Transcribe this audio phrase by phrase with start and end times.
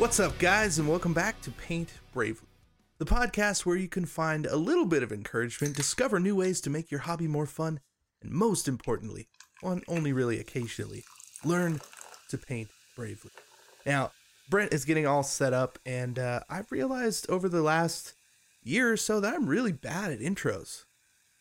[0.00, 2.48] What's up, guys, and welcome back to Paint Bravely,
[2.96, 6.70] the podcast where you can find a little bit of encouragement, discover new ways to
[6.70, 7.80] make your hobby more fun,
[8.22, 9.28] and most importantly,
[9.62, 11.04] on only really occasionally,
[11.44, 11.82] learn
[12.30, 13.30] to paint bravely.
[13.84, 14.12] Now,
[14.48, 18.14] Brent is getting all set up, and uh, I've realized over the last
[18.62, 20.84] year or so that I'm really bad at intros.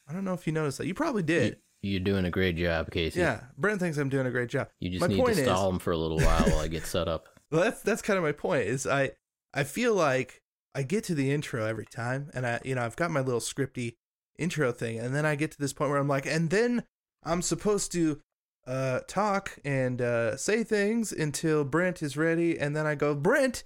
[0.06, 0.88] I don't know if you noticed that.
[0.88, 1.60] You probably did.
[1.82, 3.22] You're doing a great job, Casey.
[3.22, 4.68] Yeah, Brent thinks I'm doing a great job.
[4.82, 6.86] You just My need to is- stall him for a little while while I get
[6.86, 7.28] set up.
[7.52, 8.64] Well, that's that's kind of my point.
[8.68, 9.12] Is I
[9.54, 10.42] I feel like
[10.76, 13.40] I get to the intro every time, and I you know I've got my little
[13.42, 13.96] scripty
[14.38, 16.84] intro thing, and then I get to this point where I'm like, and then
[17.24, 18.22] I'm supposed to
[18.68, 23.64] uh talk and uh say things until Brent is ready, and then I go, Brent,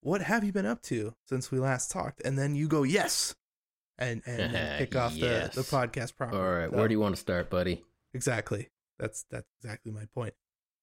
[0.00, 2.20] what have you been up to since we last talked?
[2.24, 3.34] And then you go, yes,
[3.98, 5.54] and and kick off Yes.
[5.54, 6.36] the the podcast proper.
[6.36, 7.84] All right, So- where do you want to start, buddy?
[8.14, 8.70] exactly?
[8.98, 10.34] That's that's exactly my point.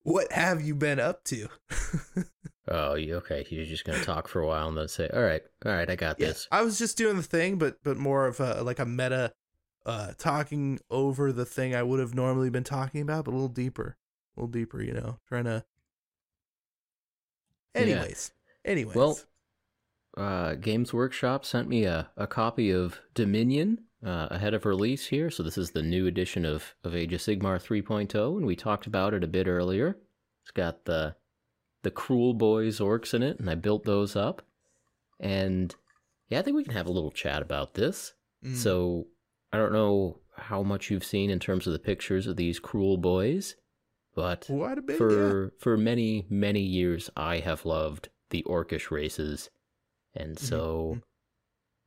[0.04, 1.48] What have you been up to?
[2.66, 3.46] Oh, you okay?
[3.50, 5.96] You're just gonna talk for a while and then say, "All right, all right, I
[5.98, 8.80] got Yeah, this." I was just doing the thing, but but more of a like
[8.80, 9.34] a meta,
[9.86, 13.50] uh, talking over the thing I would have normally been talking about, but a little
[13.50, 13.98] deeper,
[14.38, 15.66] a little deeper, you know, trying to.
[17.76, 17.82] Yeah.
[17.82, 18.32] Anyways,
[18.64, 19.20] anyways, Well,
[20.16, 25.30] uh, Games Workshop sent me a, a copy of Dominion uh, ahead of release here.
[25.30, 28.88] So this is the new edition of, of Age of Sigmar 3.0, and we talked
[28.88, 29.98] about it a bit earlier.
[30.44, 31.16] It's got the
[31.84, 34.42] the Kruleboyz orcs in it, and I built those up.
[35.20, 35.76] And
[36.30, 38.14] yeah, I think we can have a little chat about this.
[38.44, 38.56] Mm.
[38.56, 39.08] So
[39.52, 43.56] I don't know how much you've seen in terms of the pictures of these Kruleboyz,
[44.16, 44.48] but
[44.86, 44.98] bit.
[44.98, 49.50] for for many many years I have loved the orcish races,
[50.16, 50.46] and Mm-hmm.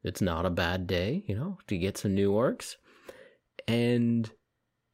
[0.02, 2.77] It's not a bad day, you know, to get some new orcs.
[3.66, 4.30] And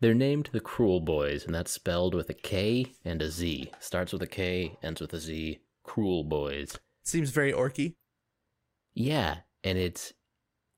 [0.00, 3.70] they're named the Kruleboyz, and that's spelled with a K and a Z.
[3.78, 5.60] Starts with a K, ends with a Z.
[5.86, 6.78] Kruleboyz.
[7.02, 7.94] seems very orky.
[8.94, 10.12] Yeah, and it's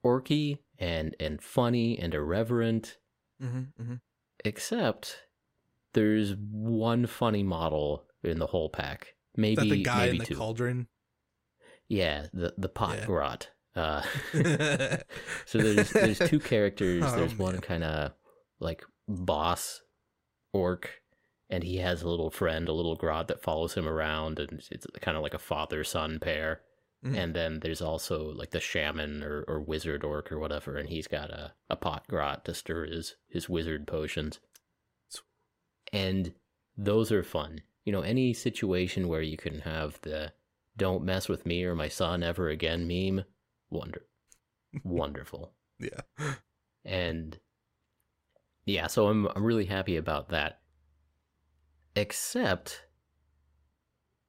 [0.03, 2.97] orky and and funny and irreverent
[3.41, 3.95] Mm-hmm, mm-hmm.
[4.45, 5.17] except
[5.93, 9.15] there's one funny model in the whole pack.
[9.35, 10.35] Maybe the guy maybe in the two.
[10.35, 10.87] cauldron?
[11.89, 13.05] Yeah, the the pot Yeah.
[13.05, 13.49] grot.
[13.75, 14.01] Uh,
[15.45, 17.03] so there's there's two characters.
[17.05, 18.13] Oh, there's one kind of
[18.59, 19.81] like boss
[20.53, 21.01] orc,
[21.49, 24.87] and he has a little friend, a little grot that follows him around, and it's
[25.01, 26.61] kind of like a father son pair.
[27.05, 27.17] Mhm.
[27.17, 31.07] And then there's also like the shaman or, or wizard orc or whatever, and he's
[31.07, 34.39] got a, a pot grot to stir his his wizard potions.
[35.93, 36.33] And
[36.77, 37.61] those are fun.
[37.85, 40.33] You know, any situation where you can have the
[40.77, 43.25] "Don't mess with me or my son ever again" meme,
[43.69, 44.05] wonder,
[44.83, 45.53] wonderful.
[45.79, 46.01] yeah.
[46.83, 47.39] And
[48.65, 50.59] yeah, so I'm I'm really happy about that.
[51.95, 52.85] Except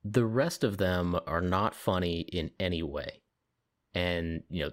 [0.04, 3.22] the rest of them are not funny in any way.
[3.94, 4.70] And, you know,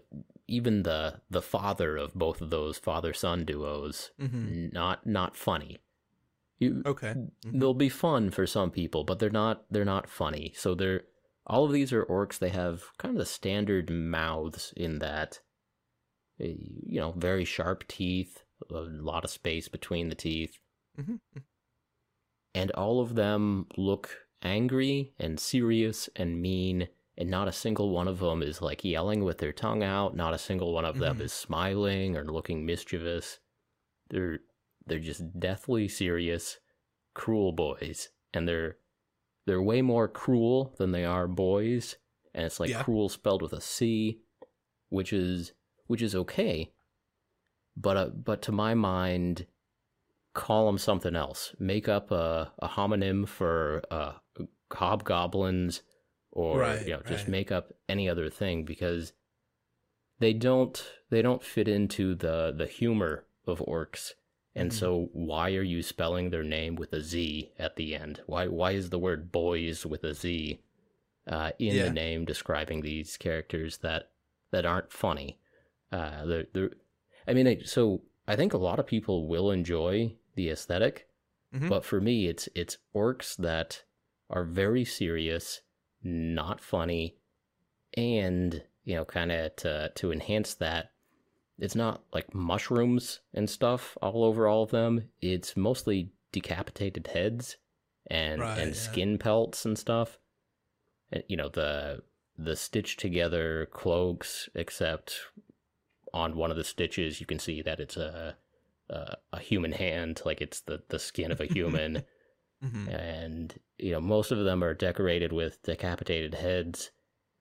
[0.48, 4.68] even the the father of both of those father-son duos Mm-hmm.
[4.74, 5.80] not not funny.
[6.60, 7.16] You, Okay.
[7.46, 7.60] Mhm.
[7.60, 10.54] They'll be fun for some people, but they're not they're not funny.
[10.56, 11.04] So they're
[11.48, 12.40] all of these are orcs.
[12.40, 15.40] They have kind of the standard mouths in that
[16.40, 16.54] eh,
[16.86, 20.58] you know, very sharp teeth, a lot of space between the teeth,
[21.00, 21.20] Mhm.
[22.56, 26.88] and all of them look angry and serious and mean,
[27.18, 30.16] and not a single one of them is like yelling with their tongue out.
[30.16, 31.22] Not a single one of them Mhm.
[31.22, 33.40] is smiling or looking mischievous.
[34.10, 34.40] They're
[34.86, 36.60] they're just deathly serious,
[37.14, 38.78] cruel boys, and they're
[39.46, 41.98] they're way more cruel than they are boys,
[42.34, 42.84] and it's like Yeah.
[42.84, 44.20] cruel spelled with a C,
[44.90, 45.54] which is
[45.88, 46.72] which is okay.
[47.76, 49.48] But uh, but to my mind,
[50.34, 51.56] call them something else.
[51.60, 54.14] Make up a, a homonym for uh,
[54.72, 55.82] hobgoblins,
[56.32, 57.30] or Right, you know, just right.
[57.30, 59.14] make up any other thing because
[60.20, 64.12] they don't they don't fit into the the humor of orcs.
[64.56, 64.74] And Mhm.
[64.74, 68.22] so, why are you spelling their name with a Z at the end?
[68.28, 70.60] Why why is the word boys with a Z
[71.28, 71.84] uh, in Yeah.
[71.84, 74.12] the name describing these characters that
[74.52, 75.40] that aren't funny?
[75.92, 76.72] Uh, they're, they're,
[77.28, 81.08] I mean, I- so I think a lot of people will enjoy the esthetic
[81.54, 81.70] Mhm.
[81.70, 83.84] but for me, it's it's orcs that
[84.30, 85.62] are very serious,
[86.02, 87.18] not funny,
[87.96, 90.93] and you know, kind of to to enhance that.
[91.60, 95.10] It's not like mushrooms and stuff all over all of them.
[95.22, 97.58] It's mostly decapitated heads
[98.08, 98.82] and Right, and yeah.
[98.82, 100.18] skin pelts and stuff.
[101.12, 102.02] And, you know the
[102.38, 105.20] the stitched together cloaks, except
[106.14, 108.36] on one of the stitches you can see that it's a
[108.90, 112.04] a, a human hand, like it's the the skin of a human.
[112.64, 112.88] Mhm.
[112.96, 116.92] and you know most of them are decorated with decapitated heads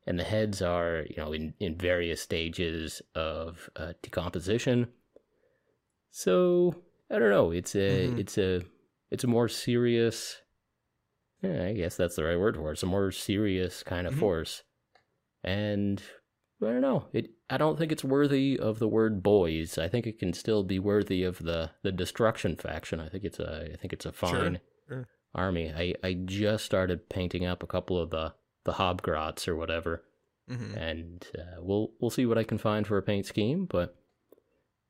[0.07, 4.89] and the heads are you know in, in various stages of uh, decomposition
[6.11, 6.75] so
[7.11, 8.19] i don't know it's a Mhm.
[8.19, 8.63] it's a
[9.11, 10.41] it's a more serious
[11.43, 14.15] yeah, i guess that's the right word for it it's a more serious kind of
[14.15, 14.19] Mhm.
[14.19, 14.63] force
[15.43, 16.03] and
[16.63, 20.07] i don't know it i don't think it's worthy of the word boys i think
[20.07, 23.77] it can still be worthy of the the destruction faction i think it's a i
[23.77, 25.09] think it's a fine sure.
[25.35, 25.73] army.
[25.75, 28.35] I, I just started painting up a couple of the
[28.65, 30.05] the hobgrots or whatever,
[30.51, 30.77] Mhm.
[30.77, 33.67] and uh, we'll we'll see what I can find for a paint scheme.
[33.67, 33.97] But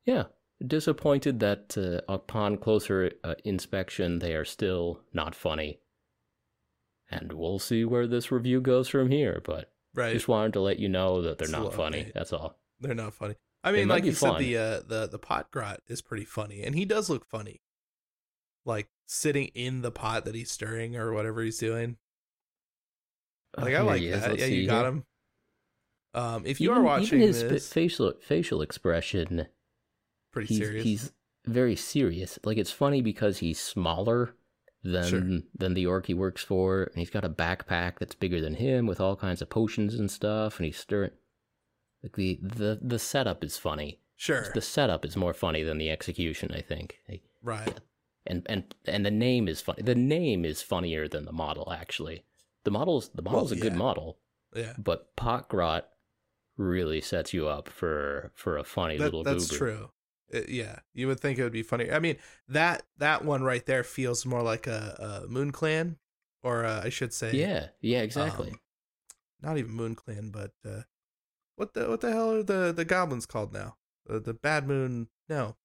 [0.05, 0.25] yeah,
[0.65, 5.81] disappointed that uh, upon closer uh, inspection they are still not funny.
[7.11, 9.43] And we'll see where this review goes from here.
[9.45, 10.15] But Right.
[10.15, 12.11] just wanted to let you know that they're Slow not funny.
[12.15, 12.59] That's all.
[12.81, 13.35] They're not funny.
[13.63, 16.75] I mean, like you said, the uh, the the pot grot is pretty funny, and
[16.75, 17.61] he does look funny,
[18.65, 21.99] like sitting in the pot that he's stirring or whatever he's doing.
[23.59, 24.39] Oh, Like I like that.
[24.39, 24.89] Yeah, you got here.
[24.89, 25.05] him.
[26.15, 29.47] Um, if you even, are watching even his this, facial facial expression
[30.33, 30.85] pretty he's, serious.
[30.85, 31.13] He's
[31.47, 32.39] very serious.
[32.45, 34.35] Like it's funny because he's smaller
[34.85, 35.21] than Sure.
[35.57, 38.87] than the orc he works for, and he's got a backpack that's bigger than him
[38.87, 41.13] with all kinds of potions and stuff, and he's stirring.
[42.03, 44.01] Like the the the setup is funny.
[44.17, 46.99] sure, The setup is more funny than the execution, I think.
[47.43, 47.81] Right.
[48.27, 49.83] and and and the name is funny.
[49.83, 52.25] The name is funnier than the model actually.
[52.65, 54.19] The model's the model's a good model,
[54.55, 55.83] Yeah, but Potgrot
[56.57, 59.59] really sets you up for for a funny that, little that's goober.
[59.59, 59.91] true.
[60.35, 61.91] Uh, yeah, you would think it would be funny.
[61.91, 62.17] I mean,
[62.49, 65.97] that that one right there feels more like a, a Moon Clan,
[66.43, 68.51] or uh, I should say, Yeah, yeah, exactly.
[68.51, 68.61] um,
[69.43, 70.83] not even Moon Clan, but uh,
[71.57, 73.77] what the what the hell are the the goblins called now?
[74.07, 75.57] The the Bad Moon, no,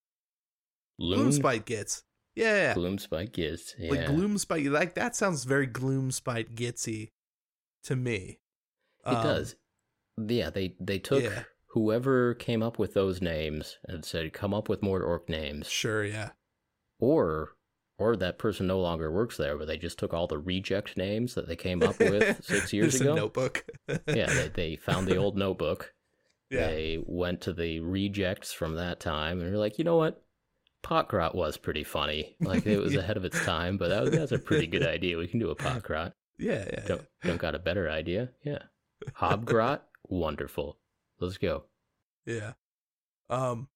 [0.97, 2.03] Loon Gloomspite Gitz.
[2.37, 3.89] Yeah, Gloomspite is yeah.
[3.91, 4.69] like Gloomspite.
[4.71, 7.09] Like that sounds very Gloomspite getsy
[7.83, 8.39] to me.
[9.05, 9.55] It Um, does.
[10.17, 11.43] Yeah, they they took yeah.
[11.69, 16.03] whoever came up with those names and said, "Come up with more orc names," Sure,
[16.05, 16.29] yeah.
[16.99, 17.53] or
[17.99, 21.33] or that person no longer works there, but they just took all the reject names
[21.33, 23.13] that they came up with six years ago.
[23.13, 23.65] A notebook.
[24.07, 25.93] yeah, they they found the old notebook.
[26.51, 26.67] yeah.
[26.67, 30.23] They went to the rejects from that time and were like, you know what?
[30.87, 32.35] Potgrot was pretty funny.
[32.39, 33.01] Like it was Yeah.
[33.01, 35.17] ahead of its time, but that was, that's a pretty good idea.
[35.17, 36.13] We can do a Potgrot.
[36.39, 36.83] Yeah, yeah, yeah.
[36.85, 38.29] Don't, don't got a better idea.
[38.43, 38.59] Yeah.
[39.19, 40.77] Hobgrot, wonderful.
[41.19, 41.63] Let's go.
[42.27, 42.53] Yeah.
[43.27, 43.69] Um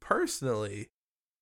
[0.00, 0.88] personally,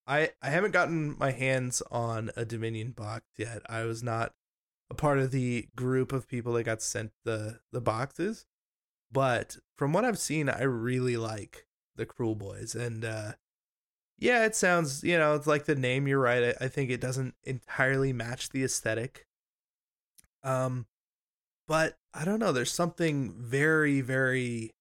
[0.08, 3.62] I I haven't gotten my hands on a Dominion box yet.
[3.68, 4.32] I was not
[4.90, 8.44] a part of the group of people that got sent the the boxes.
[9.12, 13.32] But from what I've seen, I really like the Kruleboyz and uh
[14.18, 16.56] yeah, it sounds, you know, it's like the name, you're right.
[16.60, 19.26] I, I think it doesn't entirely match the aesthetic.
[20.42, 20.86] Um
[21.68, 24.74] but I don't know, there's something very very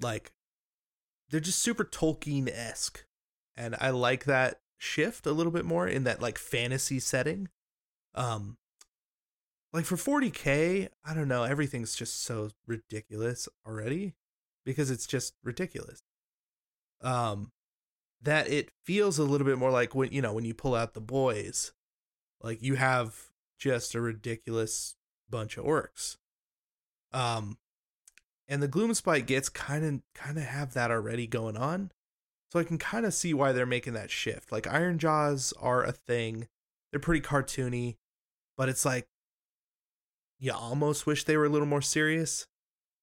[0.00, 0.32] like
[1.30, 3.06] they're just super Tolkien esque,
[3.56, 7.48] and I like that shift a little bit more in that like fantasy setting.
[8.14, 8.56] Um,
[9.72, 14.14] like for 40k, I don't know, everything's just so ridiculous already
[14.64, 16.02] because it's just ridiculous.
[17.02, 17.50] Um,
[18.24, 20.94] that it feels a little bit more like when you know when you pull out
[20.94, 21.72] the boys,
[22.42, 23.28] like you have
[23.58, 24.96] just a ridiculous
[25.30, 26.16] bunch of orcs.
[27.12, 27.58] Um,
[28.48, 31.90] and the Gloomspite Gitz kind of kind of have that already going on.
[32.52, 34.52] So I can kind of see why they're making that shift.
[34.52, 36.48] Like Ironjawz are a thing.
[36.90, 37.96] They're pretty cartoony,
[38.56, 39.08] but it's like
[40.38, 42.46] you almost wish they were a little more serious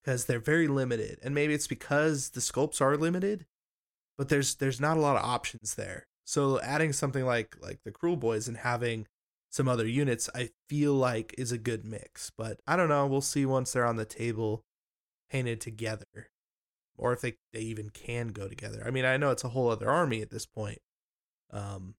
[0.04, 1.20] because they're very limited.
[1.22, 3.46] And maybe it's because the sculpts are limited,
[4.22, 6.06] but there's there's not a lot of options there.
[6.26, 9.08] So adding something like like the Kruleboyz and having
[9.50, 12.32] some other units, I feel like is a good mix.
[12.38, 13.08] But I don't know.
[13.08, 14.64] We'll see once they're on the table
[15.32, 16.30] painted together
[16.96, 18.84] or if they, they even can go together.
[18.86, 20.84] I mean, I know it's a whole other army at this point.
[21.50, 21.96] Um,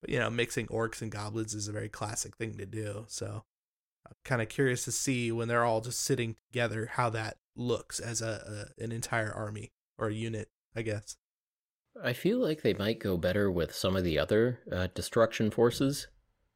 [0.00, 3.04] but you know, mixing orcs and goblins is a very classic thing to do.
[3.06, 3.44] So
[4.08, 8.00] I'm kind of curious to see when they're all just sitting together how that looks
[8.00, 11.16] as a, a an entire army or a unit, I guess.
[12.02, 16.08] I feel like they might go better with some of the other uh, destruction forces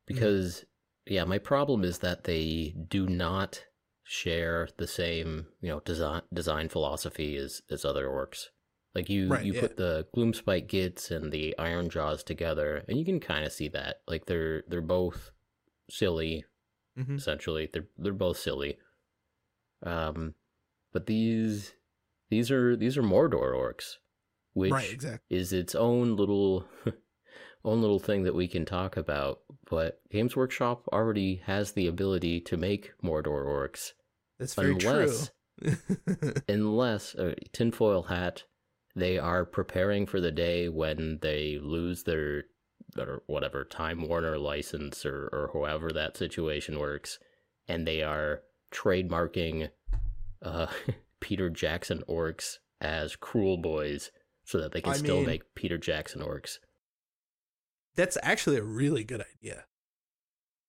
[0.06, 0.64] because,
[1.06, 3.64] yeah, my problem is that they do not
[4.04, 8.46] share the same, you know, design design philosophy as as other orcs.
[8.94, 9.60] Like you, Right, you yeah.
[9.62, 14.02] put the Gloomspite Gitz and the Ironjawz together, and you can kind of see that.
[14.06, 15.32] Like they're they're both
[15.90, 16.44] silly,
[16.96, 17.16] Mhm.
[17.16, 17.68] essentially.
[17.72, 18.78] They're they're both silly.
[19.82, 20.34] Um,
[20.92, 21.74] but these
[22.30, 23.96] these are these are Mordor orcs,
[24.54, 25.36] which right, exactly.
[25.36, 26.64] is its own little
[27.64, 32.40] own little thing that we can talk about, but Games Workshop already has the ability
[32.42, 33.92] to make Mordor orcs.
[34.38, 35.30] That's very unless,
[35.60, 35.76] true.
[36.48, 38.44] unless uh, tinfoil hat,
[38.96, 42.44] they are preparing for the day when they lose their
[42.96, 47.18] or whatever Time Warner license or or however that situation works,
[47.66, 48.42] and they are
[48.72, 49.70] trademarking
[50.42, 50.66] uh,
[51.20, 54.10] Peter Jackson orcs as Kruleboyz
[54.44, 56.58] so that they can I still mean- make Peter Jackson orcs.
[57.96, 59.64] That's actually a really good idea.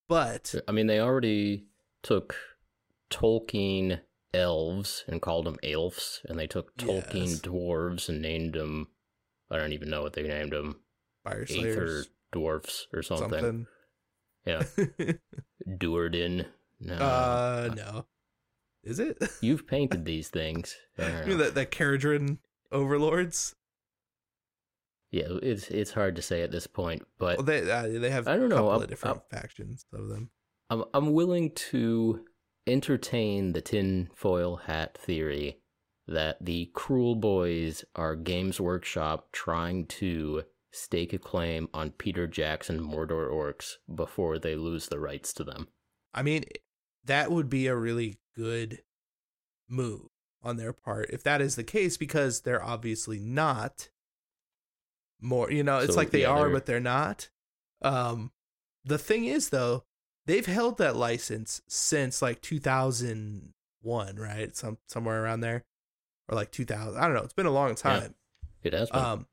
[0.07, 1.65] But I mean, they already
[2.03, 2.35] took
[3.09, 4.01] Tolkien
[4.33, 7.39] elves and called them elves, and they took Tolkien Yes.
[7.41, 8.89] dwarves and named them.
[9.49, 10.81] I don't even know what they named them.
[11.23, 13.29] Fire Aether dwarfs or something.
[13.29, 13.67] something.
[14.45, 14.63] Yeah,
[15.67, 16.45] Duardin.
[16.79, 18.05] No, uh, no.
[18.83, 19.17] Is it?
[19.41, 20.75] you've painted these things.
[20.99, 22.37] I mean, the, the Kharadron
[22.71, 23.55] Overlords.
[25.15, 28.27] Yeah, it's it's hard to say at this point, but Well, they uh, they have
[28.27, 30.29] I don't know, couple I'm- of different I'm- factions of them.
[30.69, 32.25] I'm I'm willing to
[32.67, 35.61] entertain the tinfoil hat theory
[36.07, 40.43] that the cruel boys are Games Workshop trying to
[40.73, 45.69] stake a claim on Peter Jackson Mordor orcs before they lose the rights to them.
[46.13, 46.43] I mean,
[47.05, 48.81] that would be a really good
[49.69, 50.09] move
[50.43, 53.89] on their part if that is the case, because they're obviously not
[55.21, 55.51] more.
[55.51, 57.29] You know, it's So, like they yeah, are, they're- but they're not.
[57.81, 58.31] Um,
[58.83, 59.83] the thing is, though,
[60.25, 64.55] they've held that license since like 2001, right?
[64.55, 65.63] Some somewhere around there,
[66.29, 66.97] or like 2000.
[66.99, 67.23] I don't know.
[67.23, 68.15] It's been a long time.
[68.63, 68.99] It has been.
[69.03, 69.27] Um,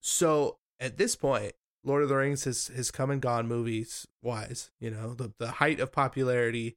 [0.00, 1.52] so at this point,
[1.84, 4.70] Lord of the Rings has has come and gone movies wise.
[4.80, 6.76] You know, the the height of popularity,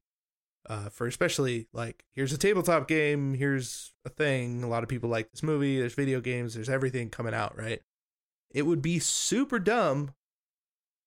[0.68, 4.62] uh, for especially like here's a tabletop game, here's a thing.
[4.62, 5.78] A lot of people like this movie.
[5.78, 6.54] There's video games.
[6.54, 7.56] There's everything coming out.
[7.56, 7.80] Right.
[8.52, 10.14] It would be super dumb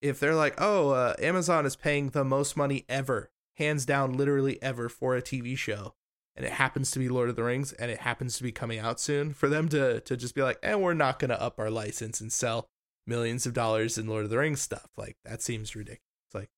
[0.02, 4.62] if they're like, oh, uh, Amazon is paying the most money ever, hands down, literally
[4.62, 5.94] ever, for a TV show
[6.36, 8.80] and it happens to be Lord of the Rings and it happens to be coming
[8.80, 11.70] out soon, for them to to just be like, and we're not gonna up our
[11.70, 12.68] license and sell
[13.08, 14.90] millions of dollars in Lord of the Rings stuff.
[14.98, 16.02] Like that seems ridiculous.
[16.34, 16.50] Like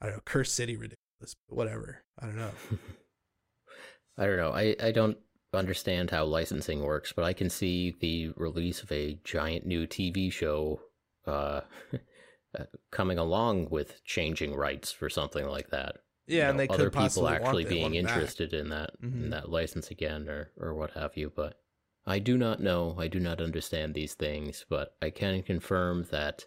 [0.00, 2.04] I don't know, Cursed City ridiculous, but whatever.
[2.18, 2.52] I don't know.
[4.18, 4.52] I don't know.
[4.52, 5.18] I, I don't
[5.52, 10.30] understand how licensing works, but I can see the release of a giant new TV
[10.32, 10.80] show
[11.26, 11.62] uh,
[12.58, 15.96] uh, coming along with changing rights for something like that.
[16.26, 18.16] Yeah, You and know, they other could people actually being it back.
[18.16, 19.30] interested in that in Mhm.
[19.30, 21.32] that license again or or what have you.
[21.34, 21.60] But
[22.06, 22.94] I do not know.
[22.98, 26.46] I do not understand these things, but I can confirm that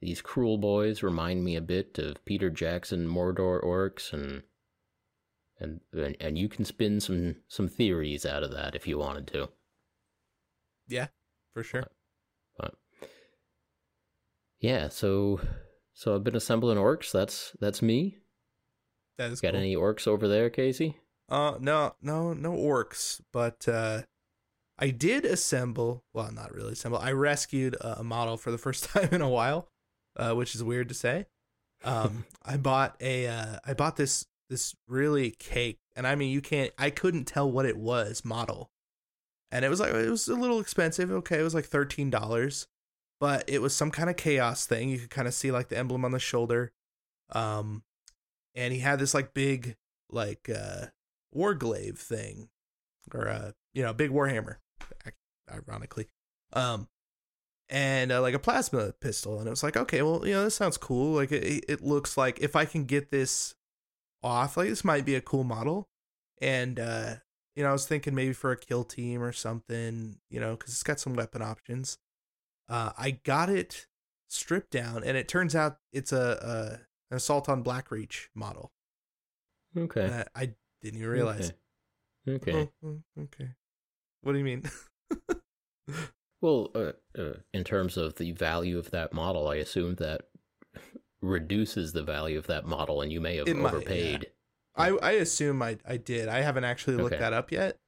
[0.00, 4.42] these cruel boys remind me a bit of Peter Jackson Mordor orcs and.
[5.62, 9.28] And, and and you can spin some some theories out of that if you wanted
[9.28, 9.48] to.
[10.88, 11.06] Yeah,
[11.54, 11.84] for sure.
[12.58, 12.74] But
[14.60, 15.40] yeah, so
[15.94, 17.12] so I've been assembling orcs.
[17.12, 18.18] That's that's me.
[19.18, 19.60] That is Got cool.
[19.60, 20.96] any orcs over there, Casey?
[21.28, 24.02] Uh, no, no, no orcs, but uh,
[24.78, 26.04] I did assemble.
[26.12, 26.98] Well, not really assemble.
[26.98, 29.68] I rescued a, a model for the first time in a while,
[30.16, 31.26] uh, which is weird to say.
[31.84, 36.40] Um, I bought a, uh, I bought this this really cake, and I mean, you
[36.40, 36.70] can't.
[36.78, 38.70] I couldn't tell what it was model,
[39.50, 41.10] and it was like it was a little expensive.
[41.10, 42.68] Okay, it was like thirteen dollars,
[43.18, 44.90] but it was some kind of chaos thing.
[44.90, 46.72] You could kind of see like the emblem on the shoulder,
[47.30, 47.82] um,
[48.54, 49.76] and he had this like big
[50.10, 50.86] like uh
[51.34, 52.48] warglaive thing
[53.14, 54.56] or uh you know big warhammer
[55.50, 56.06] ironically
[56.52, 56.86] um
[57.68, 60.54] and uh, like a plasma pistol and it was like okay well you know this
[60.54, 63.54] sounds cool like it, it looks like if i can get this
[64.22, 65.88] off like this might be a cool model
[66.40, 67.14] and uh
[67.56, 70.72] you know i was thinking maybe for a kill team or something you know because
[70.72, 71.98] it's got some weapon options
[72.68, 73.86] uh i got it
[74.28, 78.72] stripped down and it turns out it's a, a an assault on Black Reach model
[79.76, 80.24] Okay.
[80.34, 81.52] I didn't even realize
[82.26, 82.52] Okay.
[82.52, 82.70] Okay.
[82.84, 83.50] Oh, oh, okay.
[84.22, 84.62] What do you mean?
[86.42, 90.22] Well, uh, uh, in terms of the value of that model, I assume that
[91.22, 93.76] reduces the value of that model, and you may have It might, yeah.
[93.78, 94.26] overpaid.
[94.76, 96.28] I I assume I I did.
[96.28, 97.20] I haven't actually looked Okay.
[97.22, 97.78] that up yet.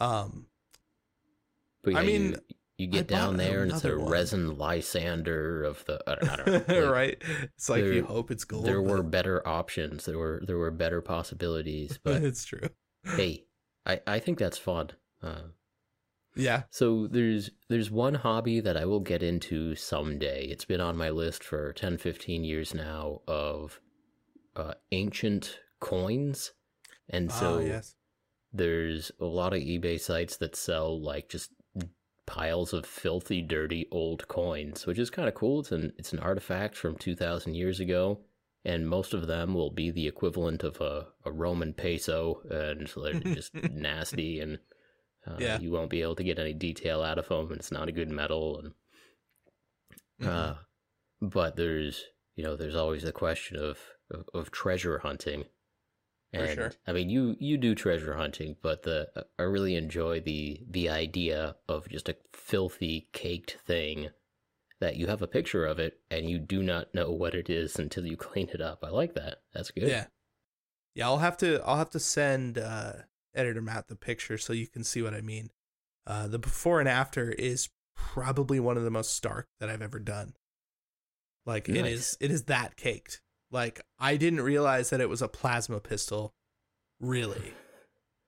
[0.00, 0.46] Um,
[1.82, 2.38] But yeah, I mean, you,
[2.78, 4.10] you get I down there, and it's a one.
[4.10, 6.02] resin lysander of the.
[6.06, 6.80] I don't, I don't know.
[6.84, 7.22] like, right?
[7.56, 8.64] It's like you hope it's gold.
[8.66, 10.04] There were better options.
[10.04, 12.68] There were there were better possibilities, but it's true.
[13.04, 13.44] hey,
[13.86, 14.90] I I think that's fun.
[15.22, 15.42] Uh,
[16.38, 16.62] Yeah.
[16.70, 20.44] So there's there's one hobby that I will get into someday.
[20.44, 23.80] It's been on my list for 10 15 years now of
[24.56, 26.52] uh, ancient coins.
[27.10, 27.94] And so ah, yes.
[28.52, 31.50] there's a lot of eBay sites that sell like just
[32.26, 35.60] piles of filthy, dirty old coins, which is kind of cool.
[35.60, 38.20] It's an it's an artifact from two thousand years ago,
[38.64, 43.00] and most of them will be the equivalent of a, a Roman peso, and so
[43.00, 44.58] they're just nasty, and
[45.28, 45.58] uh, Yeah.
[45.58, 47.48] you won't be able to get any detail out of them.
[47.50, 48.74] And it's not a good metal, and
[50.20, 50.28] Mm-hmm.
[50.30, 50.54] uh,
[51.20, 52.04] but there's
[52.36, 53.78] you know there's always the question of
[54.10, 55.44] of, of treasure hunting.
[56.34, 56.72] For And sure.
[56.86, 59.08] I mean, you you do treasure hunting, but the
[59.38, 64.10] I really enjoy the the idea of just a filthy caked thing
[64.80, 67.76] that you have a picture of it and you do not know what it is
[67.78, 68.84] until you clean it up.
[68.84, 69.38] I like that.
[69.54, 69.88] That's good.
[69.88, 70.06] Yeah.
[70.94, 72.92] Yeah, I'll have to I'll have to send uh
[73.34, 75.50] editor Matt the picture so you can see what I mean.
[76.06, 79.98] Uh the before and after is probably one of the most stark that I've ever
[79.98, 80.34] done.
[81.46, 81.92] Like it Nice.
[81.92, 83.20] is it is that caked.
[83.50, 86.32] Like I didn't realize that it was a plasma pistol
[87.00, 87.52] really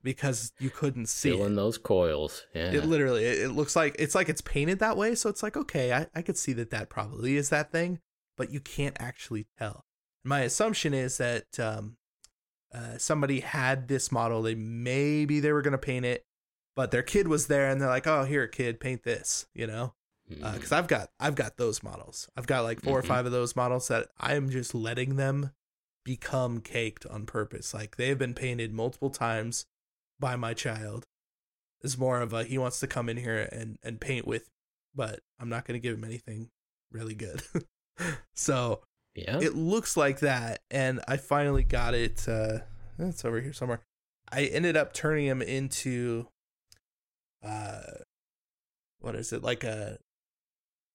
[0.03, 1.39] because you couldn't see it.
[1.45, 2.45] in those coils.
[2.55, 2.71] Yeah.
[2.71, 5.55] It literally it, it looks like it's like it's painted that way so it's like
[5.55, 7.99] okay, I I could see that that probably is that thing,
[8.37, 9.85] but you can't actually tell.
[10.23, 11.97] My assumption is that um
[12.73, 14.41] uh, somebody had this model.
[14.41, 16.25] They maybe they were gonna paint it,
[16.75, 19.93] but their kid was there, and they're like, "Oh, here, kid, paint this," you know?
[20.53, 22.29] Because I've got I've got those models.
[22.37, 23.07] I've got like 4 or Mhm.
[23.07, 25.51] five of those models that I am just letting them
[26.05, 27.73] become caked on purpose.
[27.73, 29.65] Like they have been painted multiple times
[30.19, 31.05] by my child.
[31.81, 34.49] It's more of a he wants to come in here and and paint with,
[34.95, 36.49] but I'm not gonna give him anything
[36.91, 37.41] really good.
[38.33, 38.81] so
[39.15, 39.39] yeah.
[39.39, 42.59] it looks like that and i finally got it uh
[42.99, 43.81] it's over here somewhere
[44.31, 46.27] i ended up turning him into
[47.43, 47.81] uh
[48.99, 49.97] what is it like a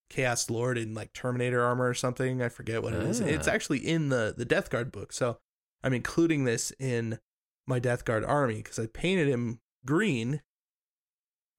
[0.09, 3.53] chaos lord in like terminator armor or something i forget what it is it's Ah.
[3.53, 5.39] actually in the the death guard book so
[5.83, 7.19] i'm including this in
[7.67, 10.41] my death guard army because i painted him green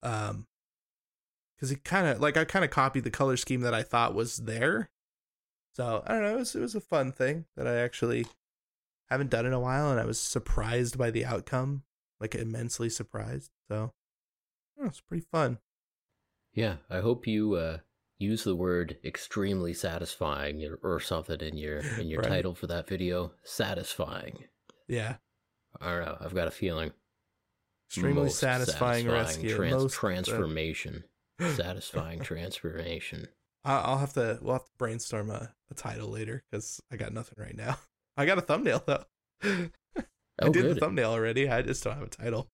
[0.01, 0.47] um
[1.55, 4.15] because he kind of like i kind of copied the color scheme that i thought
[4.15, 4.89] was there
[5.73, 6.35] so I don't know.
[6.35, 8.25] It was, it was a fun thing that I actually
[9.09, 11.83] haven't done in a while, and I was surprised by the outcome,
[12.19, 13.51] like immensely surprised.
[13.69, 13.93] So
[14.79, 15.59] oh, it's pretty fun.
[16.53, 17.77] Yeah, I hope you uh,
[18.17, 22.29] use the word "extremely satisfying" or, or something in your in your Right.
[22.29, 23.33] title for that video.
[23.43, 24.45] Satisfying.
[24.87, 25.17] Yeah,
[25.79, 26.17] I don't know.
[26.19, 26.91] I've got a feeling.
[27.89, 29.55] extremely Most satisfying, rescue.
[29.55, 31.03] trans- most uh, transformation.
[31.55, 33.27] satisfying transformation.
[33.67, 34.39] I'll have to.
[34.41, 37.77] We'll have to brainstorm a, a title later because I got nothing right now.
[38.17, 39.03] I got a thumbnail though.
[39.43, 39.69] I
[40.41, 41.49] Oh, did the thumbnail already.
[41.49, 42.49] I just don't have a title.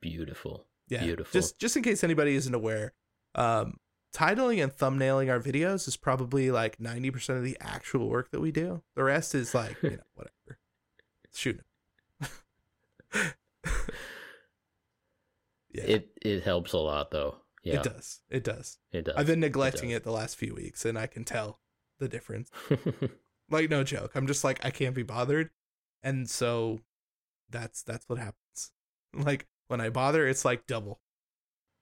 [0.00, 0.66] Beautiful.
[0.88, 1.04] Yeah.
[1.04, 1.32] Beautiful.
[1.32, 2.92] Just just in case anybody isn't aware,
[3.34, 3.78] um,
[4.14, 8.40] titling and thumbnailing our videos is probably like ninety percent of the actual work that
[8.40, 8.82] we do.
[8.94, 10.58] The rest is like you know whatever.
[11.32, 11.60] Shoot.
[15.72, 17.36] yeah, It it helps a lot though.
[17.62, 18.20] Yeah, it does.
[18.28, 18.78] It does.
[18.92, 19.14] It does.
[19.16, 19.98] I've been neglecting does.
[19.98, 21.60] it the last few weeks, and I can tell
[21.98, 22.50] the difference.
[23.50, 24.12] Like no joke.
[24.14, 25.50] I'm just like I can't be bothered,
[26.02, 26.80] and so
[27.50, 28.72] that's that's what happens.
[29.14, 31.00] Like when I bother, it's like double,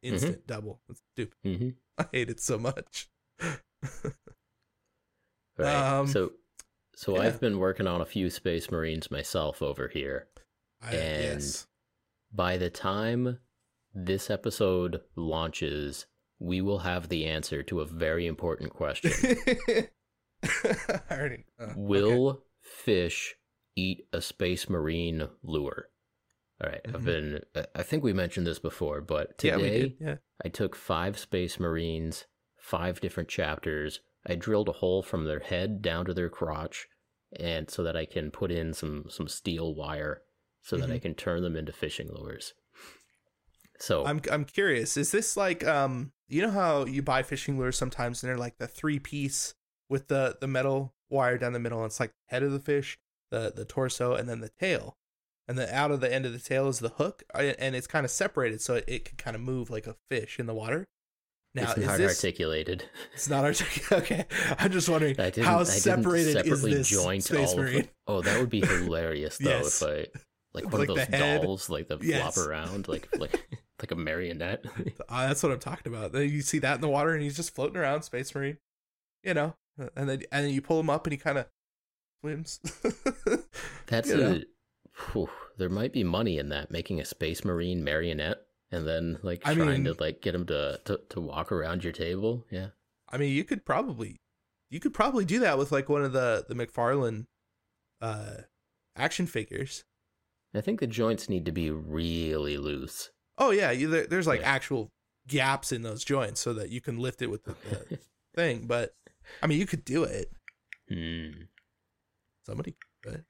[0.03, 0.81] instant double.
[0.89, 1.37] It's stupid.
[1.45, 3.09] hmm I hate it so much.
[5.57, 5.75] Right.
[5.99, 6.33] Um, so
[6.97, 7.23] so yeah.
[7.23, 10.27] I've been working on a few Space Marines myself over here.
[10.83, 11.67] I, And- yes.
[12.33, 13.39] By the time
[13.95, 16.07] this episode launches,
[16.39, 19.13] we will have the answer to a very important question.
[20.43, 21.45] I already.
[21.59, 21.73] uh, okay.
[21.77, 23.35] Will fish
[23.77, 25.89] eat a space marine lure?
[26.63, 27.05] All right, I've Mhm.
[27.05, 27.41] been.
[27.75, 29.97] I- think we mentioned this before, but Yeah, today did.
[30.01, 30.17] Yeah.
[30.45, 32.27] I took five space marines,
[32.59, 34.01] five different chapters.
[34.27, 36.87] I drilled a hole from their head down to their crotch,
[37.39, 40.23] and so that I can put in some some steel wire,
[40.63, 41.03] so that I Mm-hmm.
[41.03, 42.53] can turn them into fishing lures.
[43.81, 44.97] So I'm I'm curious.
[44.97, 48.59] Is this like um you know how you buy fishing lures sometimes and they're like
[48.59, 49.55] the three piece
[49.89, 52.61] with the the metal wire down the middle and it's like the head of the
[52.61, 52.99] fish,
[53.31, 54.97] the the torso and then the tail.
[55.49, 58.05] And then out of the end of the tail is the hook and it's kind
[58.05, 60.87] of separated so it, it can kind of move like a fish in the water.
[61.57, 62.85] Now it's is not this articulated.
[63.15, 63.91] it's not articulated.
[64.13, 64.27] Okay.
[64.61, 67.89] I'm just wondering how separated is this joint Space Marine?
[68.07, 69.83] Oh, that would be hilarious though Yes.
[69.83, 70.07] if I
[70.55, 72.35] like one Like of those dolls like the Yes.
[72.35, 73.45] flop around like like
[73.83, 74.65] like a marionette.
[75.09, 76.13] Uh, that's what I'm talking about.
[76.13, 78.59] Then you see that in the water, and he's just floating around, Space Marine.
[79.25, 79.55] You know,
[79.97, 81.47] and then and then you pull him up, and he kind of
[82.21, 82.61] swims.
[83.87, 84.33] That's You know.
[84.33, 84.45] a
[85.13, 88.39] whew, there might be money in that making a space marine marionette
[88.71, 91.83] and then like I trying mean- to like get him to, to to walk around
[91.85, 92.47] your table.
[92.51, 92.69] Yeah.
[93.13, 94.21] I mean, you could probably,
[94.71, 97.27] you could probably do that with like one of the the McFarlane,
[98.01, 98.43] uh,
[98.97, 99.85] action figures.
[100.55, 103.11] I think the joints need to be really loose.
[103.41, 104.51] Oh yeah, you, there, there's like Yeah.
[104.53, 104.93] actual
[105.27, 107.55] gaps in those joints so that you can lift it with the,
[107.89, 107.99] the
[108.35, 108.67] thing.
[108.67, 108.95] But
[109.43, 110.31] I mean, you could do it.
[110.89, 111.43] Hmm.
[112.45, 113.25] Somebody, could.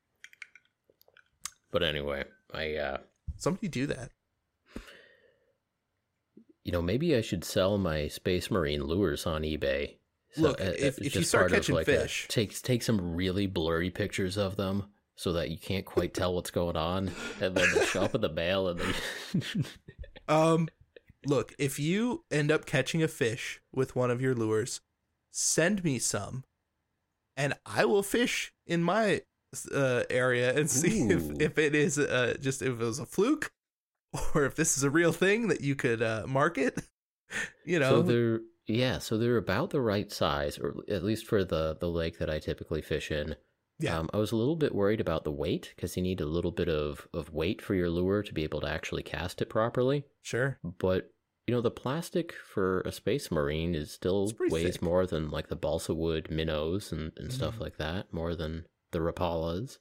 [1.70, 2.98] But anyway, I uh,
[3.36, 4.10] somebody do that.
[6.64, 9.96] you know, maybe I should sell my Space Marine lures on eBay.
[10.36, 13.46] Look, uh, if- uh, if you start catching like, a- fish- take take some really
[13.46, 14.84] blurry pictures of them
[15.16, 18.20] so that you can't quite tell what's going on, and then they'll show up in
[18.22, 19.40] the mail and they.
[20.30, 20.68] Um,
[21.26, 24.80] look, if you end up catching a fish with one of your lures,
[25.32, 26.44] send me some,
[27.36, 29.22] and I will fish in my
[29.74, 31.10] uh, area and see Ooh.
[31.10, 33.50] if, if it is uh, just if it was a fluke
[34.34, 36.82] or if this is a real thing that you could uh, market.
[37.64, 41.44] You know, So they're yeah, so they're about the right size, or at least for
[41.44, 43.36] the the lake that I typically fish in.
[43.80, 43.98] Yeah.
[43.98, 46.50] Um, I was a little bit worried about the weight because you need a little
[46.52, 50.04] bit of of weight for your lure to be able to actually cast it properly.
[50.22, 50.60] sure.
[50.62, 51.12] But
[51.46, 54.82] you know, the plastic for a space marine is still weighs thick.
[54.82, 57.60] more than like the balsa wood minnows and, and stuff Mhm.
[57.60, 59.78] like that, more than the rapalas.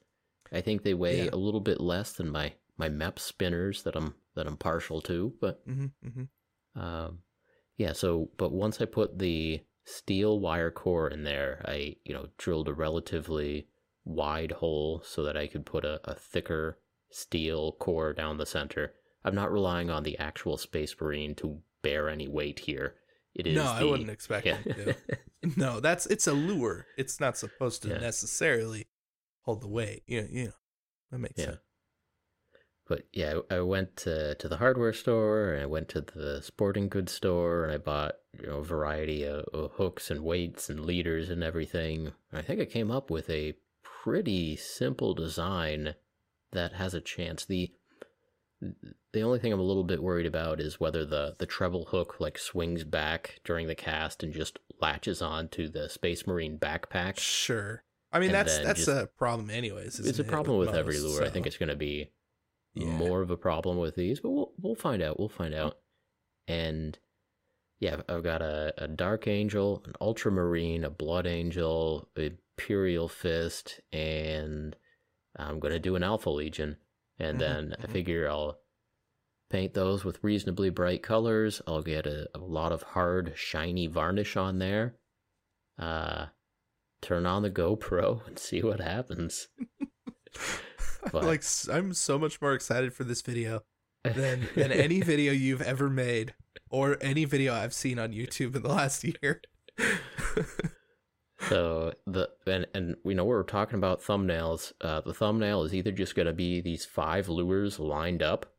[0.52, 1.30] I think they weigh Yeah.
[1.32, 5.34] a little bit less than my my Mepps spinners that I'm that I'm partial to,
[5.40, 6.24] but hmm hmm
[6.74, 7.22] um,
[7.76, 7.92] yeah.
[7.92, 12.68] So, but once I put the steel wire core in there, I you know drilled
[12.68, 13.68] a relatively
[14.04, 16.78] wide hole so that I could put a, a thicker
[17.10, 18.94] steel core down the center.
[19.24, 22.94] I'm not relying on the actual Space Marine to bear any weight here.
[23.34, 24.58] It is No, I wouldn't expect yeah.
[24.64, 24.96] it to.
[25.56, 26.86] No, that's it's a lure.
[26.98, 27.98] It's not supposed to Yeah.
[27.98, 28.84] necessarily
[29.42, 30.02] hold the weight.
[30.06, 30.52] Yeah, you know,
[31.10, 31.44] that makes Yeah.
[31.46, 31.58] sense.
[32.86, 36.42] But yeah, I I went to, to the hardware store and I went to the
[36.42, 40.68] sporting goods store and I bought you know a variety of, of hooks and weights
[40.68, 42.12] and leaders and everything.
[42.32, 43.54] I think I came up with a
[44.04, 45.94] pretty simple design
[46.52, 47.44] that has a chance.
[47.44, 47.70] the
[49.12, 52.16] The only thing I'm a little bit worried about is whether the the treble hook
[52.20, 57.18] like swings back during the cast and just latches onto the Space Marine backpack.
[57.18, 57.82] Sure.
[58.12, 59.98] I mean, And that's that's just- a problem, anyways.
[59.98, 61.24] It's a isn't it, problem with, every most, lure.
[61.24, 62.10] I think it's going to be
[62.74, 62.86] Yeah.
[62.86, 65.18] more of a problem with these, but we'll we'll find out.
[65.18, 65.78] We'll find out.
[66.48, 66.98] And
[67.78, 73.80] yeah, I've got a, a dark angel, an ultramarine, a blood angel, a imperial fist,
[73.92, 74.76] and
[75.36, 76.76] I'm gonna do an alpha legion.
[77.18, 77.90] And Mhm, then I mhm.
[77.92, 78.60] figure I'll
[79.50, 81.60] paint those with reasonably bright colors.
[81.66, 84.96] I'll get a, a lot of hard, shiny varnish on there.
[85.78, 86.26] Uh,
[87.02, 89.48] turn on the GoPro and see what happens.
[91.12, 91.42] But- like
[91.72, 93.62] I'm so much more excited for this video
[94.04, 96.34] than than any video you've ever made
[96.68, 99.40] or any video I've seen on YouTube in the last year.
[101.48, 104.72] So the and and we know we're talking about thumbnails.
[104.80, 108.52] Uh, the thumbnail is either just going to be these five lures lined up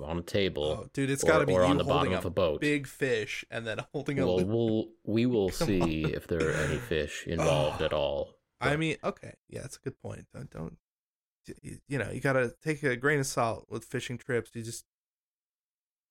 [0.00, 2.24] on a table, oh, dude, it's or, got to be or on the bottom of
[2.24, 2.60] a boat.
[2.60, 4.26] big fish and then holding a.
[4.26, 4.48] well, loop.
[4.48, 6.10] we'll we will Come see on.
[6.14, 7.84] if there are any fish involved Oh.
[7.84, 8.34] at all.
[8.60, 10.26] I mean, okay, yeah, that's a good point.
[10.34, 10.76] Don't, don't
[11.62, 12.10] you, you know?
[12.10, 14.50] You gotta take a grain of salt with fishing trips.
[14.54, 14.84] You just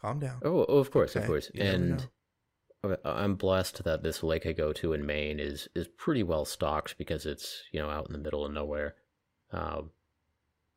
[0.02, 0.40] calm down.
[0.44, 1.52] Oh, oh, of course, Okay, of course.
[1.54, 2.08] you And
[3.06, 6.98] I'm blessed that this lake I go to in Maine is is pretty well stocked
[6.98, 8.96] because it's you know out in the middle of nowhere.
[9.52, 9.92] Um,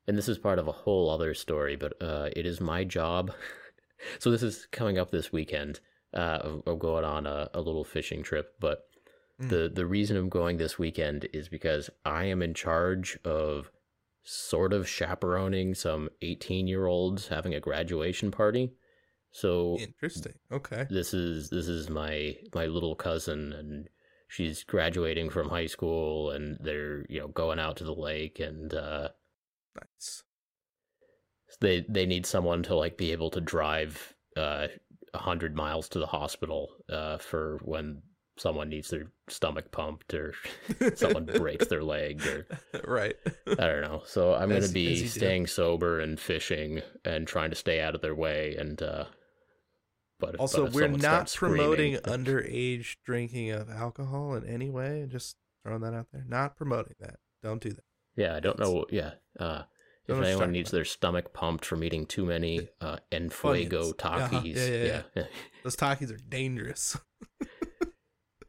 [0.07, 3.33] and this is part of a whole other story, but uh, it is my job.
[4.19, 5.81] so this is coming up this weekend.
[6.15, 8.85] Uh, of, of going on a, a little fishing trip, but
[9.41, 9.51] Mm.
[9.51, 13.71] the the reason I'm going this weekend is because I am in charge of
[14.23, 18.73] sort of chaperoning some 18 year olds having a graduation party.
[19.37, 20.33] So Interesting.
[20.51, 20.87] Okay.
[20.89, 23.87] this is this is my my little cousin and
[24.29, 28.73] she's graduating from high school and they're you know going out to the lake and
[28.73, 29.09] uh
[29.75, 30.23] Nice.
[31.61, 34.69] they they need someone to like be able to drive uh
[35.13, 38.01] a hundred miles to the hospital uh for when
[38.39, 40.33] someone needs their stomach pumped or
[40.95, 42.47] someone breaks their leg or
[42.87, 43.17] right.
[43.47, 44.03] I don't know.
[44.07, 45.09] So I'm gonna be you do.
[45.09, 49.05] staying sober and fishing and trying to stay out of their way and uh
[50.19, 55.07] but but Also, if we're not promoting underage drinking of alcohol in any way.
[55.09, 56.25] Just throwing that out there.
[56.27, 57.17] Not promoting that.
[57.43, 57.85] Don't do that.
[58.17, 58.87] Yeah, I don't know.
[58.91, 59.13] Yeah.
[59.39, 59.63] Uh,
[60.09, 60.77] if Don't know what you're anyone needs about.
[60.79, 64.05] their stomach pumped from eating too many uh, Enfuego Funyuns.
[64.05, 64.41] Uh-huh.
[64.41, 65.23] Takis, Yeah, yeah, yeah.
[65.65, 66.97] Those Takis are dangerous.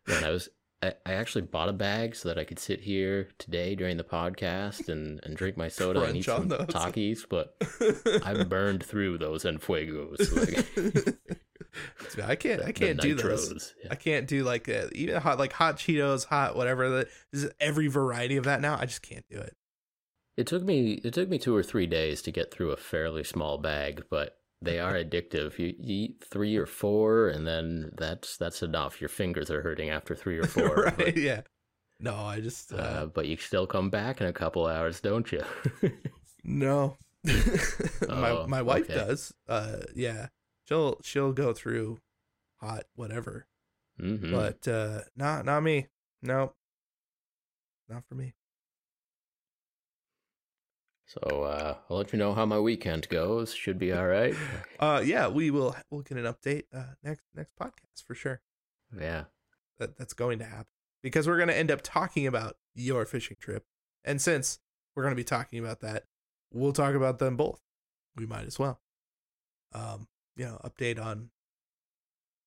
[0.08, 0.50] and I was,
[0.82, 4.04] I, I actually bought a bag so that I could sit here today during the
[4.04, 6.68] podcast and, and drink my soda and eat some those.
[6.68, 7.56] Takis, but
[8.26, 11.18] I burned through those Enfuegos.
[12.18, 12.64] Like, I can't.
[12.64, 13.76] I can't do those.
[13.84, 13.90] Yeah.
[13.92, 16.90] I can't do like uh, even hot like hot Cheetos, hot whatever.
[16.90, 18.78] That is every variety of that now.
[18.80, 19.56] I just can't do it.
[20.38, 23.24] It took me it took me two or three days to get through a fairly
[23.24, 25.58] small bag, but they are addictive.
[25.60, 29.02] You, you eat three or four, and then that's that's enough.
[29.02, 30.92] Your fingers are hurting after three or four.
[30.98, 30.98] right?
[30.98, 31.42] But, yeah.
[32.00, 35.32] No, I just uh, uh, but you still come back in a couple hours, don't
[35.32, 35.42] you?
[36.44, 36.98] no.
[38.08, 38.94] my Oh, my wife okay.
[38.94, 39.34] does.
[39.48, 40.28] Uh, yeah,
[40.68, 42.00] she'll she'll go through
[42.58, 43.48] hot whatever,
[44.00, 45.88] hmm but uh, not not me.
[46.22, 46.54] No,
[47.90, 48.34] not for me.
[51.08, 53.54] So uh, I'll let you know how my weekend goes.
[53.54, 54.36] Should be all right.
[54.80, 58.42] Uh, yeah, we will we'll get an update uh next next podcast for sure.
[58.96, 59.24] yeah.
[59.80, 60.68] That that's going to happen
[61.02, 63.66] because we're going to end up talking about your fishing trip,
[64.04, 64.60] and since
[64.96, 66.04] we're going to be talking about that,
[66.54, 67.60] we'll talk about them both.
[68.16, 68.82] We might as well.
[69.74, 71.30] Um, you know, update on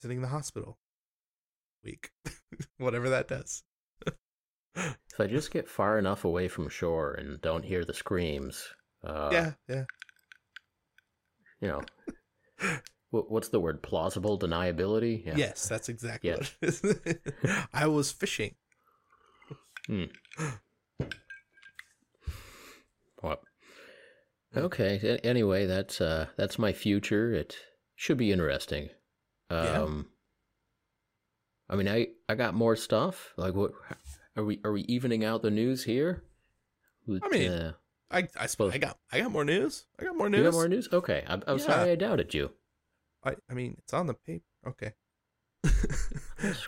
[0.01, 0.79] visiting the hospital
[1.83, 2.11] week,
[2.79, 3.65] whatever that does.
[4.77, 8.69] If I just get far enough away from shore and don't hear the screams,
[9.05, 9.85] uh, yeah, yeah.
[11.61, 11.83] you know,
[13.11, 13.83] what, what's the word?
[13.83, 15.27] Plausible deniability?
[15.27, 15.35] Yeah.
[15.37, 16.37] Yes, that's exactly Yeah.
[16.61, 17.19] what.
[17.75, 18.55] I was fishing.
[23.21, 23.43] What?
[24.57, 24.99] Okay.
[25.03, 27.33] a- Anyway, that's uh, that's my future.
[27.33, 27.57] It
[27.97, 28.89] should be interesting.
[29.51, 29.83] Yeah.
[29.83, 30.07] Um,
[31.69, 33.33] I mean, I I got more stuff.
[33.37, 33.73] Like, what
[34.37, 36.23] are we are we evening out the news here?
[37.07, 37.73] With, I mean, uh,
[38.11, 39.87] I I, Well- I got I got more news.
[39.99, 40.39] I got more news.
[40.39, 40.89] you got more news?
[40.93, 41.65] Okay, I'm, I'm Yeah.
[41.65, 42.51] sorry I doubted you.
[43.25, 44.45] I I mean, it's on the paper.
[44.67, 44.93] Okay.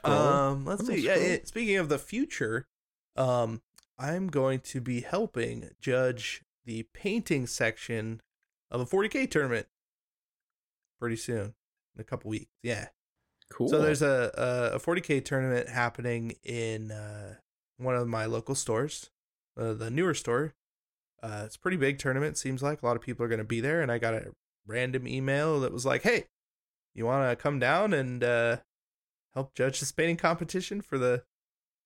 [0.04, 0.96] Um, let's I'm see.
[1.06, 2.66] Yeah, it, speaking of the future,
[3.16, 3.62] um,
[3.98, 8.20] I'm going to be helping judge the painting section
[8.70, 9.66] of a 40k tournament
[11.00, 11.54] pretty soon,
[11.94, 12.50] in a couple weeks.
[12.62, 12.88] Yeah.
[13.50, 13.68] cool.
[13.68, 17.36] So there's a, a a 40k tournament happening in uh,
[17.78, 19.10] one of my local stores,
[19.56, 20.54] uh, the newer store.
[21.22, 22.36] Uh, it's pretty big tournament.
[22.36, 24.32] Seems like a lot of people are going to be there, and I got a
[24.66, 26.24] random email that was like, "Hey,
[26.94, 28.56] you want to come down and uh,
[29.34, 31.24] help judge this painting competition for the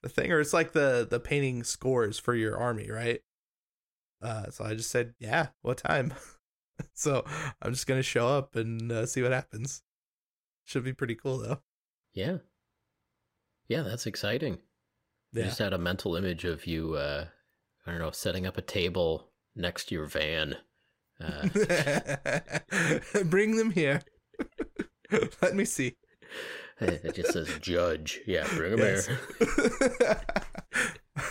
[0.02, 3.20] the thing?" Or it's like the the painting scores for your army, right?
[4.22, 6.14] Uh, so I just said, "Yeah, what time?"
[6.94, 7.24] so
[7.60, 9.82] I'm just gonna show up and uh, see what happens.
[10.64, 11.60] Should be pretty cool though.
[12.14, 12.38] yeah,
[13.68, 14.58] yeah, that's exciting.
[15.38, 16.94] I just had a mental image of you.
[16.94, 17.26] Uh,
[17.86, 20.56] I don't know, setting up a table next to your van.
[21.20, 21.48] Uh,
[23.24, 24.02] Bring them here.
[25.42, 25.94] Let me see.
[26.80, 28.20] it just says judge.
[28.26, 29.06] Yeah, bring him Yes.
[29.06, 29.18] here.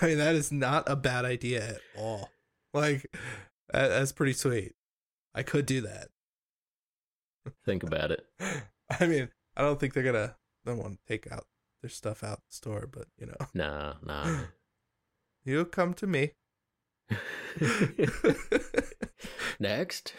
[0.01, 2.29] I mean, that is not a bad idea at all.
[2.73, 3.05] Like,
[3.71, 4.73] that, that's pretty sweet.
[5.35, 6.07] I could do that.
[7.65, 8.25] Think about it.
[8.99, 10.35] I mean, I don't think they're gonna.
[10.65, 11.45] They want to take out
[11.89, 14.43] stuff out the store, but you know, Nah, nah.
[15.45, 16.31] you come to me.
[19.59, 20.13] Next.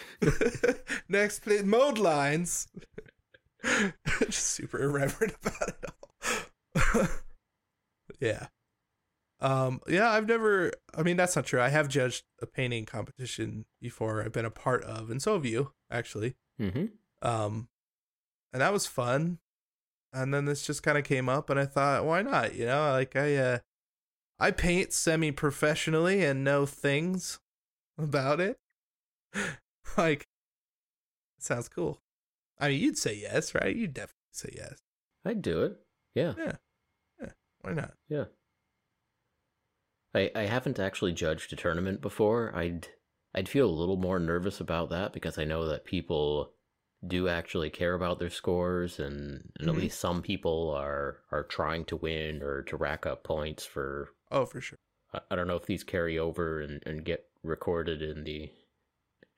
[1.08, 2.68] Next, please, mode lines.
[4.20, 5.84] Just super irreverent about it
[6.94, 7.08] all.
[8.20, 8.46] yeah.
[9.40, 11.60] Um, yeah, I've never, I mean, that's not true.
[11.60, 15.44] I have judged a painting competition before I've been a part of, and so have
[15.44, 16.36] you, actually.
[16.60, 16.86] Mm-hmm.
[17.20, 17.68] Um,
[18.52, 19.38] and that was fun.
[20.12, 22.54] And then this just kind of came up, and I thought, why not?
[22.54, 23.58] You know, like I, uh,
[24.38, 27.38] I paint semi professionally and know things
[27.98, 28.58] about it.
[29.96, 30.26] like,
[31.38, 32.00] sounds cool.
[32.58, 33.74] I mean, you'd say yes, right?
[33.74, 34.78] You'd definitely say yes.
[35.24, 35.76] I'd do it.
[36.14, 36.52] Yeah, yeah,
[37.20, 37.30] yeah.
[37.60, 37.92] Why not?
[38.08, 38.24] yeah.
[40.14, 42.52] I I haven't actually judged a tournament before.
[42.56, 42.88] I'd
[43.34, 46.52] I'd feel a little more nervous about that because I know that people
[47.08, 49.70] do actually care about their scores and, and Mhm.
[49.70, 54.10] at least some people are are trying to win or to rack up points for
[54.30, 54.78] Oh, for sure.
[55.12, 58.50] I, I don't know if these carry over and, and get recorded in the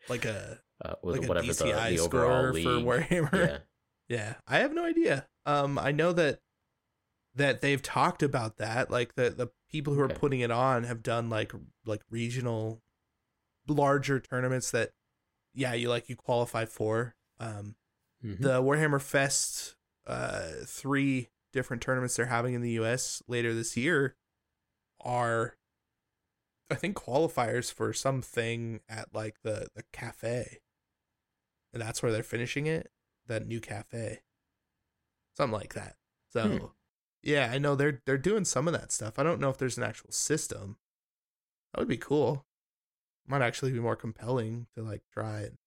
[0.09, 2.65] Like a uh like whatever the, DCI the overall score league.
[2.65, 3.49] for Warhammer.
[3.49, 3.59] Yeah.
[4.09, 5.27] Yeah, I have no idea.
[5.45, 6.41] Um, I know that
[7.35, 8.91] that they've talked about that.
[8.91, 10.15] Like the the people who are Okay.
[10.15, 11.53] putting it on have done like
[11.85, 12.81] like regional,
[13.67, 14.93] larger tournaments that,
[15.53, 17.17] yeah, you like you qualify for.
[17.41, 17.77] Um,
[18.25, 18.41] Mhm.
[18.41, 23.23] the Warhammer Fest, uh, three different tournaments they're having in the U.S.
[23.29, 24.17] later this year,
[25.01, 25.57] are,
[26.71, 30.61] I think qualifiers for something at like the the cafe,
[31.73, 32.91] and that's where they're finishing it.
[33.27, 34.23] That new cafe,
[35.37, 35.97] something like that.
[36.31, 36.67] So, Hmm.
[37.23, 39.19] yeah, I know they're they're doing some of that stuff.
[39.19, 40.79] I don't know if there's an actual system.
[41.73, 42.47] That would be cool.
[43.27, 45.59] Might actually be more compelling to like try and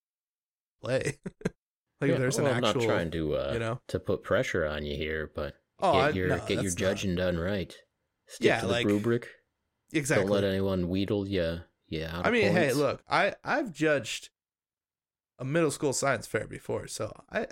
[0.82, 1.18] play.
[2.02, 3.80] like Yeah, there's well, an I'm not trying to uh you know.
[3.88, 6.74] to put pressure on you here, but Oh, get I- your no, get your that's
[6.74, 7.74] not- judging done right.
[8.26, 9.28] Stick Yeah, to the like- rubric.
[9.92, 10.24] exactly.
[10.26, 11.60] Don't let anyone wheedle you.
[11.88, 12.20] Yeah.
[12.24, 14.30] I mean, hey, look, I I've judged
[15.38, 17.46] a middle school science fair before, so I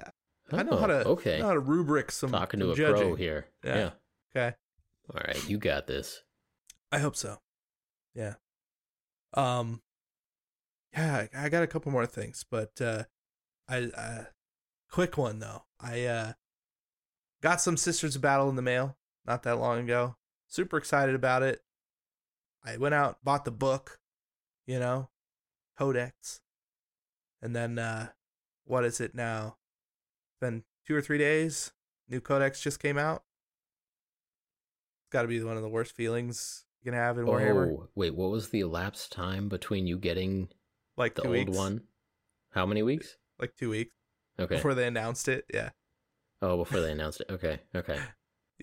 [0.53, 1.39] I know Oh, how to okay.
[1.39, 3.07] know how to rubric some Talking to some a judging.
[3.09, 3.49] pro here.
[3.65, 3.77] Yeah.
[3.77, 3.91] yeah.
[4.49, 4.57] Okay,
[5.13, 6.23] All right, you got this.
[6.93, 7.41] I hope so.
[8.15, 8.35] Yeah.
[9.35, 9.83] Um.
[10.93, 13.05] Yeah, I I got a couple more things, but uh,
[13.69, 14.25] I uh,
[14.91, 15.65] quick one though.
[15.81, 16.33] I uh,
[17.41, 20.17] got some Sisters of Battle in the mail not that long ago.
[20.49, 21.61] Super excited about it.
[22.65, 24.01] I went out, bought the book,
[24.67, 25.09] you know,
[25.79, 26.41] Codex,
[27.41, 28.09] and then uh,
[28.65, 29.57] what is it now?
[30.41, 31.73] Been two or three days.
[32.09, 33.23] New Codex just came out.
[35.05, 37.73] It's got to be one of the worst feelings you can have in Warhammer.
[37.73, 40.49] Oh, wait, what was the elapsed time between you getting
[40.97, 41.57] Like the old weeks.
[41.57, 41.83] one?
[42.51, 43.17] How many weeks?
[43.39, 43.93] Like two weeks
[44.41, 44.57] Okay.
[44.57, 45.45] before they announced it.
[45.53, 45.71] Yeah.
[46.43, 47.27] oh, before they announced it.
[47.31, 47.99] Okay, okay.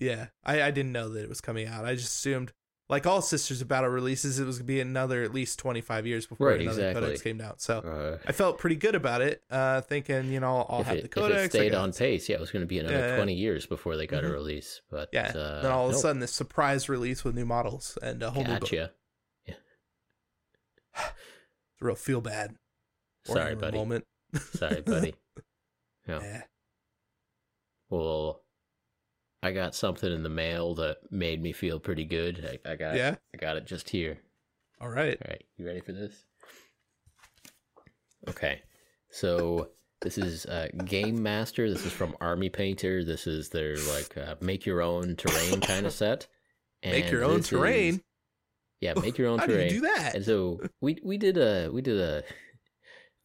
[0.00, 0.26] Yeah.
[0.44, 1.84] I, I didn't know that it was coming out.
[1.84, 2.52] I just assumed,
[2.88, 6.06] like all Sisters of Battle releases, it was going to be another at least 25
[6.06, 7.02] years before Right, another exactly.
[7.02, 7.60] Codex came out.
[7.60, 11.00] So Uh, I felt pretty good about it, uh, thinking, you know, I'll have it,
[11.00, 11.46] the if Codex.
[11.46, 13.16] it stayed on pace, yeah, it was going to be another.
[13.16, 14.28] 20 years before they got Mhm.
[14.28, 14.82] a release.
[14.88, 15.32] But Yeah.
[15.34, 18.44] uh, then all of a sudden, this surprise release with new models and a whole
[18.44, 18.70] new book.
[18.70, 18.86] Yeah.
[20.94, 22.56] It's a real feel bad.
[23.24, 23.78] Sorry, buddy.
[23.78, 24.04] Moment.
[24.54, 25.14] Sorry, buddy.
[26.08, 26.20] Yeah.
[26.22, 26.42] Yeah.
[27.90, 28.42] Well,
[29.42, 32.58] I got something in the mail that made me feel pretty good.
[32.66, 33.16] I, I got Yeah.
[33.34, 34.18] I got it just here.
[34.80, 35.16] All right.
[35.22, 36.24] All right, you ready for this?
[38.28, 38.60] Okay,
[39.10, 39.70] so
[40.02, 41.70] this is uh, Game Master.
[41.70, 43.04] This is from Army Painter.
[43.04, 46.26] This is their like uh, make your own terrain kind of set.
[46.84, 48.00] Make your own this is- terrain.
[48.80, 49.74] yeah, make your own How do terrain.
[49.74, 50.14] you do that?
[50.14, 52.22] And so we we did a we did a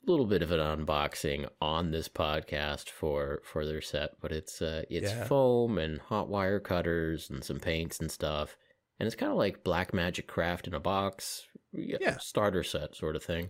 [0.05, 4.83] little bit of an unboxing on this podcast for for their set, but it's uh
[4.89, 5.23] it's Yeah.
[5.25, 8.57] foam and hot wire cutters and some paints and stuff.
[8.99, 12.17] And it's kind of like Black Magic Craft in a box, Yeah.
[12.19, 13.49] starter set sort of thing.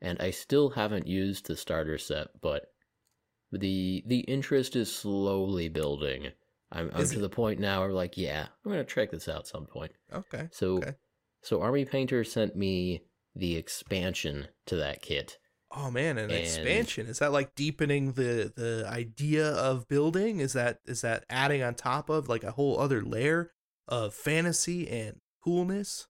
[0.00, 2.72] And I still haven't used the starter set, but
[3.52, 6.28] the the interest is slowly building.
[6.72, 9.66] I'm, I'm to the point now where like, yeah, I'm gonna check this out some
[9.66, 9.92] point.
[10.12, 10.48] Okay.
[10.50, 10.94] So, Okay.
[11.42, 13.04] so Army Painter sent me
[13.36, 15.38] the expansion to that kit.
[15.76, 17.06] Oh man, an And- expansion.
[17.06, 20.40] Is that like deepening the the idea of building?
[20.40, 23.50] Is that is that adding on top of like a whole other layer
[23.88, 26.06] of fantasy and coolness?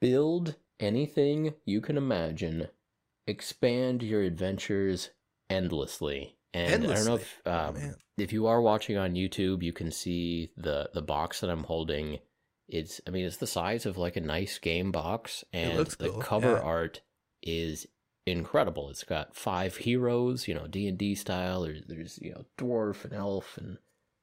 [0.00, 2.68] Build anything you can imagine.
[3.26, 5.10] Expand your adventures
[5.50, 6.36] endlessly.
[6.54, 7.96] And I don't know if Oh, um, man.
[8.16, 12.18] if you are watching on YouTube, you can see the the box that I'm holding.
[12.68, 16.20] It's I mean it's the size of like a nice game box, and the cool,
[16.20, 16.60] cover yeah.
[16.60, 17.00] art
[17.42, 17.86] is
[18.30, 18.90] incredible.
[18.90, 21.62] It's got five heroes, you know, D and D style.
[21.62, 23.78] There's there's you know dwarf and elf, and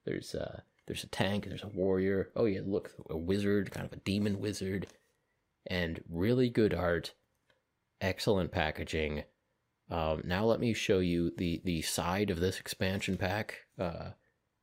[0.06, 2.30] there's uh there's a tank, and there's a warrior.
[2.36, 4.88] Oh yeah, look, a wizard, kind of a demon wizard,
[5.68, 7.14] and really good art,
[8.02, 9.24] excellent packaging.
[9.90, 13.66] Um, now let me show you the the side of this expansion pack.
[13.80, 14.12] Uh,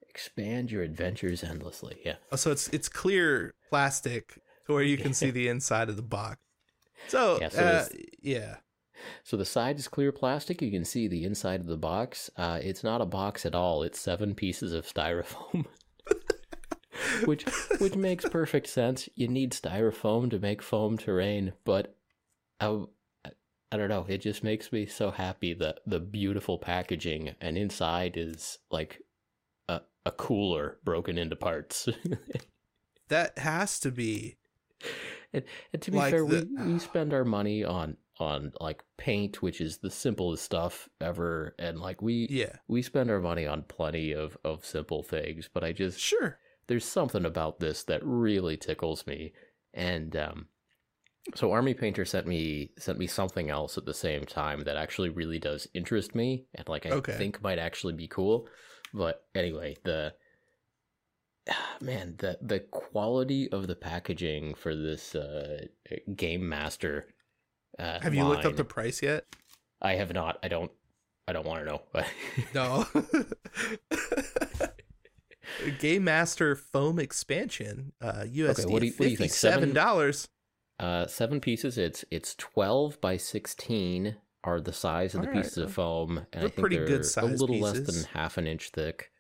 [0.09, 2.01] expand your adventures endlessly.
[2.05, 2.17] Yeah.
[2.31, 6.03] Oh, so it's it's clear plastic to where you can see the inside of the
[6.03, 6.39] box.
[7.09, 7.85] So, Yeah, yeah, so uh,
[8.21, 8.57] yeah.
[9.25, 10.61] So the side is clear plastic.
[10.63, 12.31] You can see the inside of the box.
[12.37, 13.83] Uh, it's not a box at all.
[13.83, 15.67] It's seven pieces of styrofoam,
[17.25, 17.45] which
[17.79, 19.09] which makes perfect sense.
[19.15, 21.95] You need styrofoam to make foam terrain, but
[22.61, 22.85] I,
[23.71, 24.07] I don't know.
[24.09, 29.01] It just makes me so happy that the beautiful packaging and inside is like
[29.69, 31.89] a a cooler broken into parts.
[33.09, 34.37] that has to be
[35.33, 38.83] And, and to be Like fair, the- we, we spend our money on on like
[38.97, 42.57] paint, which is the simplest stuff ever, and like we yeah.
[42.69, 45.49] we spend our money on plenty of of simple things.
[45.53, 46.39] But I just Sure.
[46.69, 49.33] there's something about this that really tickles me,
[49.75, 50.47] and um,
[51.35, 55.09] so Army Painter sent me sent me something else at the same time that actually
[55.11, 57.17] really does interest me, and like I Okay.
[57.19, 58.49] think might actually be cool.
[58.95, 60.15] But anyway, the
[61.81, 65.67] man the the quality of the packaging for this uh,
[66.15, 67.09] game master.
[67.79, 69.25] Uh, Have you looked up the price yet?
[69.81, 70.39] I have not.
[70.43, 70.71] I don't.
[71.29, 71.83] I don't want to know.
[72.55, 72.87] No.
[75.79, 79.19] Game Master foam expansion, uh, USD what do you- what do you think?
[79.19, 80.29] fifty-seven dollars.
[80.81, 81.79] Uh, seven pieces.
[81.79, 86.27] It's it's twelve by sixteen are the size of the Alright, pieces of foam, and
[86.33, 89.12] I they're think pretty they're a little less than half an inch thick.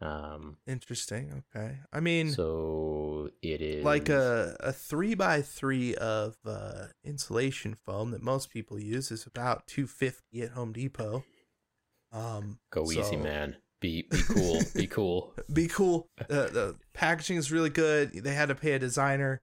[0.00, 1.42] Um, Interesting.
[1.54, 1.78] Okay.
[1.92, 8.10] I mean, so it is like a a three by three of uh, insulation foam
[8.12, 11.24] that most people use is about two fifty at Home Depot.
[12.12, 13.56] Um, go easy, man.
[13.80, 14.60] Be be cool.
[14.74, 15.34] be cool.
[15.52, 16.06] Be cool.
[16.20, 18.12] Uh, the packaging is really good.
[18.12, 19.40] They had to pay a designer.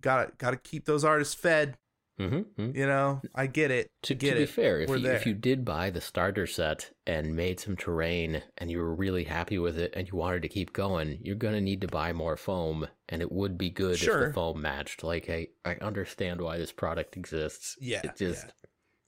[0.00, 1.76] Got got to keep those artists fed.
[2.20, 2.76] Mm-hmm.
[2.76, 3.90] You know, I get it.
[4.02, 4.48] To, get to be it.
[4.50, 8.70] fair, if you, if you did buy the starter set and made some terrain and
[8.70, 11.60] you were really happy with it and you wanted to keep going, you're going to
[11.60, 14.28] need to buy more foam and it would be good if Sure.
[14.28, 15.02] the foam matched.
[15.02, 17.76] Like, I, I understand why this product exists.
[17.80, 18.46] Yeah, It just,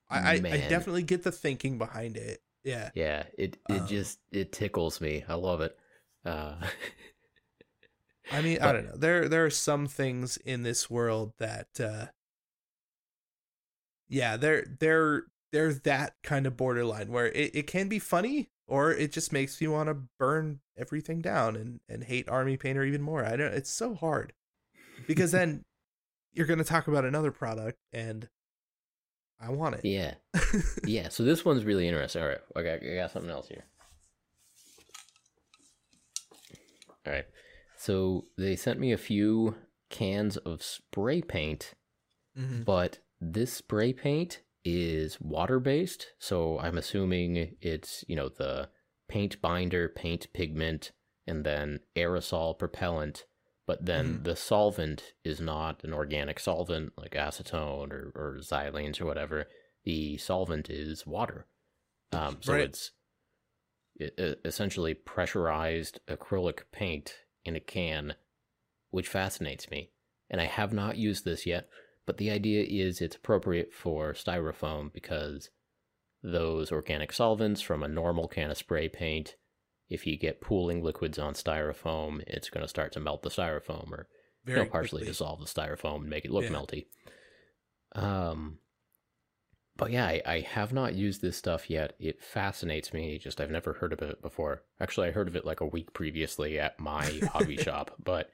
[0.09, 0.39] I, I, I
[0.69, 2.41] definitely get the thinking behind it.
[2.65, 2.91] Yeah.
[2.95, 5.25] yeah, it, it Um, just, it tickles me.
[5.29, 5.77] I love it.
[6.25, 6.55] Uh,
[8.31, 8.97] I mean, I don't know.
[8.97, 12.07] There there are some things in this world that uh
[14.13, 18.93] yeah, they're they're they're that kind of borderline where it, it can be funny or
[18.93, 23.03] it just makes you want to burn everything down and and hate army painter even
[23.03, 23.25] more.
[23.25, 24.33] I don't it's so hard.
[25.07, 25.65] Because then
[26.33, 28.29] you're going to talk about another product and
[29.41, 29.85] I want it.
[29.85, 30.15] yeah.
[30.85, 32.23] Yeah, so this one's really interesting.
[32.23, 33.65] All right, I got, I got something else here.
[37.07, 37.27] All right,
[37.77, 39.57] so they sent me a few
[39.91, 41.75] cans of spray paint,
[42.39, 42.65] Mhm.
[42.65, 46.09] but this spray paint is water based.
[46.19, 48.69] So I'm assuming it's you know the
[49.09, 50.93] paint binder, paint pigment,
[51.27, 53.25] and then aerosol propellant.
[53.65, 54.25] But then Mhm.
[54.25, 59.49] the solvent is not an organic solvent like acetone or, or xylenes or whatever
[59.85, 61.47] the solvent is water.
[62.11, 62.65] Um, so Right.
[62.65, 62.91] it's
[64.45, 68.17] essentially pressurized acrylic paint in a can,
[68.91, 69.93] which fascinates me.
[70.29, 71.69] And I have not used this yet,
[72.07, 75.51] but the idea is it's appropriate for styrofoam because
[76.23, 79.37] those organic solvents from a normal can of spray paint,
[79.89, 83.91] if you get pooling liquids on styrofoam, it's going to start to melt the styrofoam
[83.93, 84.09] or
[84.47, 85.07] you know, partially quickly.
[85.09, 86.51] dissolve the styrofoam and make it look Yeah.
[86.51, 86.87] melty.
[87.95, 88.59] Um,
[89.77, 91.95] but yeah, I, I have not used this stuff yet.
[91.99, 93.19] It fascinates me.
[93.19, 94.63] Just I've never heard of it before.
[94.81, 97.93] Actually, I heard of it like a week previously at my hobby shop.
[98.03, 98.31] But,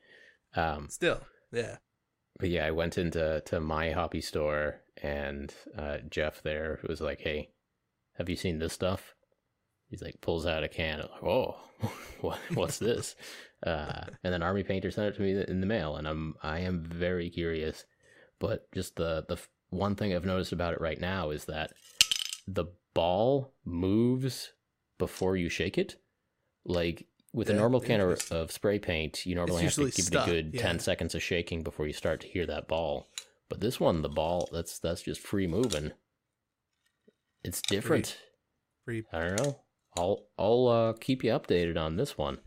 [0.54, 1.20] um, Still.
[1.52, 1.76] Yeah.
[2.38, 7.20] But yeah, I went into to my hobby store and uh, Jeff there was like,
[7.20, 7.50] "Hey,
[8.16, 9.14] have you seen this stuff?"
[9.88, 10.98] He's like, pulls out a can.
[10.98, 11.56] Like, oh,
[12.20, 13.16] what, what's this?
[13.64, 16.60] Uh, and then Army Painter sent it to me in the mail, and I'm I
[16.60, 17.84] am very curious.
[18.38, 19.38] But just the the
[19.70, 21.72] one thing I've noticed about it right now is that
[22.46, 24.52] the ball moves
[24.98, 25.96] before you shake it.
[26.64, 30.28] Like with a normal can of, of spray paint, you normally have to give stuck,
[30.28, 30.62] it a good yeah.
[30.62, 33.06] ten seconds of shaking before you start to hear that ball.
[33.48, 35.92] But this one, the ball, that's that's just free moving.
[37.44, 38.18] It's different.
[38.84, 39.04] Free.
[39.12, 39.60] I don't know.
[39.96, 42.38] I'll I'll uh, keep you updated on this one.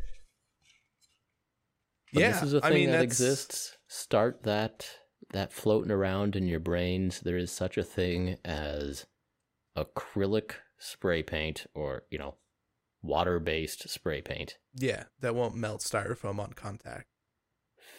[2.14, 2.32] But yeah.
[2.32, 3.78] this is a thing mean, that that's- exists.
[3.88, 4.88] Start that
[5.32, 7.22] that floating around in your brains.
[7.22, 9.06] There is such a thing as
[9.78, 12.36] acrylic spray paint, or you know,
[13.02, 14.58] water-based spray paint.
[14.76, 17.08] Yeah, that won't melt styrofoam on contact.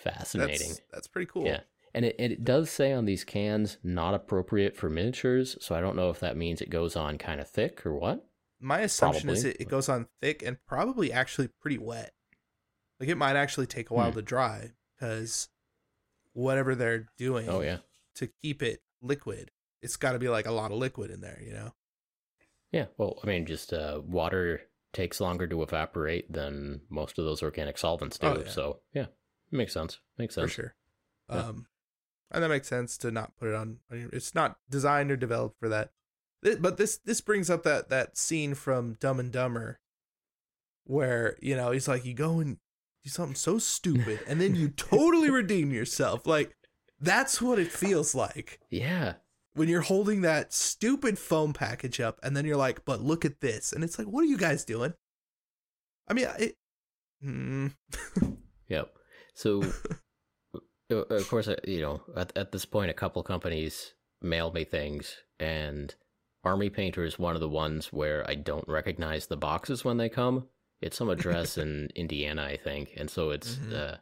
[0.03, 0.69] Fascinating.
[0.69, 1.47] That's that's pretty cool.
[1.47, 1.61] Yeah.
[1.95, 5.59] And it, and it does say on these cans, not appropriate for miniatures.
[5.61, 8.25] So I don't know if that means it goes on kind of thick or what.
[8.59, 12.15] My assumption is it, it goes on thick and probably actually pretty wet.
[12.99, 14.17] Like it might actually take a while Hmm.
[14.19, 15.49] to dry because
[16.33, 17.79] whatever they're doing Oh yeah.
[18.15, 19.51] to keep it liquid,
[19.83, 21.75] it's got to be like a lot of liquid in there, you know.
[22.71, 22.87] Yeah.
[22.97, 27.78] Well, I mean, just uh, water takes longer to evaporate than most of those organic
[27.78, 28.26] solvents do.
[28.26, 28.51] Oh, yeah.
[28.51, 29.07] So yeah,
[29.51, 29.99] makes sense.
[30.18, 30.74] Makes sense for sure.
[31.30, 31.36] Yeah.
[31.36, 31.66] Um,
[32.30, 33.78] and that makes sense to not put it on.
[33.90, 35.90] It's not designed or developed for that.
[36.61, 39.78] But this this brings up that that scene from Dumb and Dumber,
[40.84, 42.57] where you know he's like, you go and
[43.05, 46.26] do something so stupid, and then you totally redeem yourself.
[46.26, 46.57] Like
[47.01, 49.14] that's what it feels like Yeah.
[49.55, 53.41] When you're holding that stupid foam package up, and then you're like, but look at
[53.41, 54.95] this, and it's like, what are you guys doing?
[56.09, 56.57] I mean, it.
[57.23, 57.69] Hmm.
[58.69, 58.95] Yep.
[59.35, 59.63] So,
[60.91, 63.93] of course, uh, you know, at, at this point, a couple companies
[64.23, 65.95] mail me things, and
[66.45, 70.09] Army Painter is one of the ones where I don't recognize the boxes when they
[70.09, 70.49] come.
[70.81, 73.75] It's some address in Indiana, I think, and so it's Mhm.
[73.75, 73.97] uh,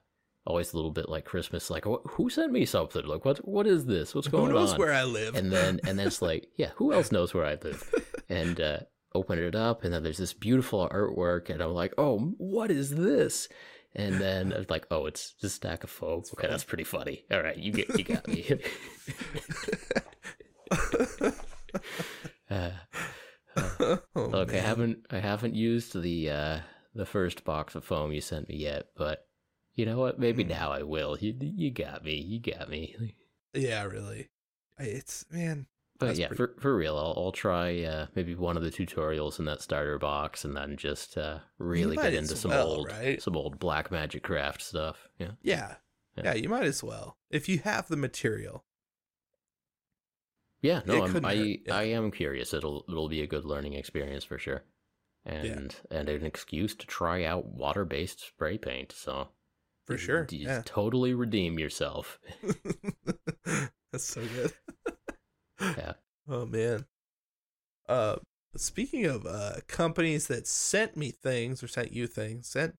[0.50, 1.70] always a little bit like Christmas.
[1.70, 3.06] Like, who sent me something?
[3.06, 3.38] Like, what?
[3.46, 4.14] What is this?
[4.14, 4.50] What's going on?
[4.50, 4.78] Who knows on?
[4.78, 5.36] where I live?
[5.36, 7.94] and then and then it's like, yeah, who else knows where I live?
[8.28, 8.78] And uh,
[9.12, 12.90] open it up, and then there's this beautiful artwork, and I'm like, oh, what is
[12.90, 13.48] this?
[13.92, 16.20] And then it's like, oh, it's just a stack of foam.
[16.20, 16.50] Okay, foam.
[16.50, 17.24] that's pretty funny.
[17.32, 18.46] All right, you get you got me.
[22.50, 22.70] uh,
[23.56, 26.58] oh, look, I haven't I haven't used the uh,
[26.94, 29.26] the first box of foam you sent me yet, but
[29.80, 30.18] you know what?
[30.18, 30.50] Maybe Hmm.
[30.50, 31.16] now I will.
[31.18, 32.14] You you got me.
[32.16, 33.14] You got me.
[33.52, 34.28] Yeah, really.
[34.78, 35.66] It's man.
[35.98, 38.70] But That's yeah, pretty- for for real, I'll, I'll try uh, maybe one of the
[38.70, 42.88] tutorials in that starter box, and then just uh, really get into some well, old
[42.88, 43.20] right?
[43.20, 45.08] some old black magic craft stuff.
[45.18, 45.74] Yeah, Yeah.
[46.16, 46.24] Yeah.
[46.24, 47.16] Yeah, you might as well.
[47.30, 48.64] If you have the material.
[50.62, 51.32] Yeah, no, I'm, I
[51.66, 51.74] yeah.
[51.74, 52.52] I am curious.
[52.54, 54.62] It'll it'll be a good learning experience for sure,
[55.24, 58.92] and and an excuse to try out water based spray paint.
[58.92, 59.28] So
[59.86, 60.26] For sure.
[60.30, 60.62] you Yeah.
[60.64, 62.18] totally redeem yourself.
[63.92, 64.52] That's so good.
[65.60, 65.92] Yeah.
[66.26, 66.86] Oh man.
[67.86, 68.16] Uh
[68.56, 72.76] speaking of uh companies that sent me things or sent you things, sent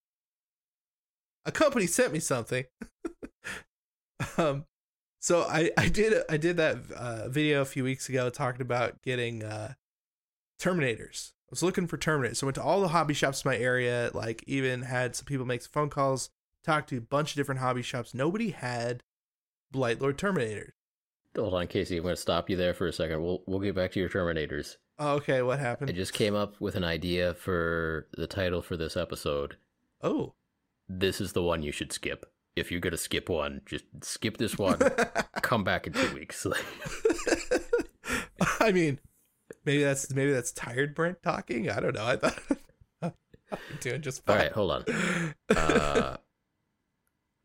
[1.46, 2.66] a company sent me something.
[4.38, 4.66] um
[5.20, 9.02] so I I did I did that uh video a few weeks ago talking about
[9.04, 9.74] getting uh
[10.60, 11.34] Terminators.
[11.34, 12.38] I was looking for Terminators.
[12.38, 15.26] So I went to all the hobby shops in my area, like even had some
[15.26, 16.30] people make some phone calls,
[16.64, 18.14] talked to a bunch of different hobby shops.
[18.14, 19.04] Nobody had
[19.74, 20.72] Blightlord Terminators.
[21.36, 21.98] Hold on, Casey.
[21.98, 23.24] I'm going to stop you there for a second.
[23.24, 24.76] We'll we'll get back to your Terminators.
[25.00, 25.90] Okay, what happened?
[25.90, 29.58] I just came up with an idea for the title for this episode.
[30.04, 30.34] Oh.
[30.88, 32.26] This is the one you should skip.
[32.56, 34.78] If you're going to skip one, just skip this one.
[35.42, 36.46] Come back in two weeks.
[38.60, 39.00] I mean,
[39.66, 41.70] maybe that's maybe that's tired Brent talking.
[41.70, 42.06] I don't know.
[42.06, 42.38] I thought
[43.02, 43.12] I'm
[43.80, 44.38] doing just fine.
[44.38, 44.86] right, hold on.
[45.50, 46.18] Uh,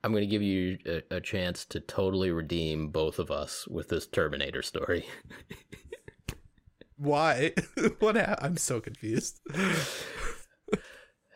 [0.07, 3.89] I'm going to give you a, a chance to totally redeem both of us with
[3.89, 5.05] this Terminator story.
[6.97, 7.55] Why?
[7.99, 8.15] what?
[8.17, 9.41] Ha- I'm so confused.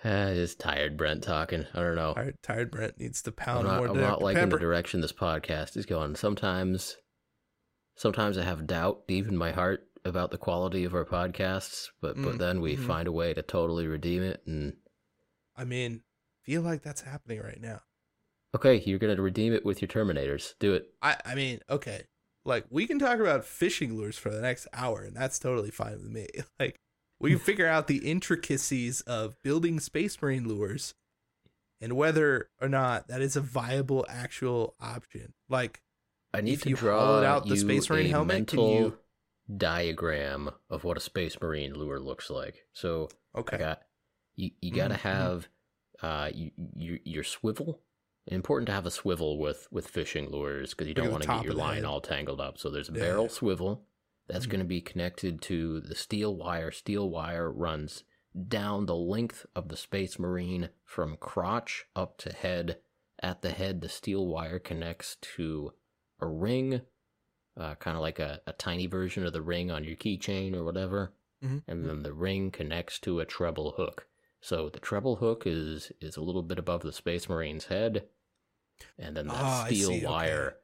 [0.02, 1.66] Ah, just tired Brent talking.
[1.74, 2.14] I don't know.
[2.14, 4.56] Tired, tired Brent needs to I'm pound not, more I'm not liking Pepper.
[4.56, 6.16] the direction this podcast is going.
[6.16, 6.96] Sometimes,
[7.96, 12.16] sometimes I have doubt deep in my heart about the quality of our podcasts, but
[12.16, 12.86] Mm, but then we mhm.
[12.86, 14.42] find a way to totally redeem it.
[14.46, 14.78] And
[15.54, 16.00] I mean,
[16.44, 17.82] feel like that's happening right now.
[18.55, 20.55] Okay, you're gonna redeem it with your Terminators.
[20.59, 20.92] Do it.
[21.03, 22.03] I I mean, okay,
[22.44, 25.92] like we can talk about fishing lures for the next hour, and that's totally fine
[25.92, 26.26] with me.
[26.59, 26.76] Like
[27.20, 30.94] we can figure out the intricacies of building space marine lures
[31.80, 35.34] and whether or not that is a viable actual option.
[35.48, 35.82] Like
[36.32, 38.98] I need to draw out the you Space Marine a helmet, can mental you-
[39.57, 42.64] diagram of what a Space Marine lure looks like.
[42.72, 43.82] So okay, I got
[44.36, 44.51] you.
[44.62, 45.01] You got to Mhm, mhm.
[45.01, 45.48] have
[46.03, 47.80] uh you, you your swivel.
[48.26, 51.44] Important to have a swivel with with fishing lures because you don't want to get
[51.44, 52.58] your line all tangled up.
[52.58, 53.00] So there's a Yeah.
[53.00, 53.86] barrel swivel
[54.28, 54.50] that's Mhm.
[54.50, 56.70] going to be connected to the steel wire.
[56.70, 58.04] Steel wire runs
[58.48, 62.80] down the length of the Space Marine from crotch up to head.
[63.18, 65.72] At the head, the steel wire connects to
[66.20, 66.82] a ring,
[67.56, 70.62] uh, kind of like a, a tiny version of the ring on your keychain or
[70.64, 71.12] whatever
[71.42, 74.06] Mhm, and then the ring connects to a treble hook.
[74.41, 78.05] So the treble hook is is a little bit above the Space Marine's head,
[78.99, 80.07] and then that I steel see, okay.
[80.07, 80.57] wire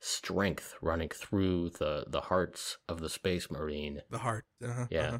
[0.00, 4.44] strength running through the the hearts of the Space Marine the heart.
[4.64, 5.08] Uh-huh, Yeah.
[5.08, 5.18] uh-huh.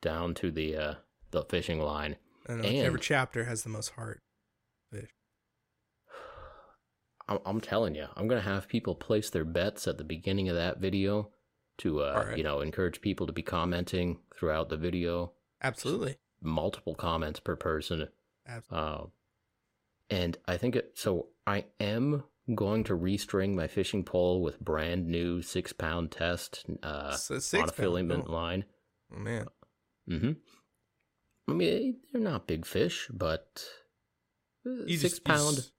[0.00, 0.94] down to the uh,
[1.30, 2.16] the fishing line.
[2.46, 4.22] And- every chapter has the most heart.
[7.28, 10.56] I'm, I'm telling you, I'm gonna have people place their bets at the beginning of
[10.56, 11.30] that video
[11.78, 12.36] to uh, Alright.
[12.38, 15.32] you know encourage people to be commenting throughout the video.
[15.62, 16.16] Absolutely.
[16.42, 18.08] Multiple comments per person.
[18.46, 18.88] Absolutely.
[18.88, 19.04] Uh,
[20.10, 21.28] and I think it, so.
[21.46, 22.24] I am
[22.54, 28.24] going to restring my fishing pole with brand new six pound test uh, six monofilament
[28.28, 28.64] oh, line.
[29.14, 29.46] oh, man.
[30.08, 30.32] hmm
[31.48, 33.64] I mean, they're not big fish, but
[34.66, 35.56] uh, You six just- pound.
[35.56, 35.72] just-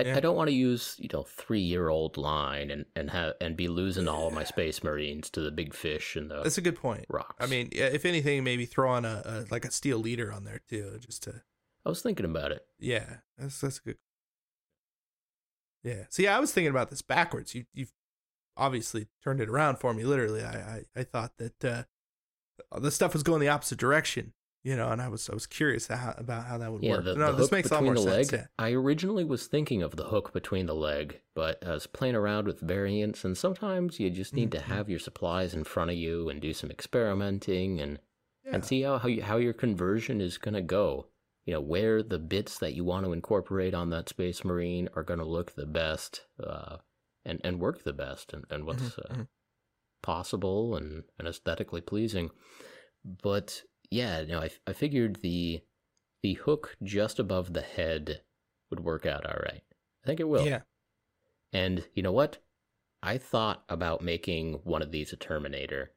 [0.00, 0.16] I, yeah.
[0.16, 3.56] I don't want to use you know three year old line and and have and
[3.56, 6.62] be losing all of my space marines to the big fish and the That's a
[6.62, 7.06] good point.
[7.08, 7.36] rocks.
[7.38, 10.60] I mean, if anything, maybe throw on a, a like a steel leader on there
[10.68, 11.42] too, just to
[11.84, 12.64] I was thinking about it.
[12.78, 13.16] yeah.
[13.38, 13.96] That's that's a good.
[15.82, 16.04] Yeah.
[16.10, 17.54] See, I was thinking about this backwards.
[17.54, 17.92] You you've
[18.56, 20.04] obviously turned it around for me.
[20.04, 21.82] Literally, I I, I thought that uh,
[22.78, 24.34] the stuff was going the opposite direction.
[24.62, 27.04] You know, and I was I was curious how, about how that would Yeah, work.
[27.06, 28.32] the, no, the this hook makes a lot more the sense.
[28.32, 28.46] leg.
[28.58, 32.46] I originally was thinking of the hook between the leg, but I was playing around
[32.46, 34.52] with variants, and sometimes you just need Mhm.
[34.52, 38.00] to have your supplies in front of you and do some experimenting and
[38.44, 38.54] Yeah.
[38.54, 41.06] and see how how, you, how your conversion is gonna go.
[41.46, 45.02] You know where the bits that you want to incorporate on that Space Marine are
[45.02, 46.76] gonna look the best, uh,
[47.24, 49.28] and and work the best, and and what's Mhm, uh, mhm.
[50.02, 52.30] possible and, and aesthetically pleasing.
[53.22, 55.62] But yeah, no, I, I figured the
[56.22, 58.22] the hook just above the head
[58.70, 59.62] would work out all right.
[60.04, 60.46] I think it will.
[60.46, 60.60] Yeah.
[61.52, 62.38] And you know what?
[63.02, 65.92] I thought about making one of these a Terminator.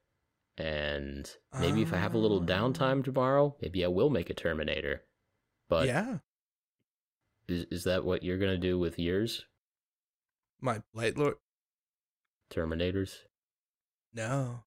[0.57, 1.29] And
[1.59, 2.45] maybe if I have a little Ah.
[2.45, 5.03] downtime tomorrow, maybe I will make a Terminator.
[5.67, 6.19] But yeah.
[7.47, 9.45] is, is that what you're going to do with yours?
[10.61, 11.35] My light lord.
[12.49, 13.17] Terminators?
[14.13, 14.63] No.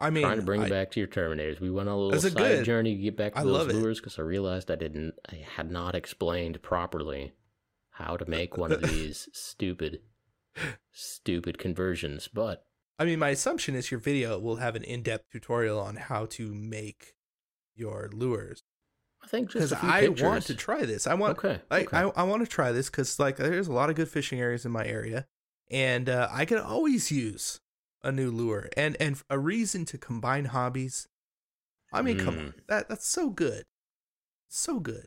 [0.00, 1.60] I mean, trying to bring I, you back to your Terminators.
[1.60, 4.00] We went on a little side good- journey to get back to I those lures
[4.00, 7.32] because I realized I didn't, I had not explained properly
[7.90, 10.00] how to make one of these stupid,
[10.92, 12.28] stupid conversions.
[12.32, 12.64] But
[12.98, 16.54] I mean, my assumption is your video will have an in-depth tutorial on how to
[16.54, 17.14] make
[17.74, 18.62] your lures.
[19.22, 20.22] I think Because I pictures.
[20.22, 21.06] want to try this.
[21.06, 21.60] I want Okay.
[21.70, 21.96] like okay.
[21.98, 24.64] I, I want to try this because like there's a lot of good fishing areas
[24.64, 25.26] in my area,
[25.70, 27.60] and uh, I can always use
[28.02, 31.08] a new lure and and a reason to combine hobbies.
[31.92, 32.38] I mean, come Mm.
[32.46, 33.64] on, that that's so good,
[34.48, 35.06] so good.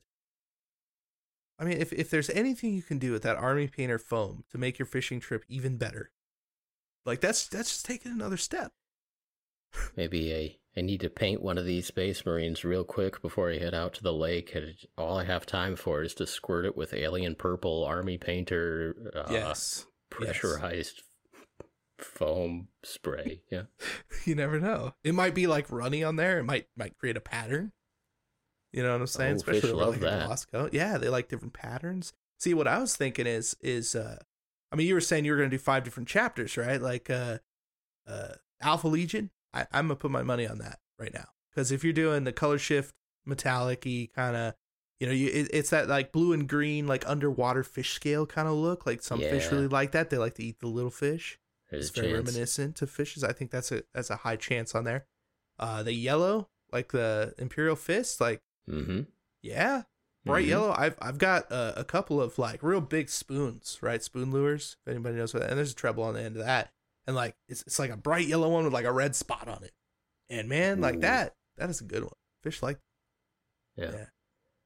[1.59, 4.57] I mean, if if there's anything you can do with that army painter foam to
[4.57, 6.11] make your fishing trip even better,
[7.05, 8.71] like that's that's just taking another step.
[9.95, 13.57] Maybe I, I need to paint one of these Space Marines real quick before I
[13.57, 14.53] head out to the lake.
[14.53, 18.95] And all I have time for is to squirt it with alien purple army painter
[19.15, 21.01] uh, yes, pressurized
[22.03, 23.41] foam spray.
[23.49, 23.63] Yeah.
[24.25, 24.93] you never know.
[25.03, 26.39] It might be like runny on there.
[26.39, 27.71] It might might create a pattern.
[28.71, 29.33] You know what I'm saying?
[29.33, 30.27] Oh, Especially love like that.
[30.27, 30.69] Moscow.
[30.71, 32.13] Yeah, they like different patterns.
[32.39, 34.17] See, what I was thinking is is uh
[34.71, 36.81] I mean you were saying you were gonna do five different chapters, right?
[36.81, 37.39] Like uh
[38.07, 39.29] uh Alpha Legion.
[39.53, 41.27] I, I'm gonna put my money on that right now.
[41.51, 42.95] Because if you're doing the color shift
[43.25, 44.53] metallic y kind of
[44.99, 48.47] you know, you it, it's that like blue and green, like underwater fish scale kind
[48.47, 48.85] of look.
[48.85, 50.09] Like some fish really like that.
[50.09, 51.39] They like to eat the little fish
[51.73, 52.27] There's it's very chance.
[52.29, 53.23] reminiscent to fishes.
[53.23, 55.05] I think that's a that's a high chance on there.
[55.59, 59.01] Uh, the yellow, like the Imperial Fist, like Mm-hmm.
[59.41, 59.83] yeah,
[60.25, 60.49] bright Mhm.
[60.49, 60.73] yellow.
[60.77, 64.01] I've I've got a, a couple of like real big spoons, right?
[64.01, 64.77] Spoon lures.
[64.85, 66.71] If anybody knows what, that, and there's a treble on the end of that,
[67.05, 69.63] and like it's it's like a bright yellow one with like a red spot on
[69.63, 69.73] it.
[70.29, 70.99] And man, like Ooh.
[71.01, 72.13] that, that is a good one.
[72.41, 72.79] Fish like
[73.75, 73.91] Yeah.
[73.91, 74.05] yeah.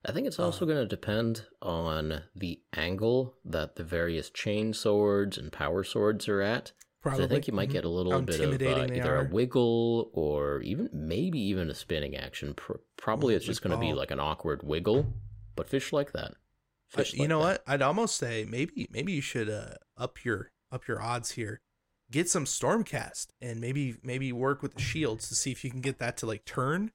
[0.06, 5.38] I think it's also going to depend on the angle that the various chain swords
[5.38, 6.72] and power swords are at.
[7.02, 7.26] Probably.
[7.26, 7.74] I think you might Mhm.
[7.74, 9.26] get a little bit of uh, either are.
[9.26, 12.54] a wiggle or even maybe even a spinning action.
[12.54, 15.14] Pr- probably it's just going to be like an awkward wiggle,
[15.56, 16.32] but fish like that.
[16.32, 17.46] Uh, Fish you like know that.
[17.46, 17.64] what?
[17.68, 21.62] I'd almost say maybe maybe you should uh, up your up your odds here.
[22.10, 25.82] Get some stormcast and maybe maybe work with the shields to see if you can
[25.82, 26.92] get that to like turn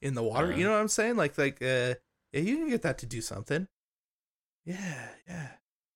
[0.00, 0.48] in the water.
[0.48, 0.56] Uh-huh.
[0.56, 1.16] You know what I'm saying?
[1.16, 1.94] Like like uh
[2.32, 3.68] yeah, you can get that to do something.
[4.64, 5.48] Yeah, yeah.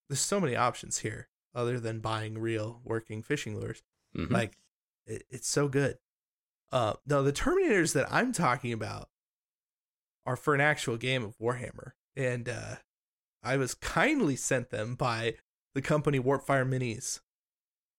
[0.09, 3.83] There's so many options here other than buying real working fishing lures.
[4.17, 4.31] Mhm.
[4.31, 4.59] Like
[5.07, 5.99] it, it's so good.
[6.71, 9.09] Uh no, the Terminators that I'm talking about
[10.27, 11.93] are for an actual game of Warhammer.
[12.17, 12.77] And uh
[13.43, 15.35] I was kindly sent them by
[15.75, 17.21] the company Warpfire Minis.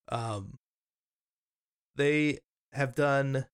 [0.09, 0.59] Um
[1.95, 2.39] they
[2.73, 3.45] have done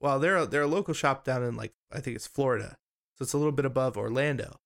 [0.00, 2.78] well, they're a, they're a local shop down in like I think it's Florida.
[3.14, 4.58] So it's a little bit above Orlando.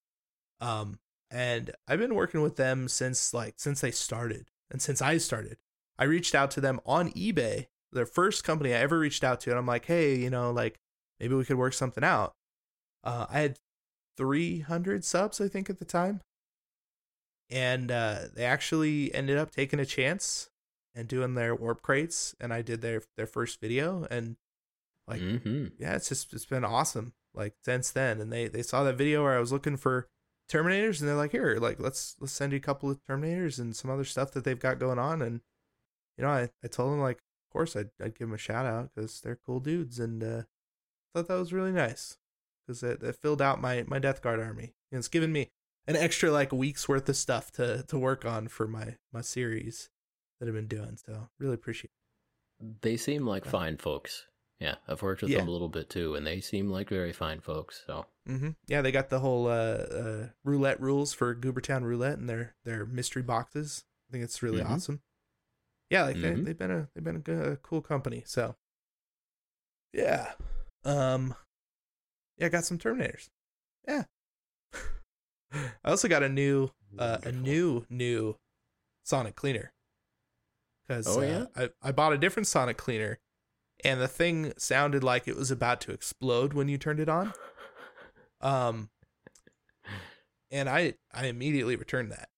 [0.61, 5.17] Um and I've been working with them since like since they started and since I
[5.17, 5.57] started.
[5.99, 9.49] I reached out to them on eBay, their first company I ever reached out to,
[9.49, 10.79] and I'm like, hey, you know, like
[11.19, 12.33] maybe we could work something out.
[13.03, 13.59] Uh, I had
[14.17, 16.21] 300 subs, I think, at the time,
[17.49, 20.49] and uh, they actually ended up taking a chance
[20.93, 24.37] and doing their warp crates, and I did their their first video, and
[25.07, 25.71] like Mhm.
[25.77, 27.13] yeah, it's just it's been awesome.
[27.33, 30.09] Like since then, and they they saw that video where I was looking for
[30.49, 33.75] Terminators, and they're like, here, like let's let's send you a couple of Terminators and
[33.75, 35.41] some other stuff that they've got going on, and
[36.17, 38.65] you know, I I told them like, of course I'd I'd give them a shout
[38.65, 40.41] out because they're cool dudes, and uh,
[41.13, 42.17] thought that was really nice
[42.65, 45.49] because it, it filled out my my Death Guard army, and it's given me
[45.85, 49.89] an extra like week's worth of stuff to to work on for my my series
[50.39, 50.97] that I've been doing.
[51.05, 51.91] So really appreciate.
[52.61, 52.81] It.
[52.81, 53.51] They seem like Yeah.
[53.51, 54.27] fine folks.
[54.59, 55.39] Yeah, I've worked with Yeah.
[55.39, 57.83] them a little bit too, and they seem like very fine folks.
[57.85, 62.27] So hmm Yeah, they got the whole uh, uh, roulette rules for Goobertown Roulette and
[62.29, 63.85] their their mystery boxes.
[64.09, 64.73] I think it's really Mhm.
[64.73, 65.01] awesome.
[65.89, 66.45] Yeah, like they, Mhm.
[66.45, 68.23] they've been a they've been a, good, a cool company.
[68.25, 68.55] So
[69.93, 70.33] yeah,
[70.83, 71.35] um,
[72.37, 73.29] yeah, I got some Terminators.
[73.87, 74.03] Yeah,
[75.53, 78.35] I also got a new uh, a new new
[79.03, 79.71] Sonic cleaner
[80.87, 81.45] because Oh, uh, yeah?
[81.55, 83.19] I I bought a different Sonic cleaner.
[83.83, 87.33] And the thing sounded like it was about to explode when you turned it on.
[88.39, 88.89] Um,
[90.51, 92.29] and I I immediately returned that.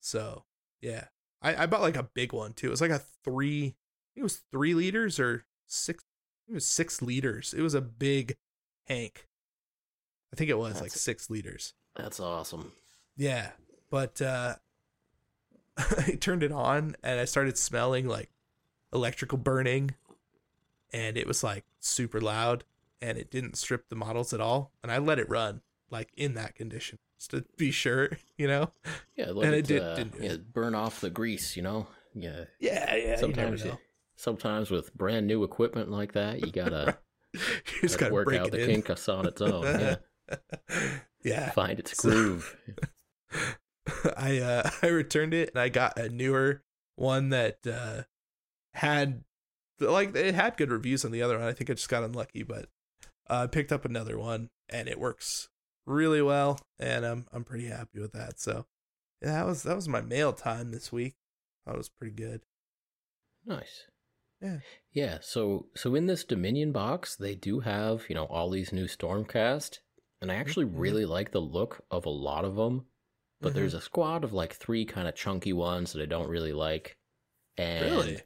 [0.00, 0.44] So
[0.80, 1.06] yeah,
[1.42, 2.68] I I bought like a big one too.
[2.68, 3.74] It was like a three.
[4.14, 6.04] It was three liters or six.
[6.48, 7.52] It was six liters.
[7.52, 8.36] It was a big
[8.86, 9.26] hank.
[10.32, 11.74] I think it was like six liters.
[11.96, 12.72] That's awesome.
[13.16, 13.50] Yeah,
[13.90, 14.54] but uh
[15.76, 18.30] I turned it on and I started smelling like
[18.92, 19.94] electrical burning
[20.92, 22.64] and it was like super loud
[23.00, 25.60] and it didn't strip the models at all and I let it run
[25.90, 28.70] like in that condition just to be sure, you know.
[29.16, 31.56] Yeah, And it, it did- uh, didn't yeah, burn off the grease.
[31.56, 31.86] You know.
[32.14, 32.44] Yeah.
[32.58, 33.16] Yeah, yeah.
[33.16, 33.78] sometimes, you
[34.16, 36.96] sometimes with brand new equipment like that, you gotta,
[37.34, 37.40] you
[37.82, 38.82] just gotta gotta work out the in.
[38.82, 39.62] kink on its own.
[39.64, 39.96] Yeah,
[41.24, 41.50] yeah.
[41.50, 42.56] find its So- groove.
[44.16, 46.62] I uh I returned it and I got a newer
[46.96, 48.02] one that uh
[48.74, 49.24] had
[49.80, 51.46] like it had good reviews on the other one.
[51.48, 52.68] I think I just got unlucky, but
[53.28, 55.48] uh, I picked up another one and it works
[55.86, 58.40] really well, and I'm I'm pretty happy with that.
[58.40, 58.66] So
[59.22, 61.14] yeah, that was that was my mail time this week.
[61.66, 62.42] That was pretty good.
[63.44, 63.84] Nice.
[64.40, 64.58] Yeah.
[64.92, 65.18] Yeah.
[65.20, 69.78] So so in this Dominion box, they do have you know all these new Stormcast,
[70.20, 70.72] and I actually Mhm.
[70.78, 72.86] really like the look of a lot of them.
[73.40, 73.54] But Mhm.
[73.56, 76.96] there's a squad of like three kind of chunky ones that I don't really like.
[77.56, 78.22] And Really?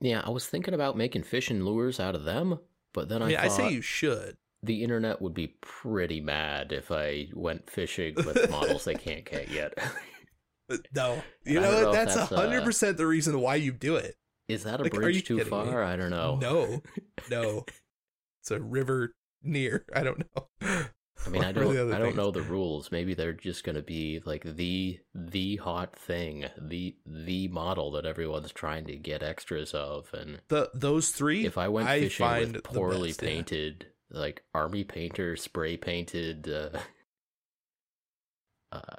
[0.00, 2.58] Yeah, I was thinking about making fishing lures out of them,
[2.92, 4.36] but then I I, mean, I say you should.
[4.62, 9.48] the internet would be pretty mad if I went fishing with models they can't get
[9.50, 9.74] yet.
[10.94, 14.16] No, you know know That's uh, hundred percent the reason why you do it.
[14.48, 15.72] Is that a Like, bridge too kidding me?
[15.72, 15.82] far?
[15.82, 16.36] I don't know.
[16.40, 16.82] No,
[17.30, 17.64] no,
[18.42, 19.84] it's a river near.
[19.94, 20.48] I don't know.
[21.24, 22.16] I mean, I What were the don't, I don't things?
[22.16, 22.92] know the rules.
[22.92, 28.52] Maybe they're just gonna be like the the hot thing, the the model that everyone's
[28.52, 30.08] trying to get extras of.
[30.12, 31.46] And The those three.
[31.46, 33.28] if I went I fishing find with poorly best, yeah.
[33.28, 36.78] painted, like army painter spray painted uh,
[38.72, 38.96] uh,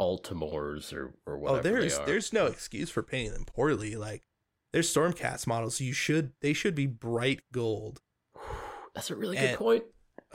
[0.00, 2.06] Altimores or or whatever oh, there's they are.
[2.06, 3.96] there's no excuse for painting them poorly.
[3.96, 4.22] Like
[4.72, 5.80] there's Stormcast models.
[5.80, 8.00] You should they should be bright gold.
[8.94, 9.84] That's a really good And- point.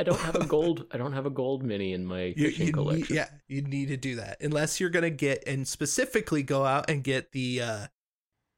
[0.00, 0.86] I don't have a gold.
[0.90, 3.16] I don't have a gold mini in my You, fishing you collection.
[3.16, 7.04] yeah, you need to do that unless you're gonna get and specifically go out and
[7.04, 7.86] get the uh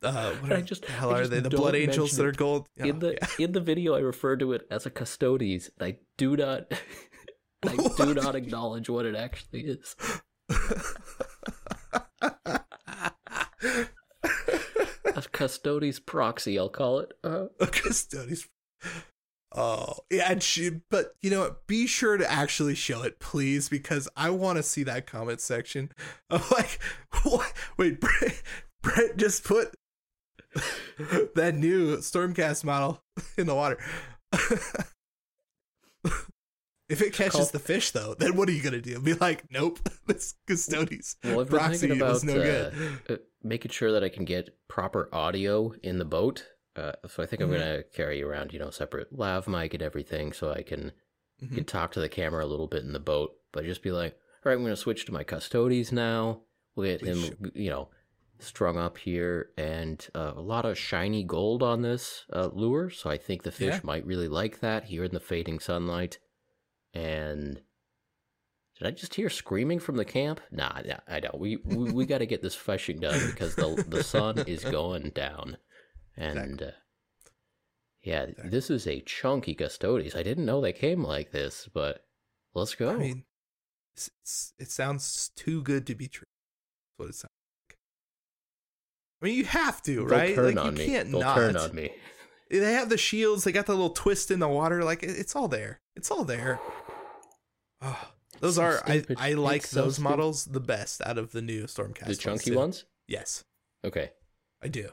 [0.04, 1.40] uh what I are, just- the hell I are just they?
[1.40, 2.68] The blood angels that are gold.
[2.76, 3.44] in Oh, the yeah.
[3.46, 5.68] in the video, I refer to it as a custodes.
[5.80, 6.70] I do not.
[7.64, 9.96] I do not acknowledge what it actually is.
[15.14, 17.12] A custodes proxy, I'll call it.
[17.22, 18.48] Uh, a custodes.
[19.54, 21.66] Oh yeah, and she, but you know what?
[21.66, 25.90] Be sure to actually show it, please, because I want to see that comment section.
[26.30, 26.78] Of like,
[27.24, 27.52] what?
[27.76, 28.42] Wait, Brett,
[28.80, 29.74] Brett just put
[31.34, 33.02] that new Stormcast model
[33.36, 33.78] in the water.
[36.88, 38.98] if it catches the fish, though, then what are you gonna do?
[39.00, 42.74] Be like, nope, this custodes well, I've been proxy thinking about was no uh, good.
[43.10, 46.46] uh, making sure that I can get proper audio in the boat.
[46.74, 47.52] Uh, so I think I'm Mhm.
[47.52, 50.92] gonna carry around, you know, separate lav mic and everything, so I can
[51.42, 51.54] Mhm.
[51.54, 54.14] can talk to the camera a little bit in the boat, but just be like,
[54.14, 56.42] all right, I'm going to switch to my custodes now.
[56.74, 57.90] We'll get him, you know,
[58.38, 62.90] strung up here, and uh, a lot of shiny gold on this uh, lure.
[62.90, 63.80] So I think the fish Yeah.
[63.84, 66.18] might really like that here in the fading sunlight.
[66.94, 67.62] And
[68.78, 70.40] did I just hear screaming from the camp?
[70.50, 71.38] Nah, nah I don't.
[71.38, 75.10] We we, we got to get this fishing done because the the sun is going
[75.10, 75.56] down,
[76.16, 76.38] and.
[76.38, 76.66] Exactly.
[76.68, 76.70] Uh,
[78.04, 78.50] yeah, Exactly.
[78.50, 80.16] this is a chunky custodes.
[80.16, 82.04] I didn't know they came like this, but
[82.52, 82.90] let's go.
[82.90, 83.24] I mean,
[83.94, 86.24] it's, it's, it sounds too good to be true.
[86.26, 87.30] That's what it sounds
[87.68, 87.78] like.
[89.22, 90.34] I mean, you have to, They'll right?
[90.34, 90.86] turn like on you me.
[90.86, 91.36] can't They'll not.
[91.36, 91.92] turn on me.
[92.50, 93.44] They have the shields.
[93.44, 94.82] They got the little twist in the water.
[94.82, 95.80] Like it's all there.
[95.94, 96.58] It's all there.
[97.80, 98.08] Oh,
[98.40, 99.16] those So are stupid.
[99.20, 99.30] I.
[99.30, 100.10] I like so those stupid.
[100.10, 102.06] models the best out of the new Stormcast.
[102.06, 102.56] The chunky too.
[102.56, 102.84] ones?
[103.06, 103.44] Yes,
[103.84, 104.10] Okay.
[104.62, 104.90] I do.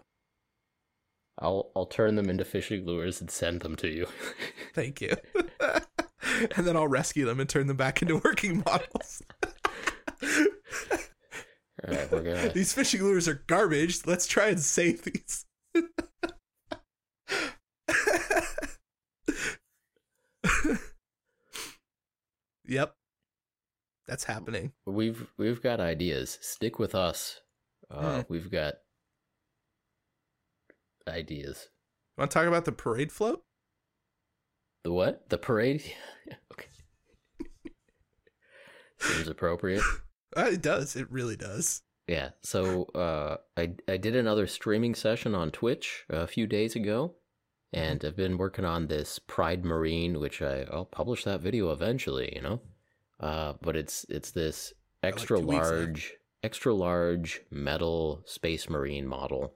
[1.39, 4.07] I'll I'll turn them into fishing lures and send them to you.
[4.73, 5.15] Thank you.
[6.55, 9.21] and then I'll rescue them and turn them back into working models.
[11.87, 12.49] All right, we're gonna.
[12.49, 14.05] these fishing lures are garbage.
[14.05, 15.45] Let's try and save these.
[22.67, 22.95] yep.
[24.07, 24.73] That's happening.
[24.85, 26.37] We've we've got ideas.
[26.41, 27.41] Stick with us.
[27.91, 28.33] Uh, Hmm.
[28.33, 28.75] We've got
[31.09, 31.69] ideas.
[32.17, 33.43] You Want to talk about the parade float?
[34.83, 35.29] The what?
[35.29, 35.83] The parade?
[36.53, 36.67] okay.
[38.99, 39.83] Seems appropriate.
[40.37, 40.95] Uh, it does.
[40.95, 41.81] It really does.
[42.07, 42.29] Yeah.
[42.43, 47.15] So uh, I I did another streaming session on Twitch a few days ago,
[47.73, 52.31] and I've been working on this Pride Marine, which I I'll publish that video eventually.
[52.35, 52.61] You know,
[53.19, 55.47] uh, but it's it's this extra after.
[55.51, 59.55] large extra large metal Space Marine model,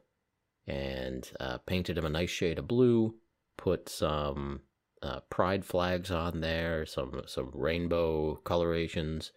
[0.67, 3.15] and uh, painted him a nice shade of blue.
[3.57, 4.61] Put some
[5.01, 9.31] uh, pride flags on there, some some rainbow colorations,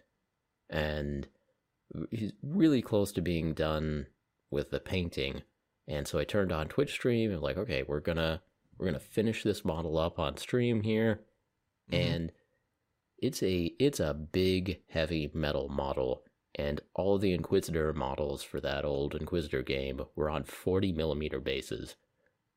[0.69, 1.27] and
[2.11, 4.07] he's really close to being done
[4.49, 5.43] with the painting.
[5.87, 8.41] And so I turned on Twitch stream and like, okay, we're gonna
[8.77, 11.21] we're gonna finish this model up on stream here,
[11.91, 11.97] Mhm.
[11.97, 12.31] and
[13.19, 16.23] it's a it's a big heavy metal model.
[16.57, 21.95] And all the Inquisitor models for that old Inquisitor game were on 40 millimeter bases,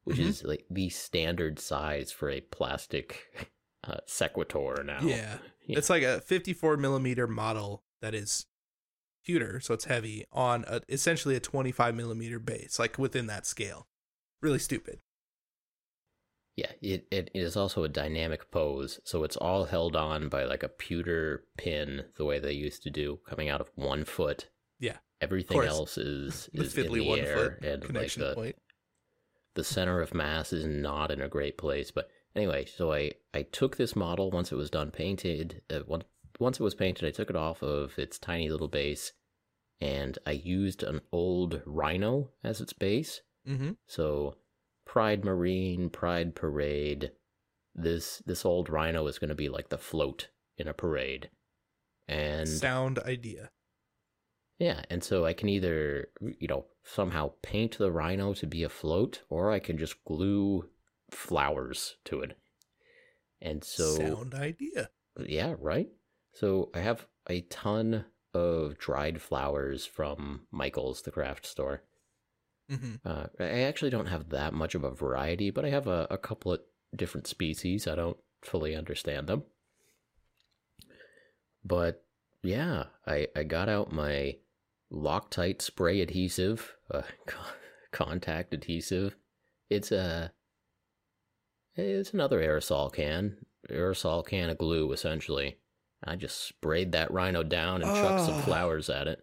[0.04, 0.26] which Mhm.
[0.26, 3.52] is like the standard size for a plastic
[3.84, 5.00] uh, Sequitor now.
[5.02, 5.38] Yeah.
[5.66, 5.78] Yeah.
[5.78, 8.46] It's like a 54 millimeter model that is
[9.24, 13.86] pewter, so it's heavy, on a, essentially a 25 millimeter base, like within that scale.
[14.40, 15.00] Really stupid.
[16.60, 20.62] Yeah, it, it is also a dynamic pose, so it's all held on by like
[20.62, 24.48] a pewter pin, the way they used to do, coming out of one foot.
[24.78, 28.34] Yeah, Everything else is The is in the one air, foot and like connection the,
[28.34, 28.56] point.
[29.54, 31.90] the center of mass is not in a great place.
[31.90, 35.62] But anyway, so I I took this model once it was done painted.
[35.70, 36.04] Uh, once
[36.38, 39.12] once it was painted, I took it off of its tiny little base,
[39.80, 43.20] and I used an old Rhino as its base.
[43.46, 43.72] Mm-hmm.
[43.86, 44.36] So
[44.90, 47.12] Pride Marine, Pride Parade.
[47.76, 51.30] This this old Rhino is going to be like the float in a parade,
[52.08, 53.50] and Sound idea.
[54.58, 59.22] yeah, and so I can either, you know, somehow paint the rhino to be afloat,
[59.28, 60.68] or I can just glue
[61.12, 62.36] flowers to it.
[63.40, 64.90] And so, Sound idea.
[65.24, 65.86] yeah, right?
[66.32, 71.84] So I have a ton of dried flowers from Michael's, the craft store.
[72.70, 72.94] Mm-hmm.
[73.04, 76.18] Uh, I actually don't have that much of a variety, but I have a, a
[76.18, 76.60] couple of
[76.94, 77.86] different species.
[77.86, 79.44] I don't fully understand them.
[81.64, 82.04] But
[82.42, 84.36] yeah, I, I got out my
[84.92, 87.02] Loctite spray adhesive, uh,
[87.92, 89.16] contact adhesive.
[89.68, 90.32] It's a
[91.76, 93.36] it's another aerosol can,
[93.70, 95.58] aerosol can of glue essentially.
[96.02, 99.22] I just sprayed that rhino down and chucked some flowers at it.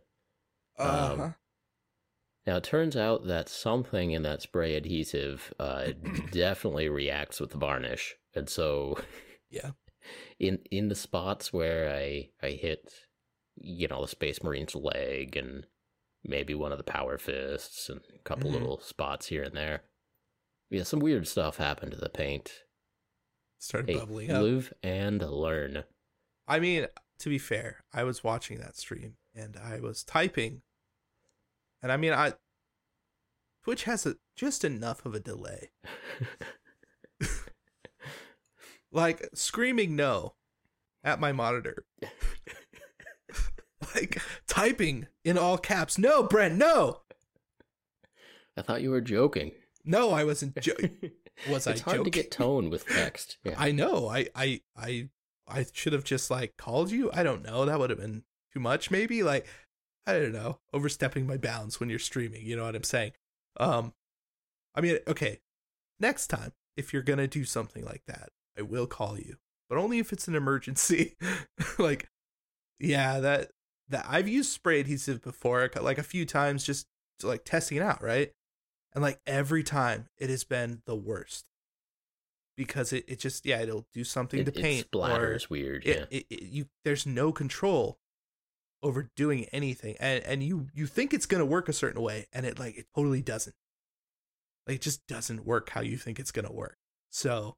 [0.77, 1.31] Uh-huh.
[2.47, 5.89] Now it turns out that something in that spray adhesive uh,
[6.31, 8.97] definitely reacts with the varnish, and so
[9.49, 9.71] Yeah.
[10.39, 12.89] in in the spots where I I hit,
[13.57, 15.67] you know, the Space Marine's leg and
[16.23, 18.53] maybe one of the Power Fists and a couple Mhm.
[18.53, 19.83] little spots here and there,
[20.69, 22.63] yeah, some weird stuff happened to the paint.
[23.59, 24.41] Started Hey, bubbling up.
[24.41, 25.83] live and learn.
[26.47, 26.87] I mean,
[27.19, 30.61] to be fair, I was watching that stream and I was typing,
[31.87, 32.33] and I mean, I
[33.63, 35.71] Twitch has a, just enough of a delay.
[38.91, 40.35] Like screaming no
[41.03, 41.85] at my monitor.
[43.95, 45.97] like typing in all caps.
[45.97, 47.01] No, Brent, no.
[48.55, 49.51] I thought you were joking.
[49.85, 50.73] No, I wasn't jo-
[51.49, 53.37] Was it's I hard to get tone with text.
[53.43, 53.53] Yeah.
[53.57, 54.07] I know.
[54.09, 55.09] I I I
[55.47, 57.11] I should have just like called you.
[57.13, 57.65] I don't know.
[57.65, 59.21] That would have been too much maybe.
[59.21, 59.45] Like
[60.07, 60.59] I don't know.
[60.73, 63.11] Overstepping my bounds when you're streaming, you know what I'm saying?
[63.59, 63.93] Um
[64.73, 65.39] I mean, okay.
[65.99, 69.37] Next time if you're going to do something like that, I will call you.
[69.67, 71.15] But only if it's an emergency.
[71.77, 72.09] like
[72.79, 73.51] yeah, that
[73.89, 76.87] that I've used spray adhesive before like a few times just
[77.23, 78.31] like testing it out, right?
[78.93, 81.45] And like every time it has been the worst
[82.55, 85.85] because it, it just yeah it'll do something it, to paint it splatters weird.
[85.85, 85.93] Yeah.
[85.93, 87.99] it, it, it, you there's no control
[88.83, 92.27] over doing anything and and you you think it's going to work a certain way
[92.31, 93.55] and it like it totally doesn't
[94.67, 96.77] like it just doesn't work how you think it's going to work
[97.09, 97.55] so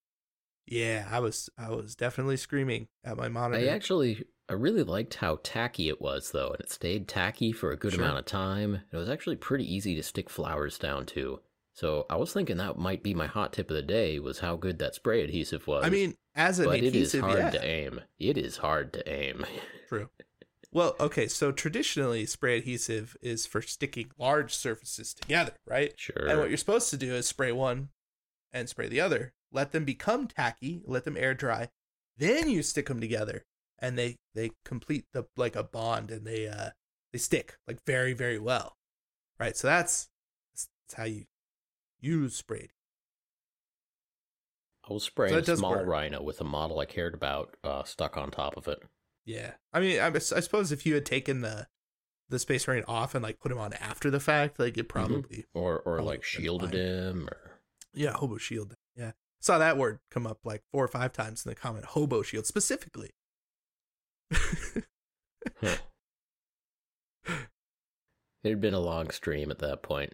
[0.65, 5.13] yeah i was i was definitely screaming at my monitor I actually I really liked
[5.15, 8.01] how tacky it was though, and it stayed tacky for a good Sure.
[8.03, 8.81] amount of time.
[8.91, 11.39] It was actually pretty easy to stick flowers down to.
[11.75, 14.55] So I was thinking that might be my hot tip of the day was how
[14.55, 15.85] good that spray adhesive was.
[15.85, 18.01] i mean as an but it is hard yeah to aim.
[18.17, 19.45] It is hard to aim.
[19.87, 20.09] true
[20.71, 26.27] well okay so traditionally spray adhesive is for sticking large surfaces together right Sure.
[26.27, 27.89] And what you're supposed to do is spray one
[28.51, 29.33] and spray the other.
[29.51, 31.69] Let them become tacky, let them air dry.
[32.17, 33.45] Then you stick them together
[33.79, 36.69] and they they complete the like a bond and they uh
[37.11, 38.75] they stick like very very well.
[39.39, 39.55] Right?
[39.57, 40.09] So that's
[40.53, 41.25] that's, how you
[41.99, 42.69] use spray.
[44.89, 45.87] I was spraying So a small work.
[45.87, 48.83] rhino with a model I cared about uh, stuck on top of it.
[49.29, 49.51] Yeah.
[49.71, 51.67] I mean, I, I suppose if you had taken the
[52.29, 55.45] the space marine off and like put him on after the fact, like it probably
[55.53, 57.37] Or or Oh, like shielded him or
[57.93, 58.75] yeah, hobo shield.
[58.95, 59.11] Yeah.
[59.39, 62.45] Saw that word come up like four or five times in the comment hobo shield
[62.47, 63.11] specifically.
[65.61, 65.75] Huh.
[68.43, 70.13] It had been a long stream at that point.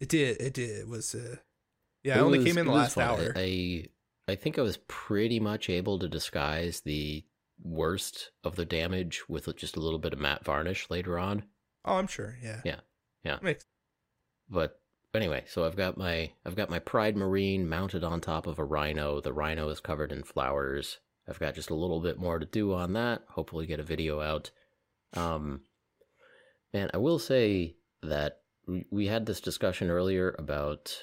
[0.00, 0.40] It did.
[0.40, 0.70] It did.
[0.80, 1.14] It was.
[1.14, 1.36] Uh,
[2.02, 3.32] yeah, It I only was- came in the last hour.
[3.36, 3.86] I
[4.28, 7.24] I think I was pretty much able to disguise the
[7.64, 11.44] worst of the damage with just a little bit of matte varnish later on.
[11.84, 12.36] oh, I'm sure.
[12.42, 12.60] Yeah.
[12.64, 12.80] Yeah.
[13.24, 13.38] Yeah.
[13.42, 13.64] Makes,
[14.50, 14.78] But
[15.14, 18.64] anyway, so I've got my I've got my Pride Marine mounted on top of a
[18.64, 19.20] rhino.
[19.20, 20.98] The rhino is covered in flowers.
[21.26, 23.22] I've got just a little bit more to do on that.
[23.30, 24.50] Hopefully get a video out.
[25.14, 25.62] Um
[26.72, 30.98] and I will say that we, we had this discussion earlier about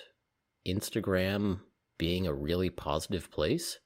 [0.67, 1.61] Instagram
[1.97, 3.79] being a really positive place.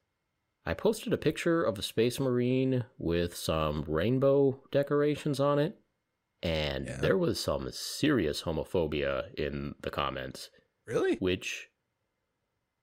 [0.66, 5.78] I posted a picture of a space marine with some rainbow decorations on it
[6.42, 6.98] and Yeah.
[6.98, 10.50] there was some serious homophobia in the comments,
[10.86, 11.16] Really?
[11.18, 11.70] which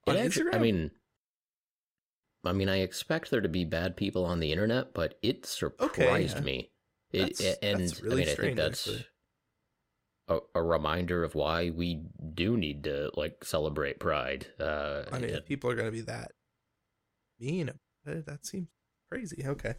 [0.07, 0.91] On it actu- I mean,
[2.45, 6.39] I mean, I expect there to be bad people on the internet, but it surprised
[6.39, 6.43] yeah.
[6.43, 6.73] me.
[7.13, 8.89] It, That's- and that's really I mean, I think that's
[10.29, 12.03] a, a reminder of why we
[12.35, 14.47] do need to like celebrate Pride.
[14.59, 16.33] Uh, I mean, if people are going to be that
[17.43, 17.69] mean,
[18.07, 18.69] about that seems
[19.11, 19.45] crazy.
[19.47, 19.75] Okay.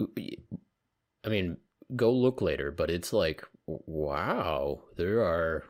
[0.00, 1.58] I mean,
[1.94, 5.64] go look later, but it's like, wow, there are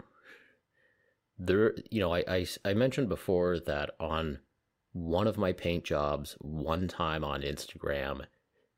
[1.38, 1.74] there.
[1.90, 4.38] You know, I I, I mentioned before that on
[4.92, 8.24] one of my paint jobs, one time on Instagram,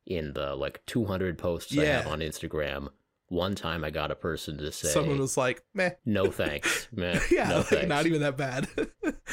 [0.07, 2.89] in the like 200 posts I have on Instagram,
[3.29, 5.91] one time I got a person to say, Someone was like, meh.
[6.05, 7.21] "No thanks, man.
[7.31, 8.69] yeah, no like, thanks." not even that bad.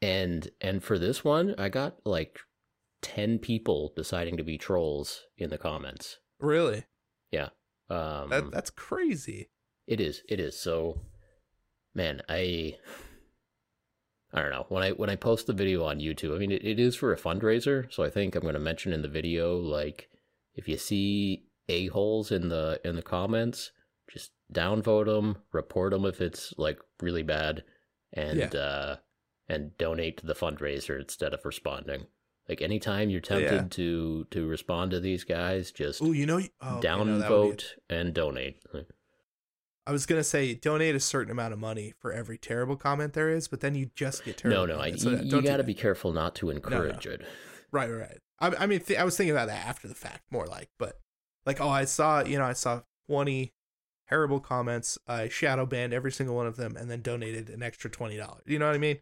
[0.00, 2.40] and and for this one, I got like
[3.02, 6.18] 10 people deciding to be trolls in the comments.
[6.38, 6.84] really?
[7.30, 7.48] Yeah.
[7.90, 9.50] Um, That that's crazy.
[9.86, 10.22] It is.
[10.28, 10.58] It is.
[10.58, 11.00] So,
[11.94, 12.76] man, I
[14.32, 14.66] I don't know.
[14.68, 17.12] When I when I post the video on YouTube, I mean, it, it is for
[17.12, 20.08] a fundraiser, so I think I'm going to mention in the video like
[20.54, 23.70] if you see a holes in the in the comments,
[24.10, 27.64] just downvote them, report them if it's like really bad,
[28.12, 28.96] and uh
[29.48, 32.06] and donate to the fundraiser instead of responding.
[32.48, 33.68] Like anytime you're tempted Yeah.
[33.70, 37.58] to to respond to these guys, just Oh, you know, oh, okay, no, that would
[37.58, 38.62] downvote and donate.
[39.86, 43.30] I was gonna say donate a certain amount of money for every terrible comment there
[43.30, 44.66] is, but then you just get terrible.
[44.66, 47.22] No, no, I, you, you got to be careful not to encourage it.
[47.70, 48.18] Right, right, right.
[48.40, 50.98] I, I mean, th- I was thinking about that after the fact, more like, but
[51.46, 53.52] like, oh, I saw, you know, I saw twenty
[54.08, 54.98] terrible comments.
[55.06, 58.42] I shadow banned every single one of them, and then donated an extra twenty dollars.
[58.46, 58.98] You know what I mean?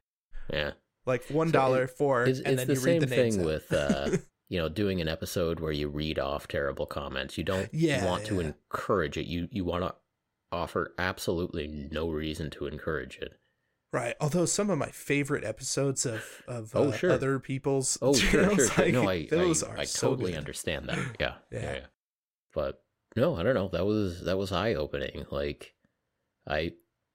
[0.52, 0.72] Yeah,
[1.06, 3.46] Like one So for, it's, and it's then the you same read the thing out.
[3.46, 4.10] with uh,
[4.48, 7.36] you know doing an episode where you read off terrible comments.
[7.38, 9.26] You don't Yeah, want to encourage it.
[9.26, 9.94] You you want to
[10.52, 13.32] offer absolutely no reason to encourage it.
[13.92, 14.14] right.
[14.20, 17.10] Although some of my favorite episodes of of Oh, uh, sure.
[17.12, 18.84] other people's Oh, sure, sure, sure.
[18.84, 20.38] like, No, I those I, are I so totally good.
[20.38, 20.98] understand that.
[21.20, 21.72] Yeah, yeah, Yeah.
[21.74, 21.86] yeah.
[22.54, 22.82] But
[23.16, 23.68] no, I don't know.
[23.68, 25.26] That was that was eye opening.
[25.30, 25.74] Like,
[26.46, 26.72] I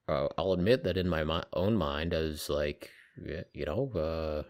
[0.08, 3.92] uh, I'll admit that in my mi- own mind, I was like, yeah, you know,
[3.96, 4.44] uh,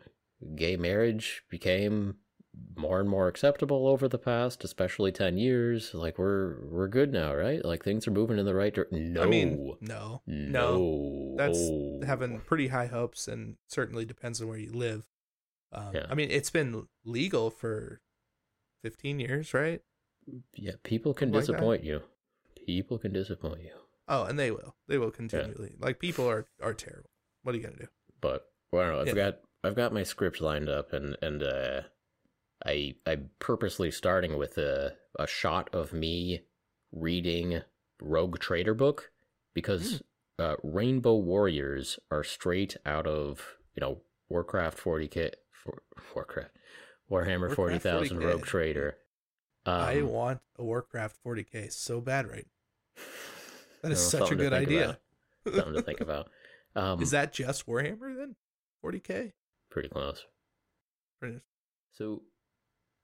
[0.56, 2.16] gay marriage became
[2.76, 5.94] more and more acceptable over the past, especially ten years.
[5.94, 7.64] Like we're we're good now, right?
[7.64, 9.14] Like things are moving in the right direction.
[9.14, 12.02] No, I mean, no, no, that's Oh.
[12.06, 15.08] having pretty high hopes, and certainly depends on where you live.
[15.72, 16.06] Um, Yeah.
[16.10, 18.02] I mean, it's been legal for
[18.82, 19.82] fifteen years, right?
[20.54, 20.74] yeah.
[20.84, 21.52] People can like that.
[21.54, 22.02] disappoint you.
[22.66, 23.74] People can disappoint you.
[24.08, 24.76] Oh, and they will.
[24.88, 25.74] They will continually.
[25.80, 27.10] Like people are are terrible.
[27.44, 27.88] What are you gonna do?
[28.20, 29.00] but well, know.
[29.02, 29.14] I've Yeah.
[29.14, 31.82] got I've got my script lined up, and and uh,
[32.66, 36.42] I I'm purposely starting with a a shot of me
[36.92, 37.62] reading
[38.02, 39.12] Rogue Trader book
[39.54, 40.02] because
[40.40, 45.84] uh, Rainbow Warriors are straight out of you know Warcraft 40k for
[46.16, 46.52] Warcraft
[47.10, 48.98] Warhammer Warcraft 40,000 Rogue Trader.
[49.66, 52.48] Um, I want a Warcraft 40k so bad right.
[53.84, 54.98] That is well, such a good idea.
[55.46, 55.56] about.
[55.56, 56.30] something to think about.
[56.74, 58.38] Um, is that just Warhammer then?
[58.84, 59.32] 40k.
[59.70, 60.26] pretty close?
[61.20, 61.42] Pretty-
[61.92, 62.24] So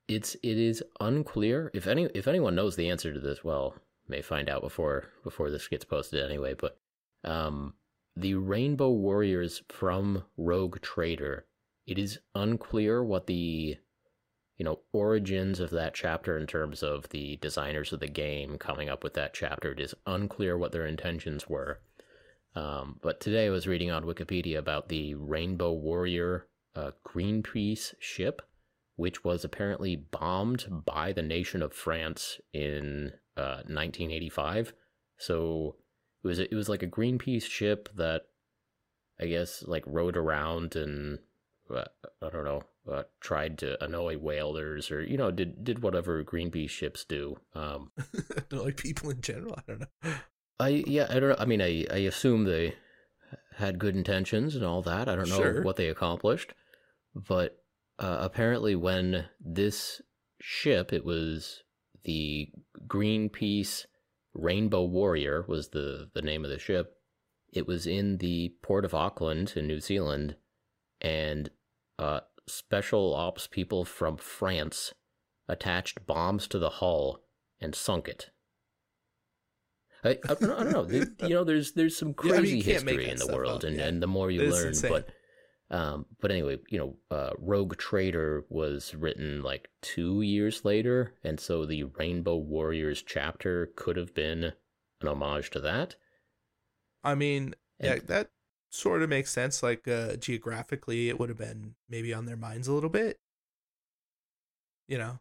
[0.08, 3.44] it's it is unclear if any if anyone knows the answer to this.
[3.44, 3.76] Well,
[4.08, 6.54] may find out before before this gets posted anyway.
[6.54, 6.80] But
[7.24, 7.74] um,
[8.16, 11.46] the Rainbow Warriors from Rogue Trader.
[11.86, 13.78] It is unclear what the
[14.58, 18.90] you know origins of that chapter in terms of the designers of the game coming
[18.90, 19.72] up with that chapter.
[19.72, 21.80] It is unclear what their intentions were.
[22.56, 28.42] Um, but today I was reading on Wikipedia about the Rainbow Warrior uh, Greenpeace ship,
[28.96, 34.74] which was apparently bombed by the nation of France in uh, 1985.
[35.18, 35.76] So
[36.24, 38.24] it was it was like a Greenpeace ship that
[39.20, 41.20] I guess like rode around and
[41.74, 41.86] uh,
[42.22, 46.70] I don't know uh, tried to annoy whalers or you know did did whatever Greenpeace
[46.70, 47.38] ships do.
[47.54, 47.92] Um,
[48.52, 49.56] like people in general.
[49.58, 50.12] I don't know.
[50.60, 51.36] I yeah, I don't know.
[51.40, 52.76] I mean, I I assume they
[53.56, 55.08] had good intentions and all that.
[55.08, 55.62] I don't know Sure.
[55.64, 56.54] what they accomplished,
[57.16, 57.58] but
[58.00, 60.02] uh, apparently, when this
[60.40, 61.64] ship, it was
[62.04, 62.50] the
[62.88, 63.86] Greenpeace
[64.34, 66.94] Rainbow Warrior was the the name of the ship.
[67.52, 70.36] It was in the port of Auckland in New Zealand,
[71.02, 71.50] and
[71.98, 74.94] uh, special ops people from France
[75.48, 77.22] attached bombs to the hull
[77.60, 78.30] and sunk it.
[80.08, 80.86] I, I, don't, I don't know.
[80.86, 83.18] There- you know, there's there's some Yeah, I mean, crazy you can't make history in
[83.20, 83.88] the world, and, yeah.
[83.88, 84.92] and the more you It is learn, insane.
[84.92, 85.10] but
[85.70, 91.40] Um, but anyway, you know, uh, Rogue Trader was written like two years later, and
[91.40, 94.54] so the Rainbow Warriors chapter could have been
[95.02, 95.96] an homage to that.
[97.04, 98.30] I mean, yeah, that
[98.70, 99.62] sort of makes sense.
[99.62, 103.20] Like uh, geographically, it would have been maybe on their minds a little bit.
[104.88, 105.20] You know,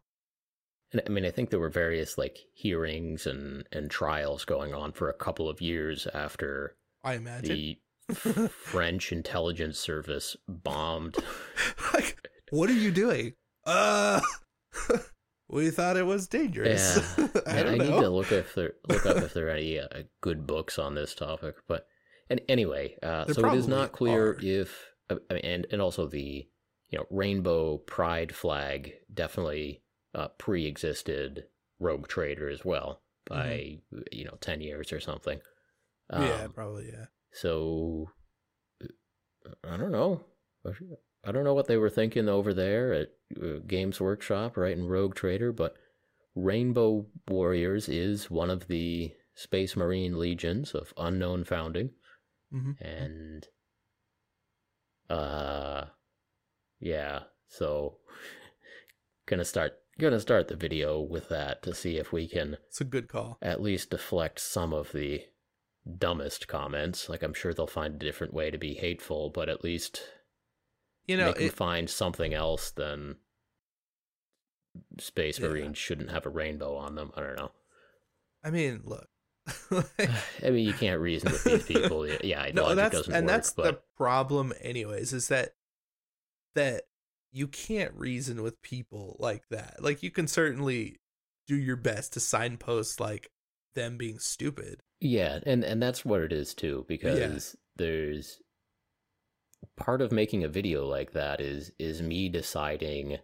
[0.91, 4.93] And I mean, I think there were various like hearings and and trials going on
[4.93, 7.77] for a couple of years after I imagine.
[8.07, 11.17] the French intelligence service bombed.
[11.93, 13.33] like, what are you doing?
[13.65, 14.21] Uh,
[15.49, 17.17] we thought it was dangerous.
[17.17, 19.87] Yeah, I I need to look if there look up if there are any uh,
[20.21, 21.55] good books on this topic.
[21.67, 21.85] But
[22.29, 24.37] and anyway, uh, so it is not clear are.
[24.41, 26.47] if I mean, and and also the
[26.89, 29.81] you know rainbow pride flag definitely
[30.17, 31.45] uh, pre-existed
[31.79, 33.77] Rogue Trader as well by
[34.11, 35.39] you know ten years or something.
[36.11, 36.23] Mm-hmm.
[36.23, 36.87] yeah, Um, probably.
[36.91, 37.05] Yeah.
[37.31, 38.09] So
[39.63, 40.25] I don't know.
[41.25, 43.09] I don't know what they were thinking over there at
[43.41, 45.75] uh, Games Workshop, right in Rogue Trader, but
[46.35, 51.91] Rainbow Warriors is one of the Space Marine legions of unknown founding,
[52.51, 53.47] hmm and
[55.09, 55.85] uh,
[56.79, 57.19] yeah.
[57.49, 57.97] So
[59.27, 62.85] gonna start gonna start the video with that to see if we can It's a
[62.85, 63.37] good call.
[63.41, 65.23] at least deflect some of the
[65.97, 67.09] dumbest comments.
[67.09, 70.01] Like I'm sure they'll find a different way to be hateful, but at least
[71.07, 73.17] You know, make it, find something else than
[74.99, 75.47] Space Yeah.
[75.47, 77.11] Marines shouldn't have a rainbow on them.
[77.15, 77.51] I don't know.
[78.43, 79.07] I mean, look.
[80.43, 82.05] I mean, you can't reason with these people.
[82.23, 83.33] Yeah, no, that's doesn't and work.
[83.33, 85.13] that's but the problem, anyways.
[85.13, 85.53] Is that
[86.55, 86.83] that
[87.37, 89.77] you can't reason with people like that.
[89.79, 90.97] Like you can certainly
[91.47, 93.29] do your best to signpost like
[93.75, 94.81] them being stupid.
[94.99, 98.41] Yeah, and and that's what it is too because there's
[99.75, 103.19] part of making a video like that is is me deciding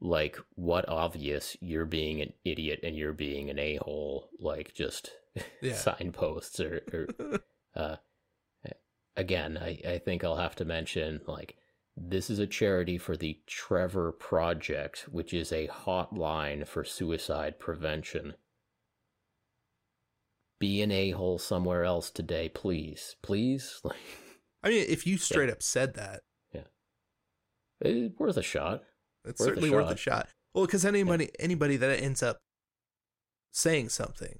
[0.00, 5.10] like what obvious you're being an idiot and you're being an a-hole like just
[5.62, 5.74] Yeah.
[5.74, 7.40] signposts or, or
[7.76, 7.96] uh
[9.16, 11.56] again I, I think I'll have to mention like
[11.96, 18.34] this is a charity for the Trevor Project, which is a hotline for suicide prevention.
[20.58, 23.16] Be an a hole somewhere else today, please.
[23.22, 23.80] Please?
[24.62, 26.22] I mean, if you straight up said that,
[26.52, 26.62] Yeah.
[27.80, 28.82] it's worth a shot.
[29.24, 30.28] it's Worth a certainly worth a shot.
[30.54, 32.38] Well, because anybody anybody that ends up
[33.52, 34.38] saying something,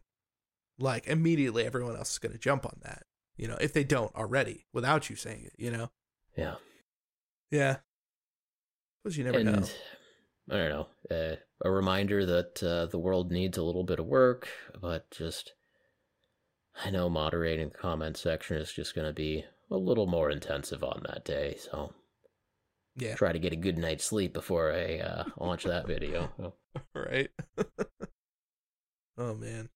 [0.79, 3.03] like immediately everyone else is going to jump on that.
[3.37, 5.53] You know, if they don't already, without you saying it.
[5.59, 5.91] You know.
[6.37, 6.55] Yeah.
[7.51, 7.77] Yeah.
[9.03, 9.67] Because you never and know.
[10.51, 10.87] I don't know.
[11.11, 14.49] Uh, a reminder that uh, the world needs a little bit of work,
[14.81, 15.53] but just
[16.85, 20.85] I know moderating the comment section is just going to be a little more intensive
[20.85, 21.57] on that day.
[21.59, 21.93] So
[22.97, 23.15] Yeah.
[23.15, 26.55] try to get a good night's sleep before I uh, launch that video.
[26.95, 27.31] right.
[29.19, 29.69] oh man.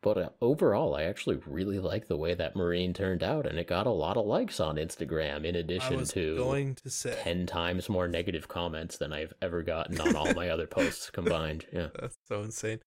[0.00, 3.66] But uh, overall, I actually really like the way that Marine turned out, and it
[3.66, 5.44] got a lot of likes on Instagram.
[5.44, 10.00] In addition to going to say ten times more negative comments than I've ever gotten
[10.00, 11.66] on all my other posts combined.
[11.72, 11.88] Yeah.
[11.98, 12.80] that's so insane.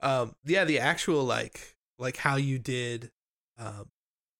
[0.00, 3.10] Um, yeah, the actual like like how you did,
[3.58, 3.90] um,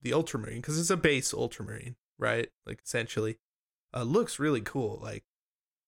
[0.01, 2.49] the ultramarine because it's a base ultramarine, right?
[2.67, 3.37] Like essentially,
[3.95, 4.99] uh, looks really cool.
[5.03, 5.25] Like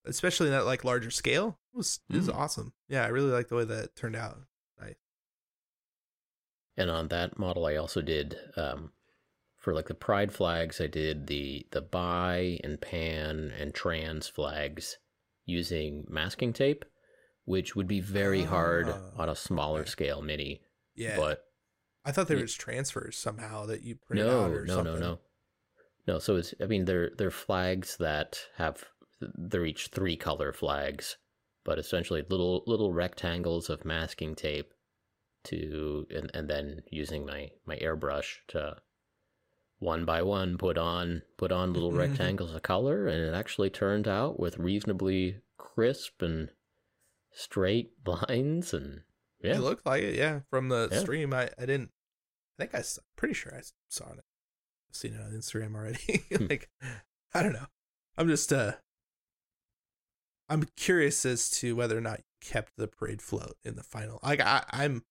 [0.05, 2.35] especially in that like larger scale it was it was Mm.
[2.37, 2.73] awesome.
[2.91, 4.39] Yeah, I really like the way that turned out.
[6.77, 8.93] And on that model, I also did um,
[9.57, 10.81] for like the pride flags.
[10.81, 14.99] I did the the bi and pan and trans flags
[15.47, 16.85] using masking tape,
[17.45, 19.91] which would be very hard Ah, on a smaller okay.
[19.91, 20.61] scale mini.
[20.95, 21.45] Yeah, But
[22.05, 22.43] I thought there Yeah.
[22.43, 24.95] was transfers somehow that you printed no, out or no, something.
[24.95, 25.19] no, no,
[26.07, 26.19] no.
[26.19, 28.85] So it's I mean they're they're flags that have
[29.21, 31.17] they're each three color flags,
[31.65, 34.73] but essentially little little rectangles of masking tape
[35.47, 38.77] to and and then using my my airbrush to
[39.79, 44.07] one by one put on put on little rectangles of color and it actually turned
[44.09, 46.51] out with reasonably crisp and
[47.33, 49.01] straight lines and
[49.43, 50.41] yeah It looked like it, yeah.
[50.51, 50.99] From the Yeah.
[51.01, 51.91] stream, I, I didn't.
[52.59, 53.61] I think I s- pretty sure I
[53.91, 54.21] saw it.
[54.89, 56.25] I've seen it on Instagram already.
[56.35, 56.47] Hmm.
[56.49, 56.71] like,
[57.35, 57.67] I don't know.
[58.17, 58.73] I'm just uh,
[60.49, 64.21] I'm curious as to whether or not you kept the parade float in the final.
[64.23, 65.03] Like, I, I'm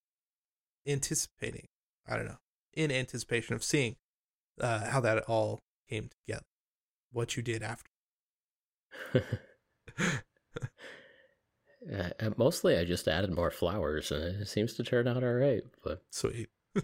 [0.88, 1.68] anticipating.
[2.08, 2.40] I don't know,
[2.74, 3.96] in anticipation of seeing
[4.62, 6.46] uh how that all came together.
[7.12, 7.92] What you did after.
[11.94, 15.62] Uh, mostly, I just added more flowers, and it seems to turn out all right.
[15.84, 16.50] But Sweet.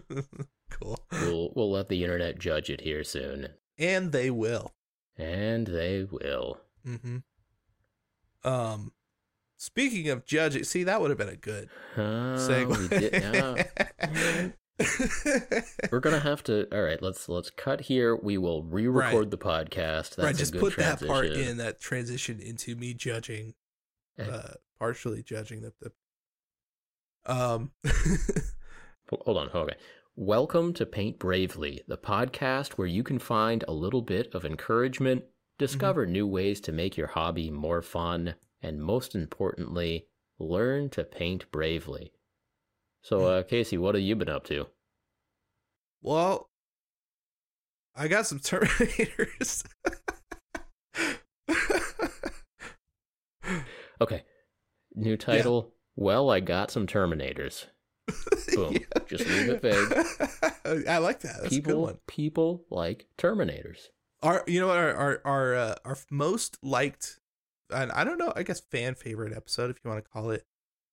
[0.70, 0.98] cool.
[1.10, 3.48] we'll we'll let the internet judge it here soon.
[3.78, 4.72] And they will.
[5.18, 6.60] And they will.
[6.86, 7.18] Mm-hmm.
[8.48, 8.92] Um,
[9.62, 12.76] speaking of judging, see that would have been a good Uh, segue.
[12.76, 14.50] we did- yeah.
[15.92, 16.66] We're gonna have to.
[16.74, 18.16] All right, let's let's cut here.
[18.16, 19.30] We will re-record Right.
[19.30, 20.16] the podcast.
[20.16, 21.48] That's right, a just good put that part transition.
[21.50, 23.54] in that transition into me judging,
[24.18, 24.24] Eh.
[24.24, 25.72] uh, partially judging the.
[25.80, 27.70] the um,
[29.24, 29.48] Hold on.
[29.50, 29.76] Okay.
[30.16, 35.22] Welcome to Paint Bravely, the podcast where you can find a little bit of encouragement,
[35.58, 40.06] discover new ways to make your hobby more fun, and most importantly,
[40.38, 42.12] learn to paint bravely.
[43.02, 44.66] So, uh, Casey, what have you been up to?
[46.00, 46.48] well,
[47.94, 49.64] I got some Terminators.
[54.02, 54.24] Okay.
[54.96, 55.72] New title.
[55.94, 57.66] Well, I got some Terminators.
[58.54, 58.76] Boom.
[59.06, 60.86] Just leave it vague.
[60.88, 61.42] I like that.
[61.42, 61.98] That's a good people, one.
[62.08, 63.88] people like Terminators.
[64.22, 64.78] Our, you know what?
[64.78, 67.20] Our our our, uh, our most liked,
[67.72, 68.32] and I don't know.
[68.36, 70.44] I guess fan favorite episode, if you want to call it,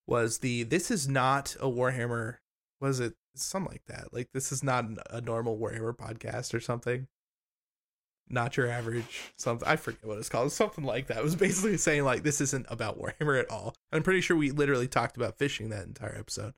[0.07, 2.38] was the "This is not a Warhammer."
[2.81, 4.14] Was it something like that?
[4.14, 7.07] Like this is not a normal Warhammer podcast or something.
[8.30, 9.68] Not your average something.
[9.68, 10.51] I forget what it's called.
[10.51, 11.18] Something like that.
[11.18, 13.76] It was basically saying like this isn't about Warhammer at all.
[13.91, 16.53] I'm pretty sure we literally talked about fishing that entire episode,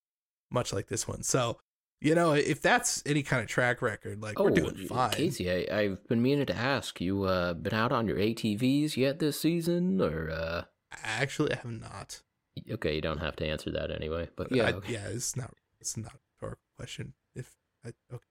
[0.52, 1.24] much like this one.
[1.24, 1.58] So.
[2.04, 5.12] You know, if that's any kind of track record, like we're doing fine.
[5.14, 7.24] Oh, Casey, I, I've been meaning to ask you.
[7.24, 10.64] Uh, been out on your ATVs yet this season, or uh?
[11.04, 12.22] Actually, I have not.
[12.70, 14.30] Okay, you don't have to answer that anyway.
[14.36, 14.94] But yeah, I- okay.
[14.94, 15.54] yeah, it's not.
[15.80, 17.14] It's not a rhetorical question.
[17.36, 17.56] If
[17.86, 18.24] I, okay.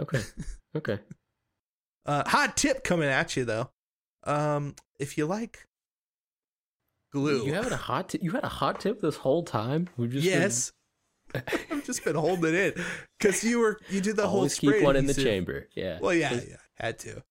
[0.00, 0.22] okay,
[0.76, 0.98] okay.
[2.06, 3.70] Uh, hot tip coming at you though.
[4.24, 5.66] Um, if you like
[7.12, 8.10] glue, You had a hot.
[8.10, 9.88] T- you had a hot tip this whole time.
[9.96, 10.72] We just been- yes.
[11.70, 12.84] I've just been holding it in
[13.18, 15.68] because you were you did the whole spray keep one in the chamber.
[15.74, 15.98] Yeah.
[16.00, 17.22] Well, yeah, yeah, had to.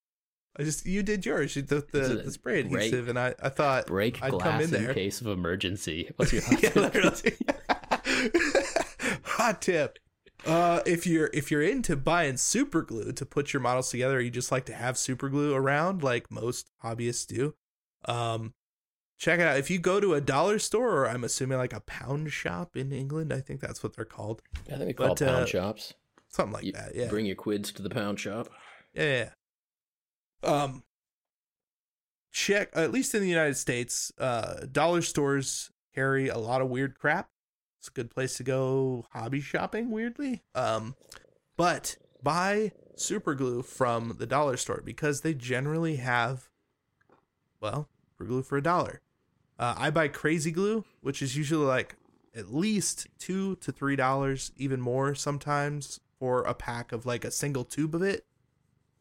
[0.59, 1.55] I just you did yours.
[1.55, 4.39] You did the, the, the spray great- adhesive, and I I thought Break I'd come
[4.39, 4.93] glass in in, there.
[4.93, 6.09] case of emergency.
[6.15, 7.37] What's your hot tip?
[9.23, 9.99] Hot tip.
[10.45, 14.29] Uh, if you're if you're into buying super glue to put your models together, you
[14.29, 17.53] just like to have super glue around, like most hobbyists do.
[18.05, 18.53] Um,
[19.17, 19.57] check it out.
[19.57, 22.91] If you go to a dollar store, or I'm assuming like a pound shop in
[22.91, 25.93] England, I think that's what they're called, I think they call But, pound uh, shops.
[26.29, 26.95] something like You that.
[26.95, 28.49] Yeah, Bring your quids to the pound shop.
[28.93, 29.29] yeah.
[30.43, 30.49] yeah.
[30.49, 30.83] Um,
[32.31, 36.97] check at least in the United States, uh, dollar stores carry a lot of weird
[36.99, 37.29] crap.
[37.79, 39.89] It's a good place to go hobby shopping.
[39.91, 40.95] Weirdly, um,
[41.55, 46.49] but buy super glue from the dollar store because they generally have,
[47.59, 49.01] well, super glue for a dollar.
[49.59, 51.95] Uh, I buy crazy glue, which is usually like
[52.35, 57.31] at least two to three dollars, even more sometimes for a pack of like a
[57.31, 58.25] single tube of it.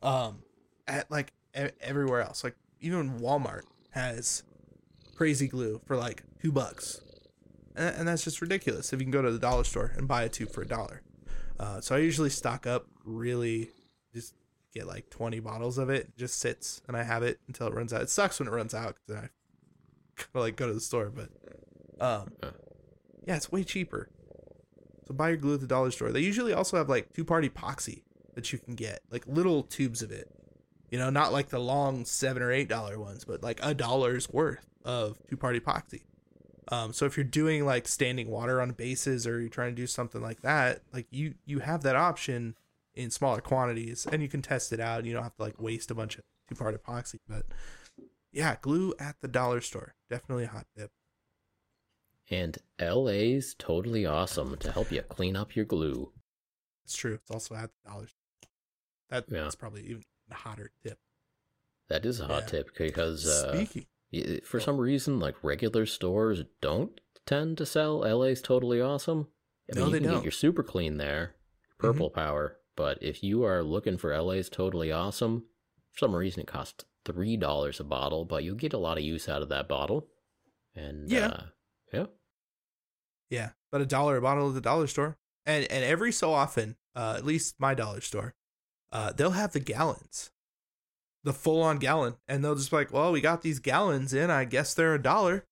[0.03, 0.43] Um,
[0.89, 4.43] at like e- everywhere else, like even Walmart has
[5.15, 7.01] crazy glue for like two bucks,
[7.75, 8.93] and, and that's just ridiculous.
[8.93, 11.03] If you can go to the dollar store and buy a tube for a dollar,
[11.59, 13.71] uh, so I usually stock up really,
[14.15, 14.35] just
[14.73, 16.07] get like twenty bottles of it.
[16.07, 18.03] It just sits and I have it until it runs out.
[18.03, 19.29] It sucks when it runs out because I
[20.17, 21.29] gotta like go to the store, but
[22.01, 22.33] um,
[23.27, 24.09] yeah, it's way cheaper.
[25.07, 26.11] So buy your glue at the dollar store.
[26.11, 28.03] They usually also have like two part epoxy
[28.35, 30.31] that you can get, like little tubes of it.
[30.91, 34.29] You know, not like the long seven or eight dollar ones, but like a dollar's
[34.31, 36.03] worth of two part epoxy.
[36.69, 39.87] Um, so if you're doing like standing water on bases or you're trying to do
[39.87, 42.57] something like that, like you you have that option
[42.95, 45.05] in smaller quantities and you can test it out.
[45.05, 47.21] You don't have to like waste a bunch of two part epoxy.
[47.29, 47.45] But
[48.37, 49.95] yeah, glue at the dollar store.
[50.11, 50.91] Definitely a hot tip.
[52.31, 56.13] And LA's totally awesome to help you clean up your glue.
[56.85, 57.15] It's true.
[57.15, 58.51] It's also at the dollar store.
[59.11, 59.43] That, Yeah.
[59.43, 60.99] That's probably even a hotter tip.
[61.89, 62.49] That is a hot Yeah.
[62.49, 64.41] tip because uh, Speaking.
[64.45, 69.29] for some reason, like regular stores don't tend to sell LA's totally awesome.
[69.73, 70.13] I No, mean, you they can don't.
[70.15, 70.19] Mm-hmm.
[70.21, 71.37] get your super clean there,
[71.79, 72.59] purple power.
[72.77, 75.45] But if you are looking for LA's totally awesome,
[75.93, 79.05] for some reason it costs three dollars a bottle, but you'll get a lot of
[79.05, 80.09] use out of that bottle.
[80.75, 81.29] And Yeah.
[81.29, 81.47] uh,
[81.93, 82.07] yeah,
[83.31, 85.17] Yeah, but a dollar a bottle at the dollar store,
[85.47, 88.35] and and every so often, uh, at least my dollar store,
[88.93, 90.31] uh, they'll have the gallons,
[91.25, 94.31] the full on gallon, and they'll just be like, well, we got these gallons in.
[94.31, 95.45] I guess they're a dollar.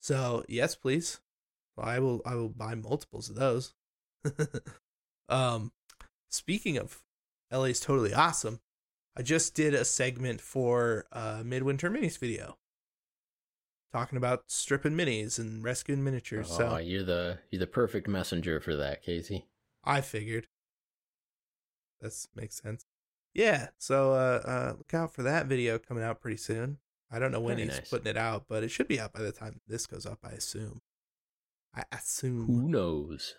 [0.00, 1.20] So yes, please.
[1.76, 2.20] Well, I will.
[2.26, 3.74] I will buy multiples of those.
[5.28, 5.72] um,
[6.30, 7.02] speaking of
[7.52, 8.60] LA's totally awesome,
[9.16, 12.56] I just did a segment for uh Midwinter Minis video.
[13.92, 16.48] Talking about stripping minis and rescuing miniatures.
[16.52, 19.46] oh, so you're the you're the perfect messenger for that, Casey.
[19.84, 20.46] I figured.
[22.00, 22.86] That makes sense.
[23.34, 26.78] yeah, so uh, uh, look out for that video coming out pretty soon.
[27.10, 27.90] I don't know when Very he's nice.
[27.90, 30.20] putting it out, but it should be out by the time this goes up.
[30.24, 30.80] I assume.
[31.74, 33.34] I assume Who knows?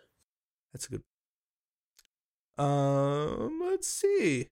[0.74, 1.04] that's a good.
[2.58, 4.50] Um, let's see.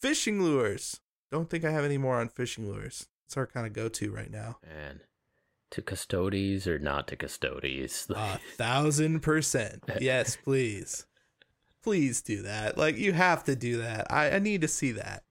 [0.00, 1.00] Fishing lures.
[1.30, 3.08] Don't think I have any more on fishing lures.
[3.26, 4.58] It's our kind of go-to right now.
[4.62, 5.00] And
[5.70, 8.08] to Custodes or not to Custodes?
[8.10, 9.82] A thousand percent.
[10.00, 11.06] Yes, please.
[11.82, 12.76] Please do that.
[12.78, 14.12] Like you have to do that.
[14.12, 15.24] I, I need to see that.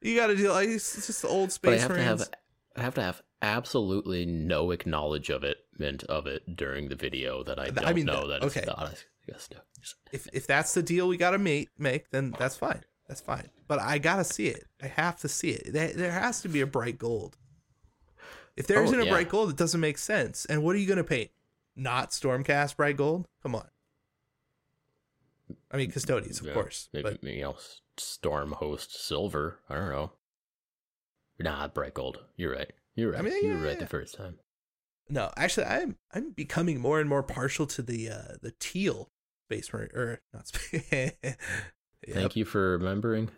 [0.00, 2.30] You got to do like it's just the old but I space have to have
[2.76, 7.70] I have to have absolutely no acknowledgement of it during the video that I I
[7.70, 8.60] don't mean, know that okay.
[8.60, 9.04] it's not
[10.12, 12.82] if if that's the deal we got to make, make then that's fine.
[13.12, 13.50] That's fine.
[13.68, 14.64] But I got to see it.
[14.82, 15.70] I have to see it.
[15.74, 17.36] There, has to be a bright gold.
[18.56, 19.10] If there Oh, isn't a yeah.
[19.10, 20.46] bright gold, it doesn't make sense.
[20.46, 21.30] And what are you going to paint?
[21.76, 23.26] Not Stormcast bright gold?
[23.42, 23.66] Come on.
[25.70, 26.88] I mean, custodians, of Yeah, course.
[26.94, 27.56] Maybe But you know,
[27.98, 29.58] Stormhost Silver.
[29.68, 30.12] I don't know.
[31.38, 32.20] Nah, bright gold.
[32.36, 32.72] You're right.
[32.94, 33.18] You're right.
[33.18, 34.38] I mean, you yeah, were right the first time.
[35.10, 39.10] no, actually, I'm I'm becoming more and more partial to the uh the teal
[39.50, 41.12] space marine or not space.
[42.06, 42.16] Yep.
[42.16, 43.30] Thank you for remembering.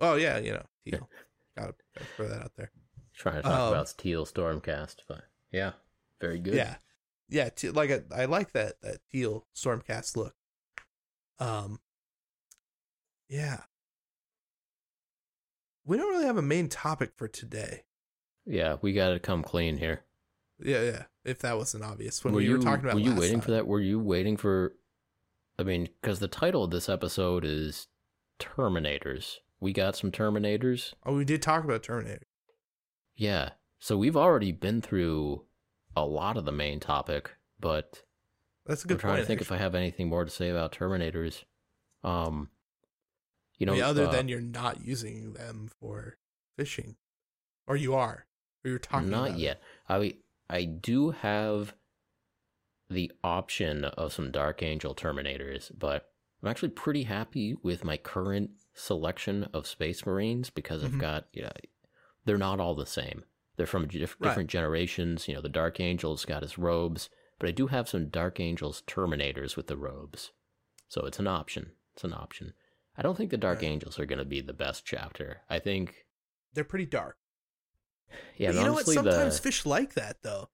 [0.00, 1.08] Oh yeah, you know teal.
[1.56, 2.70] Got to throw that out there.
[3.14, 5.72] Trying to talk Um, about Teal Stormcast, but yeah,
[6.20, 6.54] very good.
[6.54, 6.76] Yeah,
[7.28, 7.48] yeah.
[7.48, 10.34] Te- like I, I like that that teal stormcast look.
[11.38, 11.80] Um.
[13.28, 13.60] Yeah.
[15.84, 17.84] We don't really have a main topic for today.
[18.44, 20.02] yeah, we got to come clean here.
[20.58, 21.02] Yeah, yeah.
[21.24, 23.44] If that wasn't obvious when were we you were talking about, were you waiting time.
[23.44, 23.66] for that?
[23.66, 24.74] Were you waiting for?
[25.58, 27.88] I mean, because the title of this episode is
[28.38, 29.36] Terminators.
[29.60, 30.92] We got some Terminators.
[31.04, 32.26] Oh, we did talk about Terminator.
[33.14, 35.44] Yeah, so we've already been through
[35.96, 38.02] a lot of the main topic, but
[38.66, 38.94] That's a good.
[38.94, 39.22] I'm trying point.
[39.22, 41.44] to think if I have anything more to say about Terminators.
[42.04, 42.50] Um,
[43.58, 46.18] you know, I mean, other uh, than you're not using them for
[46.56, 46.96] fishing,
[47.66, 48.26] or you are,
[48.64, 49.08] or you're talking.
[49.08, 49.42] Not about it.
[49.42, 49.62] yet.
[49.88, 50.16] I
[50.50, 51.74] I do have
[52.88, 56.10] the option of some Dark Angel Terminators, but
[56.42, 60.86] I'm actually pretty happy with my current selection of Space Marines because Mhm.
[60.86, 61.52] I've got you know
[62.24, 63.24] they're not all the same.
[63.56, 64.28] They're from diff- Right.
[64.30, 65.26] different generations.
[65.28, 67.08] You know, the Dark Angel's got his robes,
[67.38, 70.32] but I do have some Dark Angels Terminators with the robes,
[70.88, 71.72] so it's an option.
[71.94, 72.52] It's an option.
[72.98, 73.68] I don't think the Dark Right.
[73.68, 75.42] Angels are going to be the best chapter.
[75.48, 76.06] I think,
[76.52, 77.18] They're pretty dark.
[78.36, 78.86] yeah, But you know what?
[78.86, 80.50] Sometimes the fish like that though.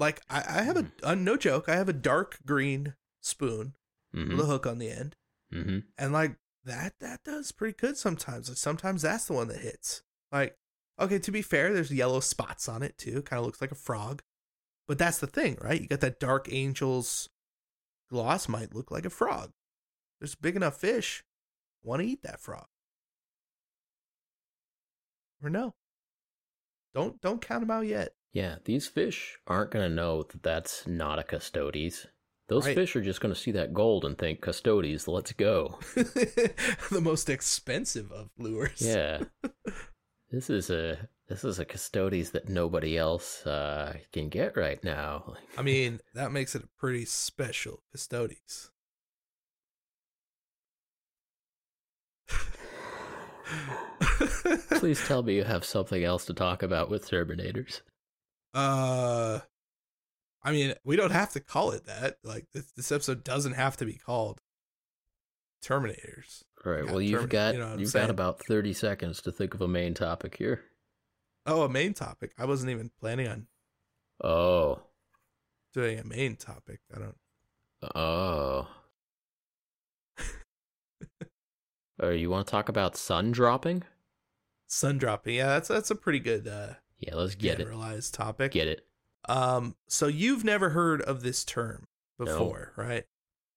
[0.00, 1.04] Like I, I have a Hmm.
[1.04, 1.68] uh, no joke.
[1.68, 3.74] I have a dark green spoon
[4.14, 5.16] Mhm, with a hook on the end,
[5.52, 5.86] mhm.
[5.98, 8.48] and like that that does pretty good sometimes.
[8.48, 10.02] Like sometimes that's the one that hits.
[10.32, 10.58] Like
[10.98, 13.22] okay, to be fair, there's yellow spots on it too.
[13.22, 14.22] Kind of looks like a frog,
[14.88, 15.80] but that's the thing, right?
[15.80, 17.28] You got that dark angel's
[18.10, 19.52] gloss might look like a frog.
[20.20, 21.24] There's big enough fish
[21.82, 22.66] want to eat that frog.
[25.42, 25.74] Or no.
[26.94, 28.14] Don't don't count them out yet.
[28.32, 32.06] Yeah, these fish aren't going to know that that's not a Custodes.
[32.48, 32.74] Those Right.
[32.76, 35.78] fish are just going to see that gold and think, Custodes, let's go.
[35.94, 38.80] the most expensive of lures.
[38.80, 39.24] Yeah.
[40.30, 45.34] this is a this is a Custodes that nobody else uh, can get right now.
[45.58, 48.70] I mean, that makes it a pretty special Custodes.
[54.70, 57.80] Please tell me you have something else to talk about with Terminators.
[58.54, 59.40] Uh
[60.42, 62.16] I mean, we don't have to call it that.
[62.24, 64.40] Like this, this episode doesn't have to be called
[65.62, 66.42] Terminators.
[66.64, 66.86] All right.
[66.86, 68.04] Well, you've Termin- got you know you've saying.
[68.06, 70.62] got about thirty seconds to think of a main topic here.
[71.46, 72.32] Oh, a main topic.
[72.38, 73.46] I wasn't even planning on
[74.22, 74.82] Oh,
[75.74, 76.80] doing a main topic.
[76.94, 77.16] I don't
[77.94, 78.68] oh.
[82.02, 83.82] or you want to talk about sun dropping?
[84.66, 85.34] sun dropping.
[85.34, 87.64] Yeah, that's that's a pretty good uh Yeah, let's get it.
[87.64, 88.52] generalized topic.
[88.52, 88.86] Get it.
[89.28, 91.86] Um, so you've never heard of this term
[92.18, 92.24] No.
[92.26, 93.04] before, right?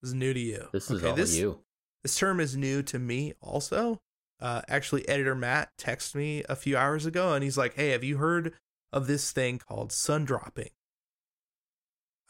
[0.02, 0.68] This is new to you.
[0.74, 1.60] This is Okay, all this, you.
[2.04, 4.02] This term is new to me also.
[4.40, 8.04] Uh, actually, editor Matt texted me a few hours ago, and he's like, "Hey, have
[8.04, 8.54] you heard
[8.92, 10.72] of this thing called sun dropping?"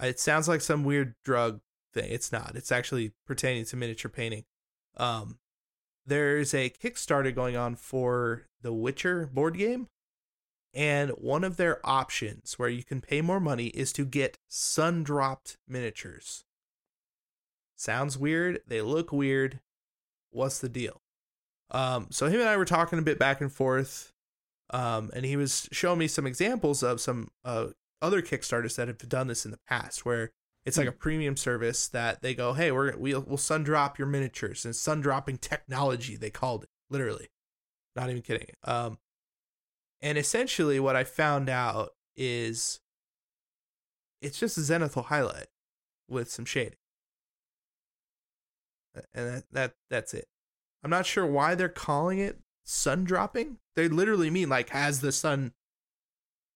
[0.02, 1.62] It sounds like some weird drug
[1.94, 2.12] thing.
[2.12, 2.56] It's not.
[2.56, 4.46] It's actually pertaining to miniature painting.
[4.98, 5.40] Um,
[6.06, 9.88] there's a Kickstarter going on for the Witcher board game,
[10.74, 15.04] and one of their options where you can pay more money is to get sun
[15.04, 16.46] dropped miniatures.
[17.76, 18.62] Sounds weird.
[18.68, 19.60] They look weird.
[20.32, 21.02] What's the deal?
[21.70, 24.14] Um, so him and I were talking a bit back and forth,
[24.70, 27.68] um, and he was showing me some examples of some uh,
[28.02, 30.32] other Kickstarters that have done this in the past, where
[30.66, 34.08] it's like a premium service that they go, "Hey, we're we'll, we'll sun drop your
[34.08, 36.70] miniatures and sun dropping technology." They called it.
[36.90, 37.30] literally,
[37.96, 38.48] not even kidding.
[38.64, 38.98] Um,
[40.04, 42.82] and essentially, what I found out is
[44.22, 45.48] it's just a zenithal highlight
[46.10, 46.78] with some shading,
[49.14, 50.28] and that, that that's it.
[50.84, 53.60] I'm not sure why they're calling it sun dropping.
[53.78, 55.54] They literally mean like as the sun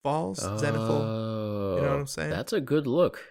[0.03, 0.99] falls, zenithal.
[1.78, 2.34] You know what oh, I'm saying?
[2.34, 3.24] Oh, That's a good look.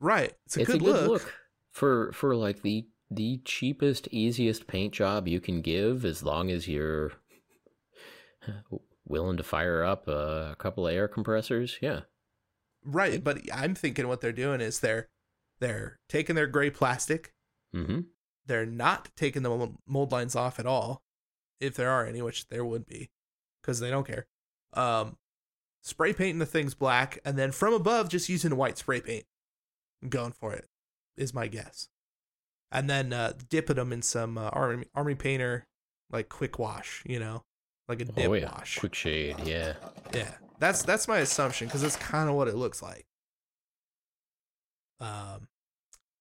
[0.00, 0.32] Right.
[0.46, 1.22] It's a, it's good, a good look.
[1.22, 1.34] look.
[1.70, 6.66] for for like the the cheapest, easiest paint job you can give, as long as
[6.66, 7.12] you're
[9.08, 11.78] willing to fire up a couple of air compressors.
[11.80, 12.00] Yeah,
[12.84, 15.08] Right, but I'm thinking what they're doing is they're
[15.60, 17.32] they're taking their gray plastic.
[17.74, 18.00] mm-hmm.
[18.46, 21.02] They're not taking the mold lines off at all,
[21.60, 23.10] if there are any, which there would be,
[23.60, 24.26] because they don't care.
[24.72, 25.18] Um,
[25.82, 29.24] spray painting the things black, and then from above, just using white spray paint.
[30.02, 30.66] I'm going for it,
[31.18, 31.88] is my guess.
[32.70, 35.66] And then uh, dipping them in some uh, army army painter,
[36.10, 37.44] like quick wash, you know,
[37.88, 38.78] like a dip oh yeah, wash.
[38.78, 39.36] quick shade.
[39.44, 39.74] Yeah,
[40.14, 43.06] Yeah, that's that's my assumption because that's kind of what it looks like.
[45.00, 45.48] Um,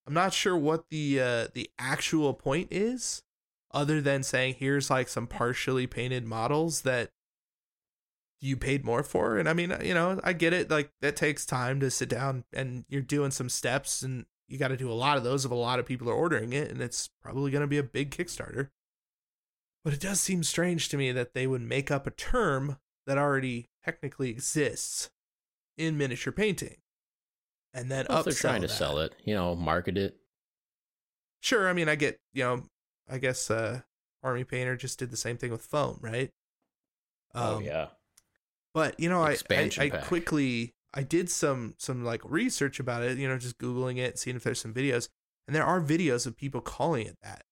[0.06, 3.23] I'm not sure what the uh, the actual point is,
[3.72, 7.11] other than saying here's like some partially painted models that
[8.39, 10.72] you paid more for, and I mean, you know, I get it.
[10.72, 14.69] Like that takes time to sit down and you're doing some steps, and you got
[14.69, 16.81] to do a lot of those if a lot of people are ordering it, and
[16.81, 18.69] it's probably going to be a big Kickstarter.
[19.88, 23.18] But it does seem strange to me that they would make up a term that
[23.18, 25.09] already technically exists
[25.77, 26.76] in miniature painting
[27.73, 28.73] and then well, if they're trying to that.
[28.73, 30.18] sell it, you know, market it.
[31.39, 32.64] Sure, I mean I get, you know,
[33.09, 33.80] I guess uh
[34.23, 36.31] Army Painter just did the same thing with foam, right?
[37.34, 37.88] oh Um, yeah,
[38.73, 43.18] But you know, I, I I quickly I did some some like research about it,
[43.18, 45.07] you know, just googling it, seeing if there's some videos,
[45.47, 47.45] and there are videos of people calling it that.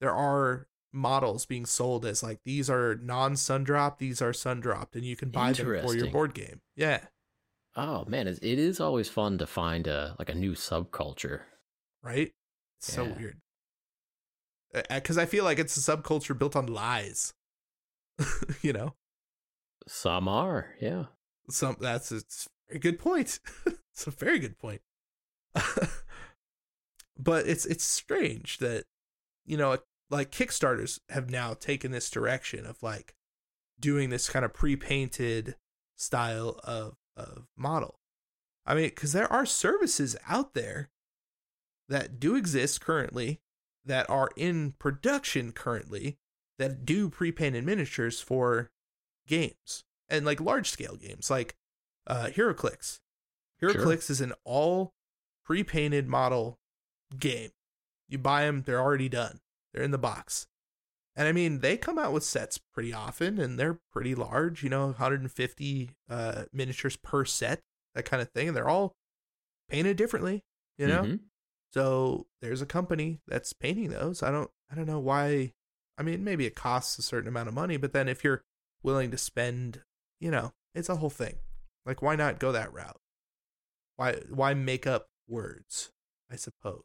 [0.00, 4.60] There are models being sold as like these are non sun dropped, these are sun
[4.60, 6.60] dropped, and you can buy them for your board game.
[6.76, 7.00] Yeah,
[7.76, 11.40] oh man, it, is always fun to find a like a new subculture.
[12.02, 12.32] right.
[12.78, 13.40] It's so weird.
[14.90, 17.32] Because I feel like it's a subculture built on lies.
[18.62, 18.94] you know,
[19.86, 21.04] Some are, yeah.
[21.48, 23.38] some that's it's a very good point.
[23.92, 24.80] it's a very good point.
[27.18, 28.84] but it's it's strange that
[29.44, 29.78] you know
[30.12, 33.14] like Kickstarters have now taken this direction of like
[33.80, 35.56] doing this kind of pre-painted
[35.96, 37.98] style of of model.
[38.64, 40.90] I mean, because there are services out there
[41.88, 43.40] that do exist currently
[43.84, 46.18] that are in production currently
[46.58, 48.70] that do pre-painted miniatures for
[49.26, 51.56] games and like large scale games like
[52.06, 53.00] uh HeroClix.
[53.62, 54.92] HeroClix is an all
[55.44, 56.58] pre-painted model
[57.18, 57.50] game.
[58.08, 59.40] You buy them, they're already done.
[59.72, 60.46] They're in the box.
[61.14, 64.70] And I mean, they come out with sets pretty often and they're pretty large, you
[64.70, 67.60] know, 150 uh miniatures per set,
[67.94, 68.48] that kind of thing.
[68.48, 68.94] And they're all
[69.68, 70.42] painted differently,
[70.78, 71.02] you know?
[71.02, 71.20] Mhm.
[71.72, 74.22] So there's a company that's painting those.
[74.22, 75.52] I don't I don't know why
[75.98, 78.44] I mean maybe it costs a certain amount of money, but then if you're
[78.82, 79.82] willing to spend,
[80.20, 81.38] you know, it's a whole thing.
[81.84, 83.00] Like why not go that route?
[83.96, 85.92] Why why make up words,
[86.30, 86.84] I suppose.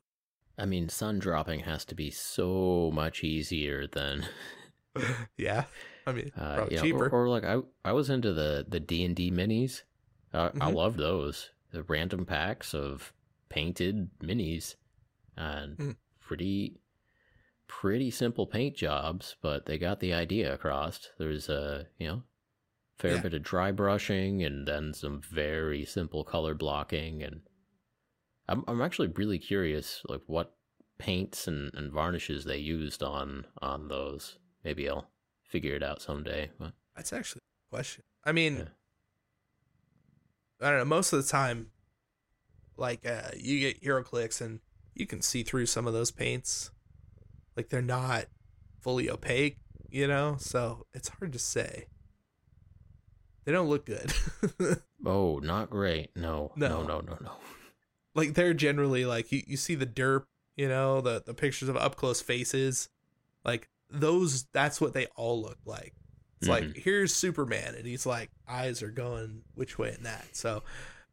[0.58, 4.26] I mean, sun dropping has to be so much easier than
[5.38, 5.66] yeah.
[6.06, 7.08] I mean, uh, cheaper.
[7.10, 9.84] or, or like I I was into the the D and D minis.
[10.34, 10.76] Uh, I Mhm.
[10.76, 11.52] love those.
[11.72, 13.14] The random packs of
[13.50, 14.76] painted minis,
[15.36, 15.96] and Mm.
[16.20, 16.80] pretty
[17.68, 21.10] pretty simple paint jobs, but they got the idea across.
[21.18, 22.24] There's a you know
[22.98, 23.22] fair Yeah.
[23.22, 27.42] bit of dry brushing and then some very simple color blocking and
[28.50, 30.54] I'm I'm actually really curious like what
[30.98, 34.38] paints and, and varnishes they used on on those.
[34.64, 35.10] Maybe I'll
[35.44, 36.50] figure it out someday.
[36.60, 38.04] But That's actually a question.
[38.26, 38.66] I mean, Yeah.
[40.68, 40.86] I don't know.
[40.86, 41.68] Most of the time,
[42.78, 44.60] like uh, you get HeroClix and
[44.96, 46.72] you can see through some of those paints.
[47.56, 48.26] Like they're not
[48.82, 49.58] fully opaque,
[49.90, 50.38] you know.
[50.40, 51.88] So it's hard to say.
[53.46, 54.12] They don't look good.
[55.06, 56.10] oh, not great.
[56.16, 56.82] No, No.
[56.82, 57.32] no, no, no, no.
[58.18, 60.24] Like they're generally like you, you see the derp,
[60.58, 62.90] you know, the the pictures of up close faces,
[63.46, 64.46] like those.
[64.52, 65.94] That's what they all look like.
[66.40, 70.36] It's like here's Superman, and he's like eyes are going which way and that.
[70.36, 70.64] So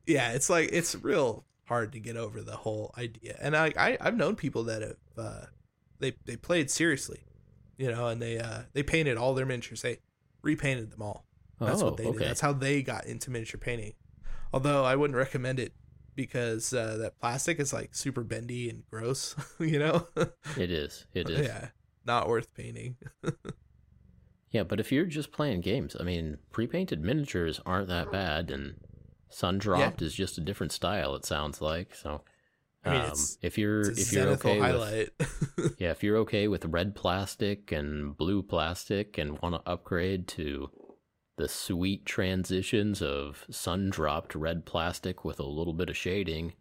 [0.07, 3.37] yeah, it's like it's real hard to get over the whole idea.
[3.41, 5.47] And I, I I've known people that have uh,
[5.99, 7.21] they they played seriously,
[7.77, 9.83] you know, and they uh they painted all their miniatures.
[9.83, 9.99] They
[10.43, 11.27] repainted them all.
[11.61, 12.19] That's oh, what they okay.
[12.19, 12.29] did.
[12.29, 13.93] That's how they got into miniature painting.
[14.53, 15.73] Although I wouldn't recommend it
[16.15, 20.07] because uh, that plastic is like super bendy and gross, you know?
[20.57, 21.07] It is.
[21.15, 21.47] It is.
[21.47, 21.69] yeah.
[22.05, 22.97] not worth painting.
[24.55, 28.77] Yeah, but if you're just playing games, I mean, pre-painted miniatures aren't that bad, and
[29.29, 31.17] sun dropped is just a different style.
[31.17, 32.23] It sounds like so.
[32.85, 36.95] I mean, um, if you're if you're okay with yeah, if you're okay with red
[36.95, 40.71] plastic and blue plastic and want to upgrade to
[41.37, 46.53] the sweet transitions of sun dropped red plastic with a little bit of shading,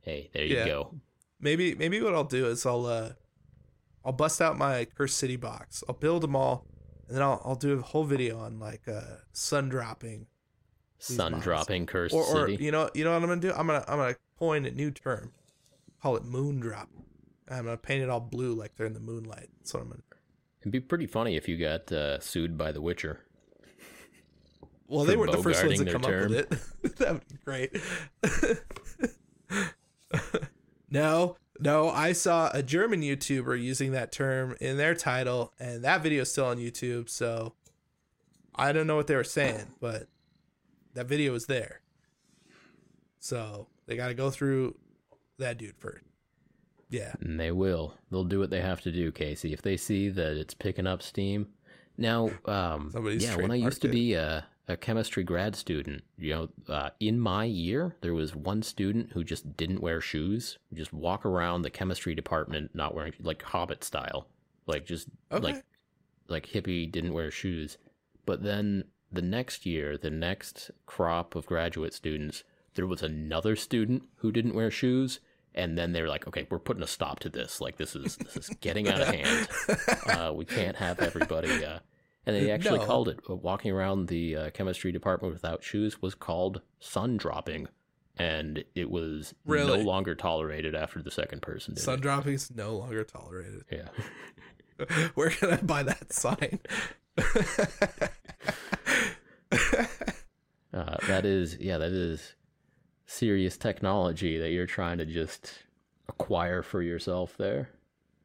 [0.00, 0.66] hey, there you Yeah.
[0.66, 0.94] go.
[1.40, 3.12] maybe maybe what I'll do is I'll uh
[4.04, 5.84] I'll bust out my Cursed City box.
[5.88, 6.66] I'll build them all,
[7.06, 10.26] and then I'll I'll do a whole video on like uh sun dropping
[11.00, 11.44] Sun models.
[11.44, 12.64] dropping cursed or or city.
[12.64, 13.52] you know you know what I'm gonna do?
[13.52, 15.32] I'm gonna I'm gonna coin a new term,
[16.02, 16.88] call it moon drop.
[17.48, 19.48] I'm gonna paint it all blue like they're in the moonlight.
[19.58, 20.02] That's what I'm gonna.
[20.60, 23.20] It'd be pretty funny if you got uh, sued by The Witcher.
[24.88, 26.52] Well, they weren't the first ones to come their up with
[26.82, 26.96] it.
[26.96, 27.76] that would be great.
[30.90, 36.02] no, no, I saw a German YouTuber using that term in their title, and that
[36.02, 37.10] video is still on YouTube.
[37.10, 37.52] So
[38.54, 40.08] I don't know what they were saying, but
[40.94, 41.82] that video is there.
[43.20, 44.76] So they got to go through
[45.38, 46.04] that dude first.
[46.90, 47.94] Yeah, And they will.
[48.10, 49.52] They'll do what they have to do, Casey.
[49.52, 51.48] If they see that it's picking up steam.
[51.98, 56.34] Now, um, Somebody's yeah, when I used to be a, a chemistry grad student, you
[56.34, 60.92] know, uh, in my year, there was one student who just didn't wear shoes, just
[60.92, 64.28] walk around the chemistry department not wearing, like Hobbit style,
[64.66, 65.42] like just Okay.
[65.42, 65.64] like
[66.28, 67.78] like hippie didn't wear shoes.
[68.26, 74.02] But then the next year, the next crop of graduate students, there was another student
[74.16, 75.20] who didn't wear shoes.
[75.54, 77.60] And then they were like, okay, we're putting a stop to this.
[77.60, 79.48] Like this is this is getting out of hand.
[80.06, 81.64] Uh, we can't have everybody.
[81.64, 81.78] Uh,
[82.28, 82.84] and they actually No.
[82.86, 87.66] called it uh, walking around the uh, chemistry department without shoes was called sun dropping,
[88.18, 89.78] and it was Really?
[89.78, 93.64] no longer tolerated after the second person did sun dropping is no longer tolerated.
[93.72, 93.88] Yeah.
[95.14, 96.60] Where can I buy that sign?
[100.72, 102.34] Uh, that is, yeah, that is
[103.06, 105.50] serious technology that you're trying to just
[106.08, 107.70] acquire for yourself there.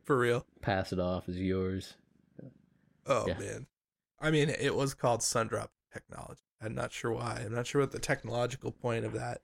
[0.04, 0.46] For real.
[0.62, 1.96] Pass it off as yours.
[3.08, 3.40] Oh Yeah.
[3.40, 3.66] man.
[4.24, 6.41] I mean, it was called Sundrop technology.
[6.62, 7.41] I'm not sure why.
[7.45, 9.41] I'm not sure what the technological point of that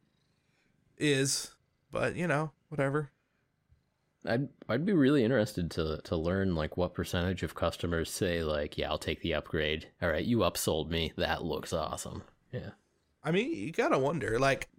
[0.97, 1.53] is,
[1.91, 3.11] but you know, whatever.
[4.26, 8.77] I'd I'd be really interested to to learn like what percentage of customers say like,
[8.77, 9.88] yeah, I'll take the upgrade.
[10.01, 11.11] All right, you upsold me.
[11.18, 12.23] That looks awesome.
[12.53, 12.72] Yeah.
[13.22, 14.39] I mean, you gotta wonder.
[14.39, 14.69] Like,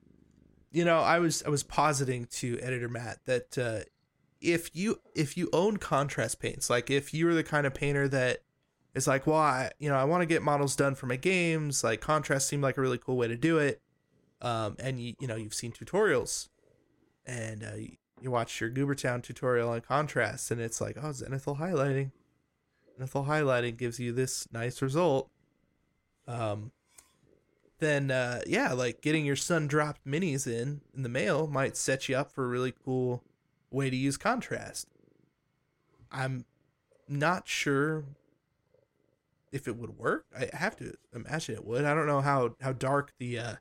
[0.72, 3.80] you know, I was I was positing to editor Matt that uh,
[4.40, 8.38] if you if you own contrast paints, like if you're the kind of painter that
[8.94, 11.84] is like, well, I you know I want to get models done for my games,
[11.84, 13.80] like contrast seemed like a really cool way to do it.
[14.42, 16.48] Um, and you you know you've seen tutorials,
[17.26, 17.76] and uh,
[18.20, 22.10] you, watch your Goobertown tutorial on contrast, and it's like, oh, zenithal highlighting.
[22.98, 25.30] Zenithal highlighting gives you this nice result.
[26.26, 26.72] Um,
[27.78, 32.08] then uh, yeah, like getting your sun dropped minis in in the mail might set
[32.08, 33.22] you up for a really cool
[33.70, 34.86] way to use contrast.
[36.10, 36.44] I'm
[37.08, 38.04] not sure
[39.52, 40.26] if it would work.
[40.36, 41.84] I have to imagine it would.
[41.84, 43.54] I don't know how how dark the uh,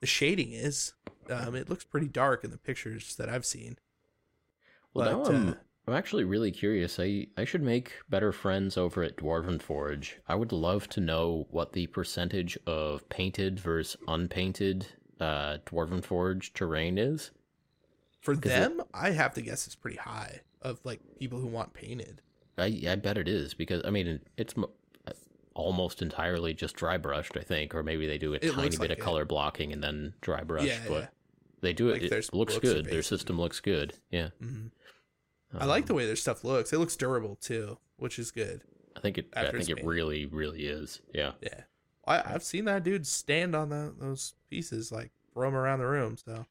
[0.00, 0.94] the shading is.
[1.30, 3.78] Um, it looks pretty dark in the pictures that I've seen.
[4.92, 5.54] Well, now I'm uh,
[5.86, 6.98] I'm actually really curious.
[7.00, 10.20] I I should make better friends over at Dwarven Forge.
[10.28, 14.86] I would love to know what the percentage of painted versus unpainted
[15.20, 17.30] uh, Dwarven Forge terrain is.
[18.20, 21.46] For 'Cause it- them, I have to guess it's pretty high of like people who
[21.48, 22.22] want painted.
[22.56, 24.54] I I bet it is because I mean it's
[25.54, 27.36] almost entirely just dry brushed.
[27.36, 29.00] I think, or maybe they do a It tiny bit like of it.
[29.00, 30.66] color blocking and then dry brush.
[30.66, 31.06] Yeah, but yeah.
[31.60, 32.08] they do it.
[32.10, 32.86] their It looks good.
[32.86, 33.94] Their system looks good.
[34.10, 34.28] Yeah.
[34.40, 34.66] hmm
[35.56, 36.72] I like Um, the way their stuff looks.
[36.72, 38.62] It looks durable too, which is good.
[38.96, 39.28] I think it.
[39.36, 39.86] I think it painted.
[39.86, 41.00] really, really is.
[41.12, 41.32] Yeah.
[41.40, 41.60] Yeah,
[42.06, 45.86] I, I've seen that dude stand on the, those pieces, like throw them around the
[45.86, 46.16] room.
[46.16, 46.46] So,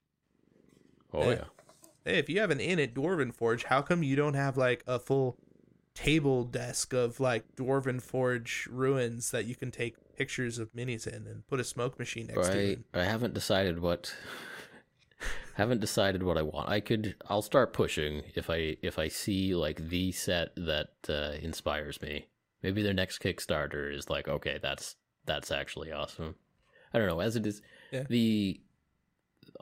[1.13, 1.29] Oh Yeah.
[1.29, 1.43] yeah.
[2.05, 4.83] hey, if you have an in at Dwarven Forge, how come you don't have like
[4.87, 5.37] a full
[5.95, 11.27] table desk of like Dwarven Forge ruins that you can take pictures of minis in
[11.27, 12.79] and put a smoke machine next to I it?
[12.93, 14.13] I haven't decided what.
[15.55, 16.69] haven't decided what I want.
[16.69, 17.15] I could.
[17.27, 22.27] I'll start pushing if I if I see like the set that uh, inspires me.
[22.61, 24.95] Maybe their next Kickstarter is like, okay, that's
[25.25, 26.35] that's actually awesome.
[26.93, 27.19] I don't know.
[27.19, 27.61] As it is,
[27.91, 28.03] Yeah.
[28.09, 28.59] the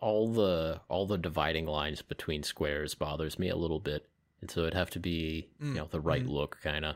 [0.02, 4.08] all the all the dividing lines between squares bothers me a little bit,
[4.42, 6.30] and so it'd have to be you Mm, know the right mhm.
[6.30, 6.96] look kind of.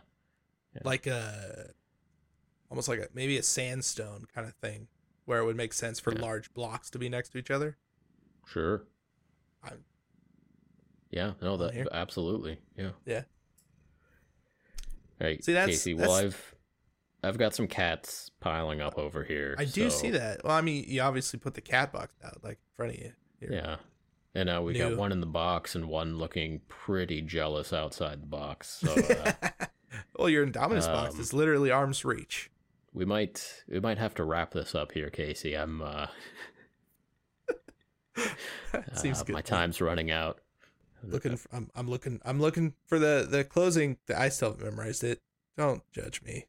[0.84, 1.72] Like a
[2.70, 4.88] almost like a maybe a sandstone kind of thing,
[5.26, 6.22] where it would make sense for Yeah.
[6.22, 7.78] large blocks to be next to each other.
[8.48, 8.84] Sure.
[9.64, 9.86] I'm-
[11.12, 11.34] Yeah.
[11.42, 11.56] No.
[11.58, 11.88] That here.
[11.92, 12.60] absolutely.
[12.78, 12.92] Yeah.
[13.06, 13.24] Yeah.
[15.20, 15.94] Right, See, that's- Casey.
[15.94, 16.56] Well, I've
[17.24, 19.56] I've got some cats piling up over here.
[19.58, 20.44] I do so- see that.
[20.44, 23.14] Well, I mean, you obviously put the cat box out like in front of you.
[23.40, 23.50] Here.
[23.54, 23.78] Yeah,
[24.36, 24.90] and uh, we New.
[24.90, 28.82] got one in the box and one looking pretty jealous outside the box.
[28.84, 29.32] So uh,
[30.18, 32.52] well, your Indomitus box Um, is literally arm's reach.
[32.94, 35.56] we might we might have to wrap this up here, Casey.
[35.56, 36.08] I'm uh,
[38.94, 39.34] Seems uh, good.
[39.34, 40.40] My time's running out.
[41.04, 43.98] Looking, f I'm, I'm looking, I'm looking for the the closing.
[44.16, 45.22] I still haven't memorized it.
[45.58, 46.46] Don't judge me.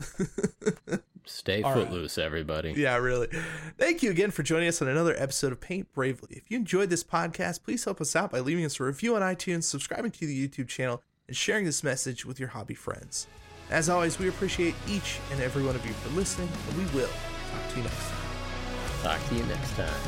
[1.28, 1.86] Stay All right.
[1.86, 2.72] footloose, everybody.
[2.76, 3.28] Yeah, really.
[3.76, 6.36] Thank you again for joining us on another episode of Paint Bravely.
[6.36, 9.22] If you enjoyed this podcast, please help us out by leaving us a review on
[9.22, 13.26] iTunes, subscribing to the YouTube channel, and sharing this message with your hobby friends.
[13.70, 17.08] As always, we appreciate each and every one of you for listening, and we will
[17.08, 18.18] talk to you next time.
[19.02, 20.00] Talk to you next time.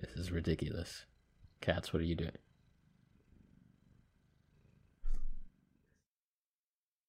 [0.00, 1.06] This is ridiculous.
[1.60, 2.36] Cats, what are you doing?